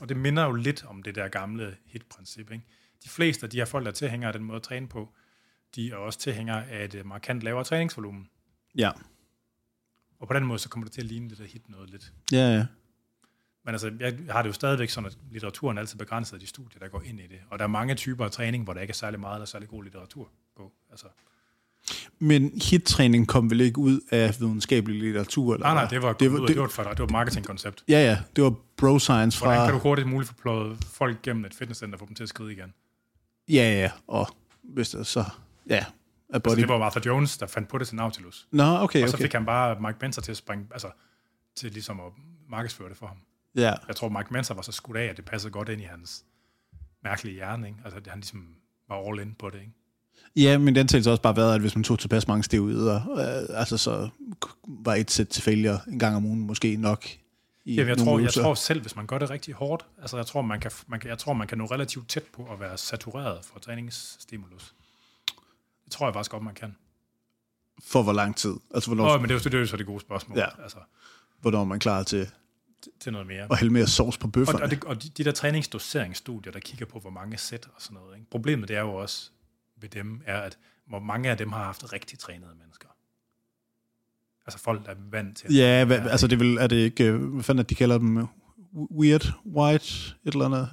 [0.00, 2.50] Og det minder jo lidt om det der gamle hit-princip.
[2.52, 2.64] Ikke?
[3.06, 5.08] De fleste af de her folk, der er tilhængere af den måde at træne på,
[5.74, 8.28] de er også tilhængere af et øh, markant lavere træningsvolumen.
[8.74, 8.90] Ja.
[10.20, 12.12] Og på den måde, så kommer det til at ligne det der hit noget lidt.
[12.32, 12.66] Ja, ja.
[13.64, 16.46] Men altså, jeg har det jo stadigvæk sådan, at litteraturen er altid begrænset af de
[16.46, 17.38] studier, der går ind i det.
[17.50, 19.68] Og der er mange typer af træning, hvor der ikke er særlig meget eller særlig
[19.68, 20.72] god litteratur på.
[20.90, 21.06] Altså,
[22.18, 25.54] Men hit-træning kom vel ikke ud af videnskabelig litteratur?
[25.54, 27.84] Eller nej, nej, det var, det var, det, det var, et, det var et marketingkoncept.
[27.88, 29.72] Ja, ja, det var bro-science Hvordan kan fra...
[29.72, 32.52] du hurtigt muligt få pløjet folk gennem et fitnesscenter og få dem til at skride
[32.52, 32.74] igen?
[33.48, 34.28] Ja, ja, og
[34.62, 35.24] hvis det så...
[35.68, 35.84] Ja,
[36.28, 36.52] er body...
[36.52, 38.48] Altså, det var Arthur Jones, der fandt på det til Nautilus.
[38.52, 39.24] Nå, okay, Og så okay.
[39.24, 40.90] fik han bare Mike Benzer til at springe, altså
[41.56, 42.12] til ligesom at
[42.50, 43.16] markedsføre det for ham.
[43.56, 45.84] Ja, Jeg tror, Mike Benzer var så skudt af, at det passede godt ind i
[45.84, 46.24] hans
[47.04, 47.78] mærkelig hjerne, ikke?
[47.84, 48.46] Altså, han ligesom
[48.88, 49.72] var all in på det, ikke?
[50.36, 53.58] Ja, men den har også bare været, at hvis man tog tilpas mange steroider, øh,
[53.60, 54.08] altså så
[54.68, 57.06] var et sæt til failure en gang om ugen måske nok.
[57.66, 60.26] I ja, jeg, tror, jeg tror selv, hvis man gør det rigtig hårdt, altså jeg
[60.26, 62.78] tror, man kan, man kan, jeg tror, man kan nå relativt tæt på at være
[62.78, 64.74] satureret for træningsstimulus.
[65.84, 66.76] Det tror jeg faktisk godt, man kan.
[67.82, 68.54] For hvor lang tid?
[68.74, 69.14] Altså, hvornår...
[69.14, 70.38] Oh, men det er, jo, det er så det gode spørgsmål.
[70.38, 70.62] Ja.
[70.62, 70.78] Altså,
[71.40, 72.30] hvornår er man klar til,
[73.00, 73.46] til noget mere.
[73.50, 74.58] Og hælde mere sovs på bøfferne.
[74.58, 77.82] Og, og, det, og de, de der træningsdoseringsstudier, der kigger på, hvor mange sæt og
[77.82, 78.16] sådan noget.
[78.16, 78.30] Ikke?
[78.30, 79.30] Problemet det er jo også
[79.76, 82.88] ved dem, er, at hvor mange af dem har haft rigtig trænede mennesker.
[84.46, 85.54] Altså folk, der er vant til at...
[85.54, 87.10] Ja, hva, altså det vil, er det ikke...
[87.12, 88.26] Hvad fanden er de kalder dem?
[88.98, 90.68] Weird, white, et eller andet...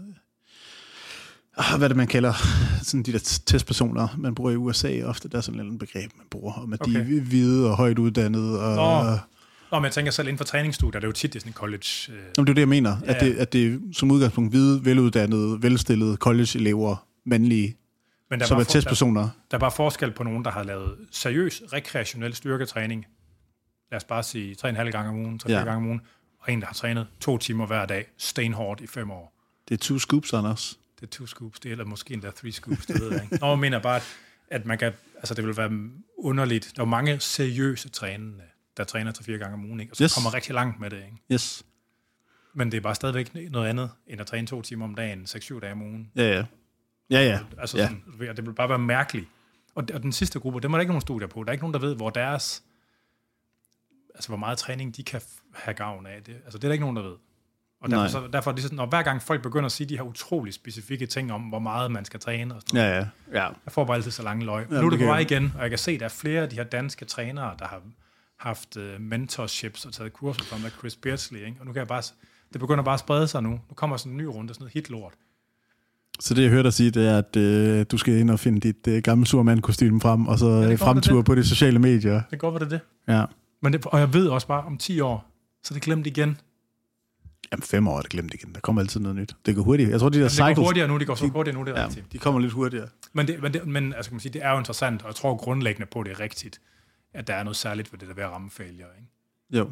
[1.58, 2.34] Ah, hvad er det, man kalder
[2.82, 5.30] sådan de der testpersoner, man bruger i USA ofte.
[5.30, 6.94] Der er sådan et begreb, man bruger, om at okay.
[6.94, 8.62] de er hvide og højt uddannede.
[8.62, 9.18] Og, Nå.
[9.72, 11.54] Nå, men jeg tænker selv inden for træningsstudier, det er jo tit det er sådan
[11.54, 11.88] college...
[12.10, 12.16] Øh...
[12.38, 12.98] Jamen, det er det, jeg mener.
[13.06, 13.14] Ja.
[13.14, 17.78] At, det, at det er som udgangspunkt hvide, veluddannede, velstillede college-elever, mandlige,
[18.30, 19.22] men der som er testpersoner.
[19.22, 23.06] Der, der er bare forskel på nogen, der har lavet seriøs rekreationel styrketræning.
[23.94, 25.58] Lad os bare sige 3,5 gange om ugen, 3 ja.
[25.58, 26.02] gange om ugen.
[26.40, 29.34] Og en, der har trænet to timer hver dag, stenhårdt i fem år.
[29.70, 30.80] Det er two scoops, Anders.
[31.00, 33.38] Det er two scoops, det er, eller måske endda three scoops, det ved jeg ikke.
[33.42, 34.02] Nå, jeg mener bare,
[34.50, 36.74] at man kan, altså det vil være underligt.
[36.76, 38.44] Der er mange seriøse trænende,
[38.78, 39.94] der træner til fire gange om ugen, ikke?
[39.94, 40.14] og så yes.
[40.14, 40.98] kommer rigtig langt med det.
[40.98, 41.18] Ikke?
[41.32, 41.66] Yes.
[42.54, 45.60] Men det er bare stadigvæk noget andet, end at træne to timer om dagen, 6-7
[45.60, 46.12] dage om ugen.
[46.16, 46.46] Ja, ja.
[47.10, 47.40] Ja, ja.
[47.58, 47.88] Altså, ja.
[47.88, 49.28] Sådan, det vil bare være mærkeligt.
[49.76, 51.44] Og, og den sidste gruppe, dem er der ikke nogen studier på.
[51.44, 52.64] Der er ikke nogen, der ved, hvor deres...
[54.16, 55.22] Altså, hvor meget træning de kan
[55.54, 56.22] have gavn af.
[56.26, 57.16] Det, altså, det er der ikke nogen, der ved.
[57.82, 59.96] Og derfor, så, derfor er det sådan, når hver gang folk begynder at sige de
[59.96, 63.44] her utrolig specifikke ting om, hvor meget man skal træne og sådan noget, ja, ja.
[63.44, 63.48] Ja.
[63.66, 64.66] jeg får bare altid så lange løg.
[64.72, 66.42] Ja, nu er det på vej igen, og jeg kan se, at der er flere
[66.42, 67.82] af de her danske trænere, der har
[68.40, 71.58] haft uh, mentorships og taget kurser fra med Chris Beardsley, ikke?
[71.60, 72.02] og nu kan jeg bare,
[72.54, 73.50] det begynder bare at sprede sig nu.
[73.50, 75.14] Nu kommer sådan en ny runde, sådan noget hitlort.
[76.20, 78.60] Så det, jeg hørte dig sige, det er, at øh, du skal ind og finde
[78.60, 82.22] dit øh, gamle surmand-kostyme frem, og så ja, fremture på de sociale medier.
[82.32, 82.80] Det går, det det.
[83.08, 83.26] Ja.
[83.64, 85.32] Men det, og jeg ved også bare, om 10 år,
[85.64, 86.38] så er det glemt igen.
[87.52, 88.54] Jamen fem år er det glemt igen.
[88.54, 89.36] Der kommer altid noget nyt.
[89.46, 89.90] Det går hurtigt.
[89.90, 90.48] Jeg tror, de der Jamen, cycles...
[90.48, 92.12] Det går hurtigere nu, det går så hurtigere nu, det er ja, rigtigt.
[92.14, 92.88] de kommer lidt hurtigere.
[93.14, 95.16] Men, det, men, det, men altså, kan man sige, det er jo interessant, og jeg
[95.16, 96.62] tror grundlæggende på, at det er rigtigt,
[97.14, 98.88] at der er noget særligt ved det der ved at ramme failure.
[98.98, 99.58] Ikke?
[99.58, 99.72] Jo.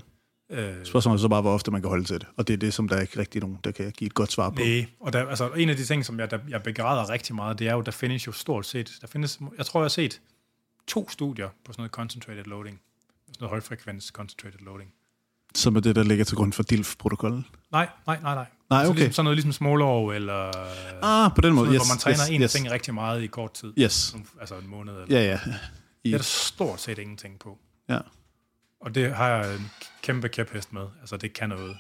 [0.50, 2.28] Øh, Spørgsmålet er så bare, hvor ofte man kan holde til det.
[2.38, 4.32] Og det er det, som der er ikke rigtig nogen, der kan give et godt
[4.32, 4.56] svar på.
[4.60, 7.60] Nej, og der, altså, en af de ting, som jeg, der, jeg begræder rigtig meget,
[7.60, 10.22] det er jo, der findes jo stort set, der findes, jeg tror, jeg har set
[10.88, 12.82] to studier på sådan noget concentrated loading.
[13.34, 14.94] Sådan noget højfrekvens concentrated loading.
[15.56, 17.46] Som er det, der ligger til grund for DILF-protokollen?
[17.72, 18.46] Nej, nej, nej, nej.
[18.70, 18.88] Nej, okay.
[18.88, 20.52] Så ligesom, sådan noget ligesom Smallov, eller...
[21.04, 22.52] Ah, på den måde, noget, yes, Hvor man træner yes, en yes.
[22.52, 23.74] ting rigtig meget i kort tid.
[23.80, 24.16] Yes.
[24.40, 24.94] Altså en måned.
[24.94, 25.40] Eller ja, ja.
[26.04, 26.10] I...
[26.10, 27.60] Det er der stort set ingenting på.
[27.90, 28.00] Ja.
[28.82, 29.72] Og det har jeg en
[30.02, 30.88] kæmpe kæphest med.
[31.00, 31.78] Altså, det kan noget.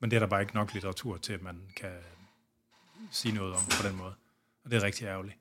[0.00, 1.92] Men det er der bare ikke nok litteratur til, at man kan
[3.10, 4.14] sige noget om på den måde.
[4.64, 5.36] Og det er rigtig ærgerligt.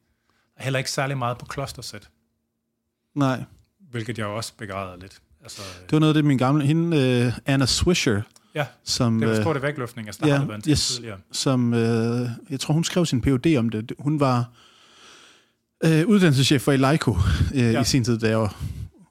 [0.55, 2.09] Er heller ikke særlig meget på klostersæt.
[3.13, 3.43] Nej.
[3.79, 5.21] Hvilket jeg også begræder lidt.
[5.43, 6.65] Altså, det var noget af det, min gamle...
[6.65, 8.21] Hende, uh, Anna Swisher,
[8.55, 11.17] Ja, som, det var stort vægtløftning, altså der ja, yes, tidligere.
[11.31, 13.57] Som, øh, jeg tror, hun skrev sin Ph.D.
[13.57, 13.91] om det.
[13.99, 14.49] Hun var
[15.83, 17.17] øh, uddannelseschef for Eleiko
[17.53, 17.81] øh, ja.
[17.81, 18.49] i sin tid, da jeg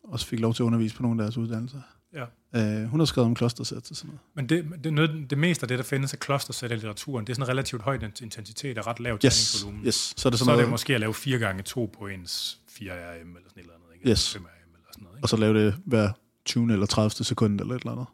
[0.04, 1.80] også fik lov til at undervise på nogle af deres uddannelser.
[2.14, 2.24] Ja.
[2.56, 4.20] Øh, hun har skrevet om klostersæt og sådan noget.
[4.34, 7.32] Men det, det, noget, det meste af det, der findes af klostersæt i litteraturen, det
[7.32, 9.20] er sådan relativt høj intensitet og ret lav yes.
[9.20, 9.86] træningsvolumen.
[9.86, 10.14] Yes.
[10.16, 12.06] Så er det, sådan så er noget, det måske at lave 4 gange 2 på
[12.06, 13.86] ens 4 RM eller sådan et eller andet.
[13.94, 14.10] Ikke?
[14.10, 14.32] Yes.
[14.32, 15.16] 5 RM eller sådan noget.
[15.16, 15.24] Ikke?
[15.24, 16.10] Og så lave det hver
[16.44, 16.72] 20.
[16.72, 17.24] eller 30.
[17.24, 18.06] sekund eller et eller andet.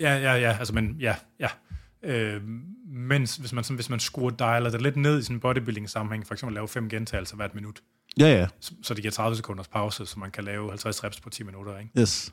[0.00, 1.48] Ja, ja, ja, altså, men ja, ja.
[2.02, 2.42] Øh,
[2.86, 6.34] mens hvis man, sådan, hvis man skruer dialer det lidt ned i en bodybuilding-sammenhæng, for
[6.34, 7.82] eksempel lave fem gentagelser hvert minut,
[8.18, 8.46] Ja, ja.
[8.60, 11.42] så, så det giver 30 sekunders pause, så man kan lave 50 reps på 10
[11.42, 12.00] minutter, ikke?
[12.00, 12.32] Yes.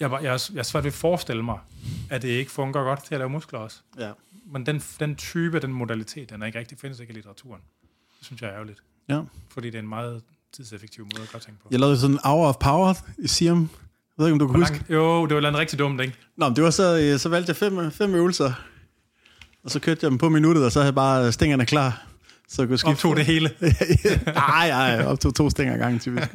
[0.00, 1.58] Jeg, var, jeg, er- jeg er svært ved at forestille mig,
[2.10, 3.80] at det ikke fungerer godt til at lave muskler også.
[3.98, 4.12] Ja.
[4.46, 7.60] Men den, den type, den modalitet, den er ikke rigtig, findes ikke i litteraturen.
[8.18, 9.20] Det synes jeg er ærgerligt, ja.
[9.50, 10.22] fordi det er en meget
[10.52, 11.68] tidseffektiv måde at gøre ting på.
[11.70, 13.70] Jeg lavede sådan en hour of power i Siam.
[14.18, 14.84] Jeg ved ikke, om du kan Hvor huske.
[14.94, 16.14] Jo, det var noget rigtig dumt, ikke?
[16.36, 18.52] Nå, men det var så, øh, så valgte jeg fem, fem øvelser.
[19.64, 22.06] Og så kørte jeg dem på minuttet, og så havde jeg bare stængerne klar.
[22.48, 22.90] Så jeg kunne skifte.
[22.90, 23.50] Optog det hele.
[24.26, 26.28] Nej, jeg optog to stænger gangen, typisk.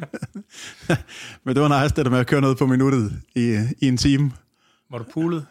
[1.43, 3.97] Men det var nice, det der med at køre noget på minuttet i, i en
[3.97, 4.31] time.
[4.91, 5.45] Var du poolet?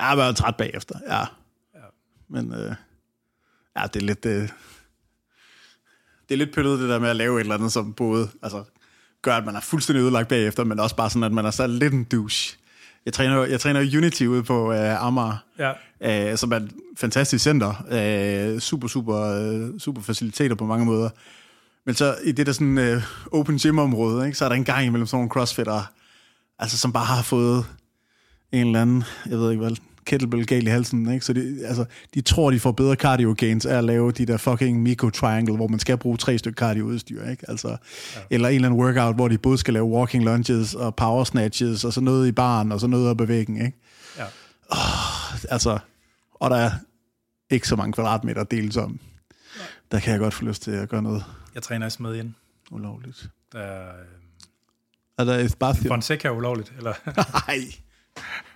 [0.00, 1.18] Jeg var træt bagefter, ja.
[1.18, 1.86] Ja.
[2.28, 2.74] Men øh,
[3.76, 4.26] ja, det er lidt...
[4.26, 4.48] Øh,
[6.28, 8.64] det er lidt pøllet, det der med at lave et eller andet, som både altså,
[9.22, 11.66] gør, at man er fuldstændig ødelagt bagefter, men også bare sådan, at man er så
[11.66, 12.56] lidt en douche.
[13.06, 16.30] Jeg træner, jeg træner Unity ude på øh, Amager, Ja.
[16.30, 17.84] øh, som er et fantastisk center.
[18.54, 21.10] Øh, super, super, øh, super faciliteter på mange måder.
[21.86, 24.86] Men så i det der sådan øh, open gym-område, ikke, så er der en gang
[24.86, 25.82] imellem sådan nogle crossfitter,
[26.58, 27.64] altså som bare har fået
[28.52, 29.76] en eller anden, jeg ved ikke hvad,
[30.06, 31.24] kettlebell gal i halsen, ikke?
[31.24, 31.84] Så de, altså,
[32.14, 35.56] de tror, de får bedre cardio gains af at lave de der fucking Miko Triangle,
[35.56, 37.50] hvor man skal bruge tre stykker cardio udstyr, ikke?
[37.50, 38.20] Altså, ja.
[38.30, 41.84] Eller en eller anden workout, hvor de både skal lave walking lunges og power snatches,
[41.84, 43.78] og så noget i baren, og så noget op ad væggen, ikke?
[44.18, 44.24] Ja.
[45.48, 45.78] Altså,
[46.34, 46.70] og der er
[47.50, 49.00] ikke så mange kvadratmeter at deles om.
[49.92, 51.24] Der kan jeg godt få lyst til at gøre noget
[51.54, 52.34] Jeg træner også med igen.
[52.70, 53.28] ulovligt.
[53.52, 53.92] Der
[55.18, 55.88] er, der Espacio?
[55.88, 56.92] Fonseca er ulovligt, eller?
[57.48, 57.58] Nej.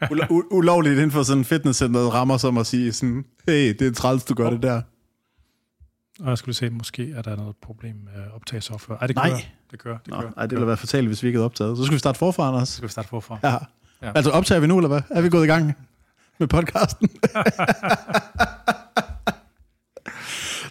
[0.04, 3.86] Ulo- u- ulovligt inden for sådan en fitnesscenter rammer som at sige sådan, hey, det
[3.86, 4.82] er træls, du gør det der.
[6.20, 8.98] Og jeg skulle se, måske er der noget problem med optagesoftware.
[9.00, 9.28] Ej, det Nej.
[9.28, 9.40] kører.
[9.70, 9.98] Det kører.
[9.98, 10.30] Det Nå, kører.
[10.36, 11.76] ej, det ville være fatalt, hvis vi ikke havde optaget.
[11.78, 12.68] Så skal vi starte forfra, Anders.
[12.68, 13.38] Så skal vi starte forfra.
[13.42, 13.56] Ja.
[14.02, 14.12] ja.
[14.14, 15.00] Altså, optager vi nu, eller hvad?
[15.10, 15.74] Er vi gået i gang
[16.38, 17.08] med podcasten?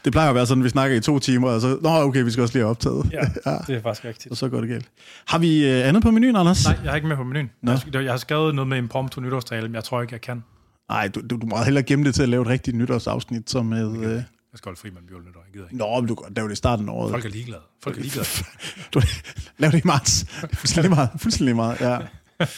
[0.05, 2.23] det plejer at være sådan, at vi snakker i to timer, og så, nå, okay,
[2.23, 3.11] vi skal også lige have optaget.
[3.11, 3.57] Ja, ja.
[3.67, 4.31] det er faktisk rigtigt.
[4.31, 4.89] Og så går det galt.
[5.25, 6.65] Har vi øh, andet på menuen, Anders?
[6.65, 7.51] Nej, jeg har ikke med på menuen.
[7.61, 7.71] Nå.
[7.71, 10.43] Jeg, jeg har skrevet noget med impromptu nytårstale, men jeg tror ikke, jeg kan.
[10.89, 13.65] Nej, du, du, du må hellere gemme det til at lave et rigtigt nytårsafsnit, som
[13.65, 13.97] med...
[13.97, 14.11] Øh...
[14.11, 14.23] Jeg
[14.53, 15.43] skal holde fri med en nytår.
[15.45, 15.77] Jeg gider ikke.
[15.77, 17.11] Nå, men du kan lave det i starten af året.
[17.11, 17.61] Folk er ligeglade.
[17.83, 18.27] Folk er ligeglade.
[18.93, 19.01] du,
[19.57, 20.23] lav det i marts.
[20.23, 21.09] Det er fuldstændig meget.
[21.17, 21.97] Fuldstændig meget, ja.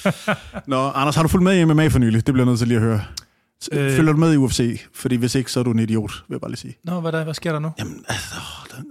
[0.73, 2.25] Nå, Anders, har du fulgt med i MMA for nylig?
[2.25, 3.01] Det bliver jeg nødt til lige at høre.
[3.71, 3.91] Øh.
[3.95, 4.81] Følger du med i UFC?
[4.93, 6.77] Fordi hvis ikke, så er du en idiot, vil jeg bare lige sige.
[6.83, 7.71] Nå, hvad, der, hvad sker der nu?
[7.79, 8.35] Jamen, altså,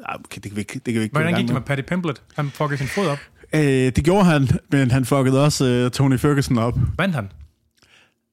[0.06, 1.80] ah, okay, det kan vi ikke, det kan vi ikke Hvordan gik det med Paddy
[1.88, 2.22] Pimblet?
[2.36, 3.18] Han fuckede sin fod op.
[3.52, 6.78] Øh, det gjorde han, men han fuckede også uh, Tony Ferguson op.
[6.98, 7.28] Vandt han?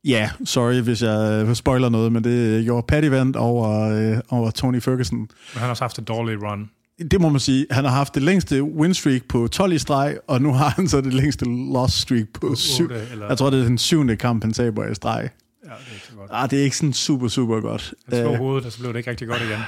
[0.05, 4.51] Ja, sorry, hvis jeg uh, spoiler noget, men det gjorde Paddy vandt over, uh, over
[4.51, 5.17] Tony Ferguson.
[5.19, 6.69] Men han har også haft et dårligt run.
[7.11, 7.65] Det må man sige.
[7.71, 10.87] Han har haft det længste win streak på 12 i streg, og nu har han
[10.87, 12.83] så det længste loss streak på 7.
[12.83, 15.29] otte, eller- Jeg tror, det er den syvende kamp, han taber i streg.
[15.73, 16.29] Ja, det er ikke så godt.
[16.33, 17.93] Ah, det er ikke sådan super, super godt.
[18.09, 19.59] Han slog Øh, hovedet, og så blev det ikke rigtig godt igen.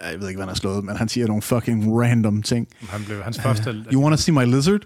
[0.00, 2.68] jeg ved ikke, hvad han har slået, men han siger nogle fucking random ting.
[2.88, 3.84] Han blev hans første...
[3.92, 4.80] You wanna see my lizard?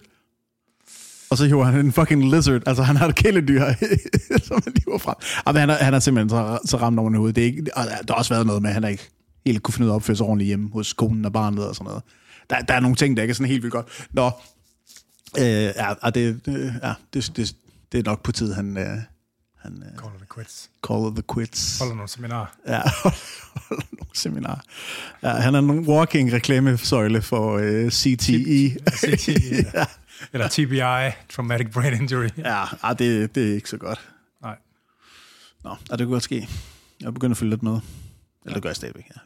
[1.30, 2.62] Og så hiver han en fucking lizard.
[2.66, 3.64] Altså, han har et kæledyr,
[4.46, 5.14] som han hiver frem.
[5.46, 7.36] Ah, men han, er, han er simpelthen så, så ramt over hovedet.
[7.36, 9.10] Det er ikke, og der har også været noget med, at han er ikke
[9.46, 11.74] helt kunne finde ud af at opføre sig ordentligt hjemme hos konen og barnet og
[11.74, 12.02] sådan noget.
[12.50, 14.06] Der, der er nogle ting, der ikke er sådan helt vildt godt.
[14.12, 14.30] Nå,
[15.38, 16.40] øh, ja, og det,
[16.82, 17.56] ja, det, det,
[17.92, 18.98] det er nok på tid, han, øh,
[19.62, 20.70] han øh, Call the quits.
[20.86, 21.78] call the quits.
[21.78, 22.46] Holder nogle seminarer.
[22.66, 22.80] Ja,
[23.68, 24.60] holder nogle seminarer.
[25.22, 28.76] Ja, han er en walking reklamesøjle for øh, CTE.
[28.90, 29.84] CTE, ja.
[30.32, 32.28] Eller TBI, Traumatic Brain Injury.
[32.38, 34.10] Ja, ah, det, det er ikke så godt.
[34.42, 34.56] Nej.
[35.64, 36.48] Nå, ah, det kunne godt ske.
[37.00, 37.80] Jeg begynder at følge lidt med.
[38.44, 39.20] Eller det gør jeg stadigvæk, ja.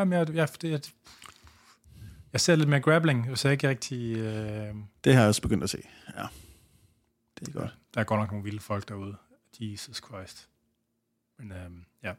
[0.00, 0.80] Jamen, jeg, jeg, det, jeg,
[2.32, 3.26] jeg ser lidt mere grappling.
[3.28, 4.16] Jeg ser ikke rigtig...
[4.16, 4.74] Øh,
[5.04, 5.78] Det har jeg også begyndt at se.
[6.16, 6.22] Ja,
[7.40, 7.74] det er godt.
[7.94, 9.16] der er godt nok nogle vilde folk derude.
[9.60, 10.48] Jesus Christ.
[11.38, 11.56] Men øh,
[12.04, 12.12] ja.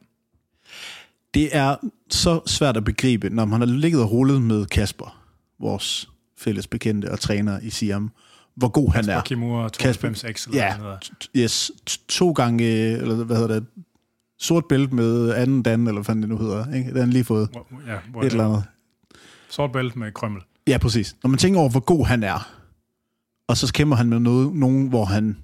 [1.34, 1.76] Det er
[2.10, 5.22] så svært at begribe, når man har ligget og rullet med Kasper,
[5.60, 6.08] vores
[6.38, 8.10] fælles bekendte og træner i Siam,
[8.54, 9.20] hvor god han er.
[9.22, 10.98] Kimura, Kasper- 92 X, eller Ja, hvad han hedder.
[10.98, 11.70] t- yes,
[12.08, 13.66] to gange, eller hvad hedder det,
[14.38, 16.72] sort bælte med anden dan, eller hvad fanden det nu hedder.
[16.74, 16.86] Ikke?
[16.88, 17.48] Det har han lige fået.
[17.50, 18.64] Hvor- Ja, hvor Et eller andet.
[19.48, 20.42] Sort bælte med krømmel.
[20.66, 21.16] Ja, præcis.
[21.22, 22.50] Når man tænker over, hvor god han er,
[23.46, 25.36] og så kæmper han med noget, nogen, hvor han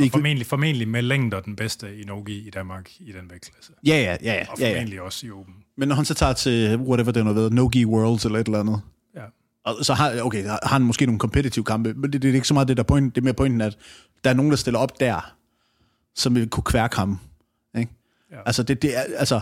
[0.00, 0.14] Og ikke...
[0.14, 3.72] formentlig, formentlig med længder den bedste i Nogi i Danmark i den vægtklasse.
[3.86, 4.74] Ja, ja, ja, ja, Og ja, ja.
[4.74, 5.54] formentlig også i Open.
[5.76, 8.60] Men når han så tager til whatever det har været, No-Gi Worlds eller et eller
[8.60, 8.80] andet,
[9.16, 9.22] Ja.
[9.64, 12.48] og så har, okay, har han måske nogle competitive kampe, men det, det er ikke
[12.48, 13.78] så meget det, der er point, det er mere pointen, at
[14.24, 15.34] der er nogen, der stiller op der,
[16.14, 17.18] som vil kunne kværke ham.
[17.78, 17.92] Ikke?
[18.32, 18.36] Ja.
[18.46, 19.40] Altså, det, det er altså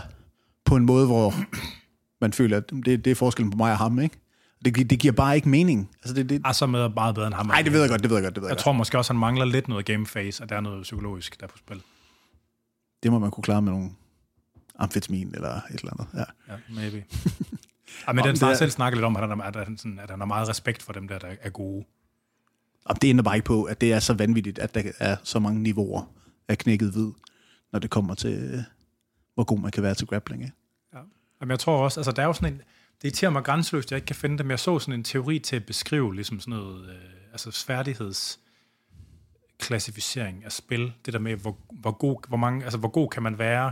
[0.65, 1.33] på en måde, hvor
[2.21, 4.17] man føler, at det, det er forskellen på mig og ham, ikke?
[4.65, 5.89] Det, det giver bare ikke mening.
[6.01, 7.45] Altså, det, det, Er så med meget bedre end ham.
[7.47, 8.63] nej, det ved jeg godt, det ved jeg godt, det ved jeg, Jeg godt.
[8.63, 11.45] tror måske også, han mangler lidt noget game face, og der er noget psykologisk der
[11.45, 11.81] er på spil.
[13.03, 13.89] Det må man kunne klare med nogle
[14.75, 16.07] amfetamin eller et eller andet.
[16.13, 16.53] Ja.
[16.53, 17.05] Ja, maybe.
[18.07, 19.99] ja, men Nå, den har er- selv snakket lidt om, at han, at, han, sådan,
[19.99, 21.85] at han har meget respekt for dem der, der er gode.
[22.85, 25.39] Og det ændrer bare ikke på, at det er så vanvittigt, at der er så
[25.39, 26.11] mange niveauer
[26.47, 27.11] af knækket hvid,
[27.71, 28.59] når det kommer til, øh,
[29.35, 30.43] hvor god man kan være til grappling.
[30.43, 30.55] Ikke?
[30.93, 30.99] Ja.
[31.41, 32.61] Jamen, jeg tror også, altså der er jo sådan en,
[33.01, 34.49] det irriterer mig grænseløst, jeg ikke kan finde dem.
[34.49, 36.95] Jeg så sådan en teori til at beskrive ligesom sådan noget, øh,
[37.31, 38.39] altså færdigheds
[39.59, 40.93] klassificering af spil.
[41.05, 43.71] Det der med, hvor, hvor, god, hvor, mange, altså, hvor god kan man være.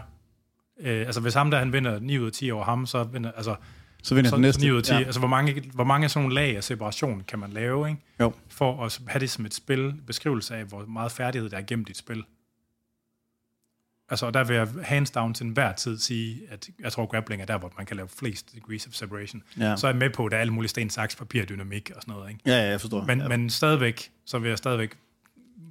[0.79, 3.31] Øh, altså hvis ham der, han vinder 9 ud af 10 over ham, så vinder,
[3.31, 3.55] altså,
[4.03, 4.61] Så vinder så, den næste.
[4.61, 4.91] så 9 ud af 10.
[4.91, 4.99] Ja.
[4.99, 5.05] Ja.
[5.05, 8.01] Altså hvor mange, hvor mange af sådan nogle lag af separation kan man lave, ikke?
[8.19, 8.33] Jo.
[8.49, 11.85] For at have det som et spil, beskrivelse af, hvor meget færdighed der er gennem
[11.85, 12.23] dit spil.
[14.09, 17.41] Altså, og der vil jeg hands down til enhver tid sige, at jeg tror, grappling
[17.41, 19.43] er der, hvor man kan lave flest degrees of separation.
[19.59, 19.75] Ja.
[19.75, 22.01] Så er jeg med på, at der er alle mulige sten, saks, papir, dynamik og
[22.01, 22.29] sådan noget.
[22.29, 22.41] Ikke?
[22.45, 23.05] Ja, ja, jeg forstår.
[23.05, 23.27] Men, ja.
[23.27, 24.97] men stadigvæk, så vil jeg stadigvæk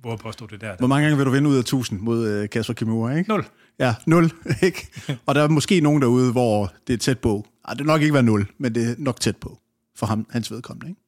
[0.02, 0.76] våge påstå det der.
[0.78, 3.30] Hvor mange gange vil du vinde ud af 1000 mod øh, Kasper Kimura, ikke?
[3.30, 3.44] Nul.
[3.78, 4.30] Ja, 0,
[4.62, 4.88] ikke?
[5.26, 7.46] Og der er måske nogen derude, hvor det er tæt på.
[7.68, 9.58] Ej, det vil nok ikke være 0, men det er nok tæt på
[9.96, 11.00] for ham, hans vedkommende, ikke?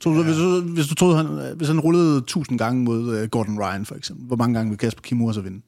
[0.00, 0.22] Så ja.
[0.22, 3.86] hvis, du, hvis du troede, han, hvis han rullede 1000 gange mod uh, Gordon Ryan,
[3.86, 5.62] for eksempel, hvor mange gange vil Kasper Kimura så vinde?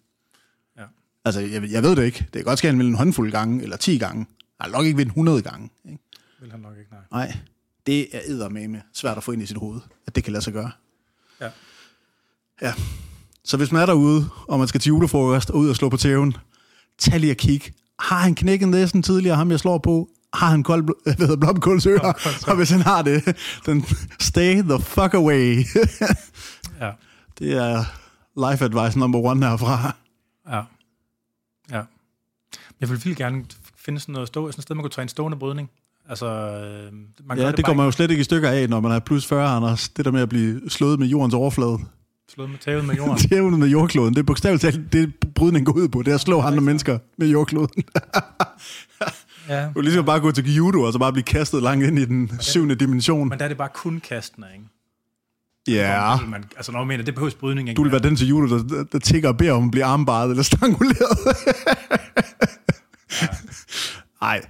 [1.25, 2.19] Altså, jeg, jeg ved det ikke.
[2.19, 4.27] Det kan godt ske, at han vil en håndfuld gange, eller 10 gange.
[4.61, 5.71] Han nok ikke ved 100 gange.
[5.85, 5.99] Ikke?
[6.41, 7.27] Vil han nok ikke, nej.
[7.27, 7.37] Nej,
[7.87, 10.53] det er eddermame svært at få ind i sit hoved, at det kan lade sig
[10.53, 10.71] gøre.
[11.41, 11.49] Ja.
[12.63, 12.75] Ja.
[13.45, 15.97] Så hvis man er derude, og man skal til julefrokost og ud og slå på
[15.97, 16.37] tæven,
[16.99, 17.63] tag lige og kig.
[17.99, 20.09] Har han knækket næsen tidligere, ham jeg slår på?
[20.35, 21.37] Har han kold, hvad hedder?
[21.37, 22.13] Blomkålsører.
[22.51, 23.85] Og hvis han har det, then
[24.21, 25.65] stay the fuck away.
[26.81, 26.91] Ja,
[27.39, 27.85] det er
[28.51, 29.95] life advice number one herfra.
[30.49, 30.63] ja,
[31.71, 31.83] ja.
[32.81, 33.45] Jeg vil vildt gerne
[33.77, 35.71] finde sådan noget stå, sådan et sted, man kunne træne stående brydning.
[36.09, 36.93] Altså, øh,
[37.27, 38.99] man Ja, det går bare man jo slet ikke i stykker af, når man er
[38.99, 39.89] plus 40, Anders.
[39.89, 41.79] Det der med at blive slået med jordens overflade.
[42.35, 43.19] slået med tævet med jorden.
[43.29, 44.15] Tævnet med jordkloden.
[44.15, 46.03] Det er bogstaveligt talt, det brydning går ud på.
[46.03, 47.85] Det er at slå andre mennesker med jordkloden.
[49.49, 49.67] ja.
[49.67, 52.05] Du kan ligesom bare gå til judo, og så bare blive kastet langt ind i
[52.05, 53.29] den syvende dimension.
[53.29, 54.65] Men der er det bare kun kastende, ikke?
[55.69, 56.17] Ja.
[56.29, 57.77] Man, altså, når man mener, det behøves brydning ikke.
[57.79, 59.85] Du vil være den til judo, der, der, der tigger og beder om at blive
[59.85, 61.19] armbaret eller stranguleret.
[64.21, 64.41] Nej,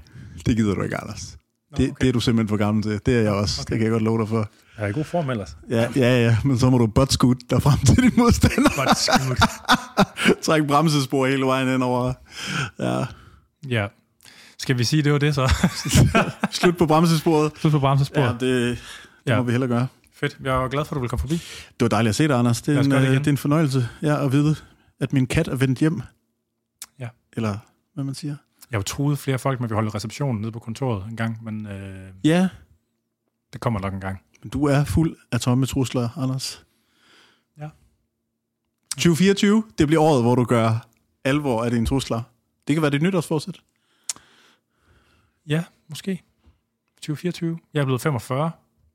[0.46, 1.36] det gider du ikke, Anders.
[1.76, 2.00] Det, okay.
[2.00, 3.00] det er du simpelthen for gammel til.
[3.06, 3.60] Det er jeg også.
[3.62, 3.70] Okay.
[3.72, 4.48] Det kan jeg godt love dig for.
[4.78, 5.56] Jeg er i god form ellers.
[5.70, 6.36] Ja, ja, ja.
[6.44, 8.70] Men så må du butt scoot derfrem til din modstander.
[8.86, 9.38] But scoot.
[10.44, 12.12] Træk bremsespor hele vejen ind over.
[12.78, 13.04] Ja.
[13.68, 13.86] ja.
[14.58, 15.54] Skal vi sige, det var det så?
[16.60, 17.52] Slut på bremsesporet.
[17.60, 18.36] Slut på bremsesporet.
[18.40, 18.78] Ja, det, det
[19.26, 19.36] Ja.
[19.36, 19.86] må vi hellere gøre.
[20.30, 20.46] Fedt.
[20.46, 21.34] Jeg er glad for, at du vil komme forbi.
[21.34, 22.62] Det var dejligt at se dig, Anders.
[22.62, 23.18] Det er, en, det øh, igen.
[23.18, 24.56] det er en fornøjelse ja, at vide,
[25.00, 26.02] at min kat er vendt hjem.
[26.98, 27.08] Ja.
[27.32, 27.58] Eller
[27.94, 28.36] hvad man siger.
[28.70, 31.44] Jeg har jo truet flere folk at vi holder receptionen nede på kontoret en gang,
[31.44, 32.48] men øh, Ja,
[33.52, 34.20] det kommer nok en gang.
[34.42, 36.64] men du er fuld af tomme trusler, Anders.
[37.58, 37.68] Ja.
[38.96, 40.86] 2024, det bliver året, hvor du gør
[41.24, 42.22] alvor af dine trusler.
[42.68, 43.60] Det kan være dit nytårsforsæt.
[45.46, 46.22] Ja, måske.
[46.96, 47.58] 2024.
[47.74, 48.50] Jeg er blevet 45.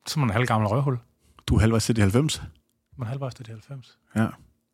[0.07, 0.97] Så er man en halvgammel røvhul.
[1.49, 2.41] Du er halvvejs til de 90.
[2.97, 3.97] Man er halvvejs til de 90.
[4.15, 4.27] Ja.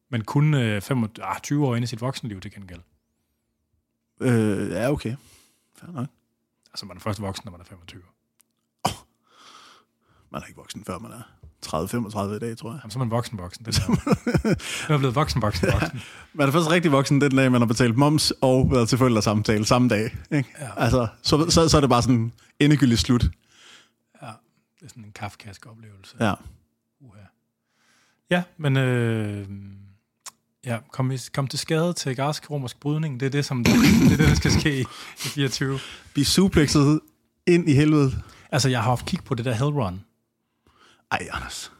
[0.09, 2.81] Men kun øh, 25, ah, 20 år inde i sit voksenliv til gengæld.
[4.21, 5.15] Øh, ja, okay.
[5.77, 6.07] Fair nok.
[6.73, 8.01] Altså, man er først voksen, når man er 25.
[10.31, 11.21] Man er ikke voksen, før man er
[11.65, 12.79] 30-35 i dag, tror jeg.
[12.83, 13.65] Jamen, så er man voksen voksen.
[13.69, 16.01] Det er man blevet voksen voksen voksen.
[16.33, 19.65] Man er først rigtig voksen den dag, man har betalt moms og været til forældresamtale
[19.65, 20.17] samme dag.
[20.31, 20.49] Ikke?
[20.59, 20.69] Ja.
[20.77, 23.23] Altså, så, så, så er det bare sådan endegyldigt slut.
[24.21, 24.27] Ja,
[24.79, 26.15] det er sådan en kafkask oplevelse.
[26.19, 26.33] Ja.
[27.05, 27.25] Uha.
[28.29, 29.47] Ja, men øh,
[30.65, 33.19] ja, kom, i, kom til skade til græsk romersk brydning.
[33.19, 34.81] Det er det, som det, det, er det, der skal ske i,
[35.25, 35.79] i 24.
[36.15, 36.99] Vi suplexet
[37.47, 38.11] ind i helvede.
[38.51, 40.01] Altså, jeg har haft kig på det der Hell Run.
[41.11, 41.71] Ej, Anders.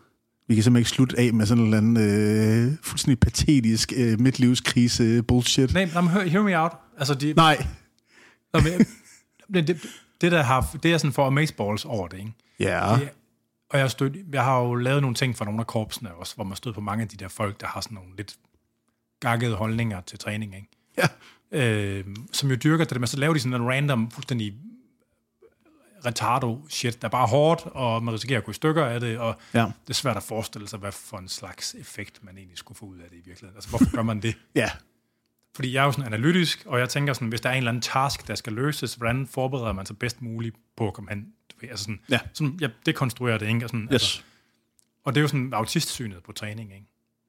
[0.48, 4.20] Vi kan simpelthen ikke slutte af med sådan en eller anden øh, fuldstændig patetisk øh,
[4.20, 5.74] midtlivskrise bullshit.
[5.74, 6.72] Nej, men hør, hear me out.
[6.98, 7.68] Altså, de, Nej.
[8.54, 8.86] Nå, men,
[9.54, 9.82] det, det,
[10.22, 12.34] det, der har, det er sådan for amazeballs over det, ikke?
[12.60, 12.98] Ja.
[13.00, 13.10] Det,
[13.70, 16.44] og jeg, stød, jeg har jo lavet nogle ting for nogle af korpsene også, hvor
[16.44, 18.36] man stød på mange af de der folk, der har sådan nogle lidt
[19.20, 20.68] gakkede holdninger til træning, ikke?
[20.98, 21.08] Ja.
[21.52, 24.54] Øh, som jo dyrker det, men så laver de sådan en random, fuldstændig
[26.06, 29.18] retardo shit, der er bare hårdt, og man risikerer at gå i stykker af det,
[29.18, 29.60] og Ja.
[29.60, 32.86] det er svært at forestille sig, hvad for en slags effekt man egentlig skulle få
[32.86, 33.56] ud af det i virkeligheden.
[33.56, 34.36] Altså, hvorfor gør man det?
[34.56, 34.70] Ja.
[35.56, 37.72] Fordi jeg er jo sådan analytisk, og jeg tænker sådan, hvis der er en eller
[37.72, 41.22] anden task, der skal løses, hvordan forbereder man sig bedst muligt på at komme hen?
[41.52, 42.20] Du ved, Altså sådan, Ja.
[42.34, 43.66] sådan, jeg dekonstruerer det, ikke?
[43.66, 44.26] Og, sådan, altså, Yes.
[45.04, 46.86] og det er jo sådan autistsynet på træning, ikke?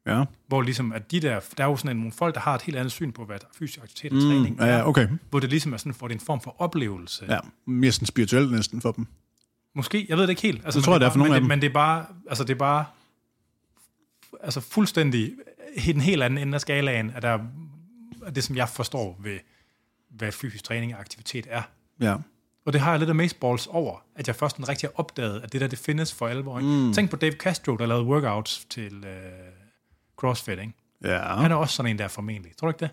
[0.06, 0.24] Ja.
[0.48, 2.76] Hvor ligesom, at de der, der er jo sådan nogle folk, der har et helt
[2.78, 5.08] andet syn på, hvad der er fysisk aktivitet og træning Mm, ja, okay.
[5.30, 7.24] Hvor det ligesom er sådan, for det er en form for oplevelse.
[7.28, 7.38] Ja.
[7.66, 9.06] Mere sådan spirituelt næsten for dem.
[9.74, 10.64] Måske, jeg ved det ikke helt.
[10.64, 11.48] Altså, Det tror jeg, det er for nogle af dem.
[11.48, 12.84] Men det er bare, altså det er bare,
[14.42, 15.32] altså fuldstændig,
[15.86, 17.38] en helt anden ende af skalaen, at der er
[18.34, 19.38] det, som jeg forstår ved,
[20.10, 21.62] hvad fysisk træning og aktivitet er.
[22.00, 22.16] Ja.
[22.66, 25.52] Og det har jeg lidt af maceballs over, at jeg først rigtig har opdaget, at
[25.52, 26.60] det der, det findes for alvor.
[26.60, 26.92] Mm.
[26.92, 29.12] Tænk på Dave Castro, der lavede workouts til øh,
[30.16, 30.58] CrossFit.
[30.58, 30.72] Ikke?
[31.04, 31.18] Ja.
[31.36, 32.56] Han er også sådan en der formentlig.
[32.56, 32.90] Tror du ikke det?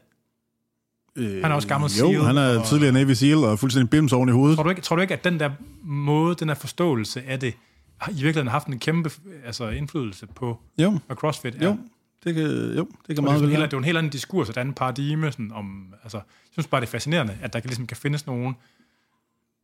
[1.16, 3.90] Øh, Han er også gammel Jo, SEAL, han er og- tidligere Navy SEAL og fuldstændig
[3.90, 4.56] bims oven i hovedet.
[4.58, 5.52] Tror du ikke, tror du ikke at den der
[5.84, 7.54] måde, den der forståelse af det,
[7.98, 9.12] har i virkeligheden haft en kæmpe
[9.46, 11.66] altså, indflydelse på, Jo, hvad CrossFit er?
[11.66, 11.78] jo.
[12.24, 14.50] Det kan, jo, det kan er meget vel det er jo en helt anden diskurs,
[14.50, 15.32] et andet paradigme.
[15.32, 18.26] Sådan om, altså, jeg synes bare, det er fascinerende, at der kan, ligesom kan findes
[18.26, 18.56] nogen,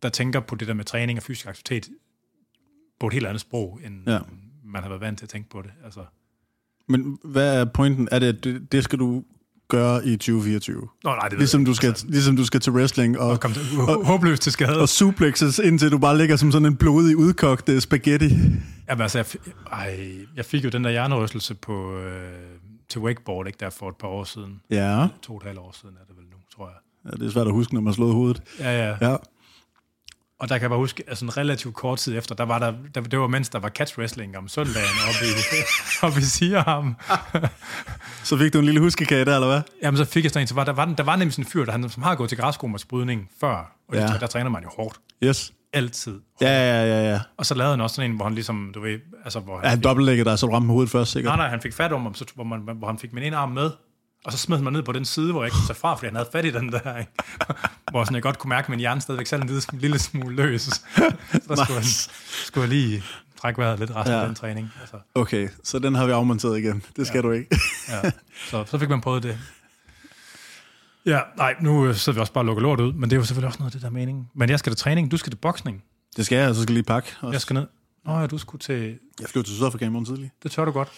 [0.04, 1.90] der tænker på det der med træning og fysisk aktivitet
[3.00, 4.20] på et helt andet sprog, end ja.
[4.64, 5.72] man har været vant til at tænke på det.
[5.84, 6.06] Altså,
[6.88, 8.10] Men hvad er pointen?
[8.12, 9.24] Er det, at det, det skal du
[9.70, 10.88] gøre i 2024?
[11.04, 13.54] Nå, nej, det Ligesom du, skal, Altså, ligesom du skal til wrestling og, og kom
[13.54, 13.62] til,
[14.04, 14.82] håbløst til skade.
[14.82, 18.30] og suplexes, indtil du bare ligger som sådan en blodig udkogt øh, spaghetti.
[18.90, 19.26] Jamen, altså, jeg,
[19.72, 20.00] ej,
[20.36, 22.32] jeg fik jo den der hjernerystelse på, øh,
[22.90, 24.62] til wakeboard, ikke, der for et par år siden.
[24.70, 25.08] Ja.
[25.22, 27.12] To og et halvt år siden er det vel nu, tror jeg.
[27.12, 28.42] ja, det er svært at huske, når man har slået hovedet.
[28.60, 29.10] Ja, ja.
[29.10, 29.16] Ja.
[30.40, 32.74] Og der kan jeg bare huske, altså en relativt kort tid efter, der var der,
[32.96, 35.32] der det var mens der var catch wrestling om søndagen oppe i,
[36.06, 36.96] oppe i Sierham.
[38.24, 39.62] Så fik du en lille huskekage der, eller hvad?
[39.84, 41.50] Jamen, så fik jeg sådan en, så var der, var, der var nemlig sådan en
[41.52, 44.02] fyr, der, han, som har gået til græsskomersbrydning før, og Ja.
[44.02, 44.98] der, der træner man jo hårdt.
[45.24, 45.54] Yes.
[45.74, 46.20] Altid.
[46.42, 47.20] Ja, ja, ja, ja.
[47.38, 49.64] Og så lavede han også sådan en, hvor han ligesom, du ved, altså hvor han,
[49.64, 51.30] Ja, han dobbeltlægger dig, så ramte hovedet først, sikkert.
[51.32, 53.36] nej, nej, han fik fat om ham, så, hvor, man, hvor han fik min ene
[53.36, 53.72] arm med,
[54.26, 55.96] og så smed han mig ned på den side, hvor jeg ikke kunne tage fra,
[55.96, 57.12] fordi han havde fat i den der, ikke?
[57.92, 60.36] hvor sådan, jeg godt kunne mærke, at min hjerne stadigvæk sad en lille, lille smule
[60.36, 60.62] løs.
[60.62, 60.82] Så
[61.48, 61.84] der skulle, han,
[62.46, 63.04] skulle jeg lige
[63.42, 64.20] trække vejret lidt resten ja.
[64.20, 64.72] Af den træning.
[64.82, 66.84] Altså, Okay, så den har vi afmonteret igen.
[66.96, 67.22] Det skal ja.
[67.22, 67.60] du ikke.
[67.90, 68.12] ja.
[68.50, 69.40] så, så fik man prøvet det.
[71.06, 73.20] Ja, nej, nu øh, sidder vi også bare og lukker lort ud, men det er
[73.20, 74.30] jo selvfølgelig også noget af det der mening.
[74.36, 75.84] Men jeg skal til træning, du skal til boksning,
[76.18, 77.16] Det skal jeg, og så skal jeg lige pakke.
[77.22, 77.32] Også.
[77.32, 77.68] jeg skal ned.
[78.06, 78.98] Nå ja, du skulle til...
[79.20, 80.32] Jeg flyver til Sydafrika i morgen tidlig.
[80.44, 80.90] Det tør du godt.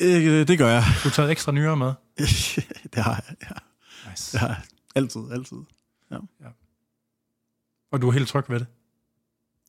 [0.00, 0.84] Det, øh, det gør jeg.
[1.04, 1.92] Du har taget ekstra nyere med.
[2.94, 3.36] det har jeg.
[3.50, 4.10] Ja.
[4.10, 4.32] Nice.
[4.32, 4.62] Det har jeg.
[4.94, 5.56] Altid, altid.
[7.92, 8.66] Og du er helt tryg ved det.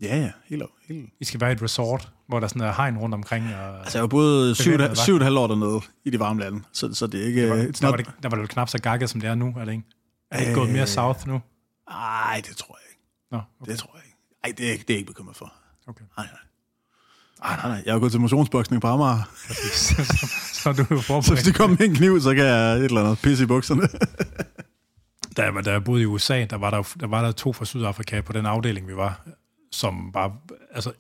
[0.01, 0.31] Ja, ja.
[0.45, 1.13] Helt, helt.
[1.19, 3.55] I skal være i et resort, hvor der sådan er hegn rundt omkring.
[3.55, 4.63] Og Altså, jeg var både syv,
[4.95, 7.41] syv og et halvt år dernede i de varme lande, så, så det er ikke...
[7.41, 9.53] der, var, der, var det, der var det knap så gakket, som det er nu,
[9.57, 9.83] er det ikke?
[10.31, 10.55] Er det Øh.
[10.55, 11.41] gået mere south nu?
[11.87, 13.01] Ej, det tror jeg ikke.
[13.31, 13.71] Nå, okay.
[13.71, 14.17] Det tror jeg ikke.
[14.43, 15.53] Ej, det er, ikke- det er ikke bekymret for.
[15.87, 16.05] okay.
[16.17, 16.39] Nej, nej.
[17.43, 17.83] Ej, nej, nej.
[17.85, 19.29] Jeg har gået til motionsboksning på Amager.
[19.47, 19.71] Præcis.
[19.73, 21.33] så, så er du jo Så forberedt.
[21.33, 23.81] hvis de kommer med en kniv, så kan jeg et eller andet pisse i bukserne.
[25.37, 27.53] Da, jeg var- da jeg boede i USA, der var der, der var der to
[27.53, 29.21] fra Sydafrika på den afdeling, vi var,
[29.71, 30.33] som bare,
[30.71, 30.91] altså,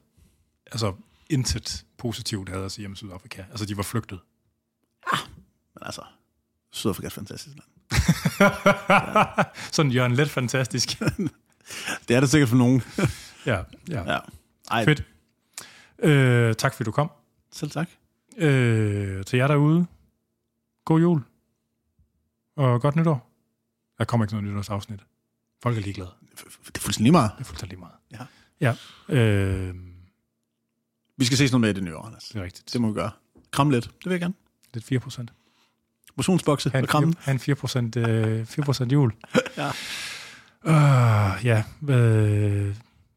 [0.71, 0.93] altså
[1.29, 3.43] intet positivt havde at sige om Sydafrika.
[3.51, 4.19] Altså, de var flygtet.
[5.75, 6.01] Men altså,
[6.71, 7.67] Sydafrika er et fantastisk land.
[9.71, 10.99] Sådan Jørgen Let fantastisk.
[12.07, 12.83] Det er det sikkert for nogen.
[13.45, 13.59] ja,
[13.89, 14.13] ja.
[14.13, 14.19] ja.
[14.71, 15.03] Ej, Fedt.
[16.03, 17.11] Øh, tak fordi du kom.
[17.51, 17.89] selv tak.
[18.37, 19.85] Øh, til jer derude,
[20.85, 21.21] god jul.
[22.55, 23.29] Og godt nytår.
[23.97, 24.99] Der kommer ikke noget nytårsafsnit.
[25.63, 26.09] Folk er ligeglade.
[26.65, 27.31] Det er fuldstændig lige meget.
[27.37, 27.93] Det er fuldstændig meget.
[28.11, 28.75] Ja.
[29.09, 29.15] Ja.
[29.15, 29.75] Øh,
[31.17, 32.23] Vi skal ses noget med i det nye år, Anders.
[32.23, 32.73] det er rigtigt.
[32.73, 33.11] Det må vi gøre.
[33.51, 33.83] Kram lidt.
[33.85, 34.33] Det vil jeg gerne.
[34.73, 35.33] Lidt 4 procent.
[36.15, 37.07] Motionsbokse og kramme.
[37.07, 39.13] en 4, ha en 4 procent, øh, 4 procent jul.
[39.57, 39.71] Ja.
[40.65, 42.75] Uh, ja, øh,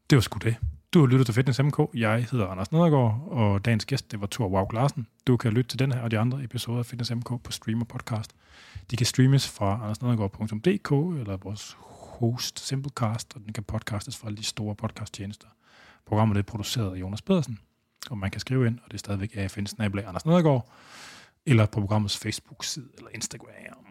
[0.09, 0.55] det var sgu det.
[0.93, 1.79] Du har lyttet til Fitness MK.
[1.93, 5.07] Jeg hedder Anders Nedergaard, og dagens gæst, det var Thor Waug Larsen.
[5.27, 7.85] Du kan lytte til den her og de andre episoder af Fitness MK på Streamer
[7.85, 8.35] Podcast.
[8.91, 14.37] De kan streames fra andersnedergaard.dk eller vores host Simplecast, og den kan podcastes fra alle
[14.37, 15.47] de store podcasttjenester.
[16.05, 17.59] Programmet er produceret af Jonas Pedersen,
[18.09, 19.57] og man kan skrive ind, og det er stadigvæk af
[20.07, 20.71] Anders Nedergaard,
[21.45, 23.86] eller på programmets Facebook-side eller Instagram.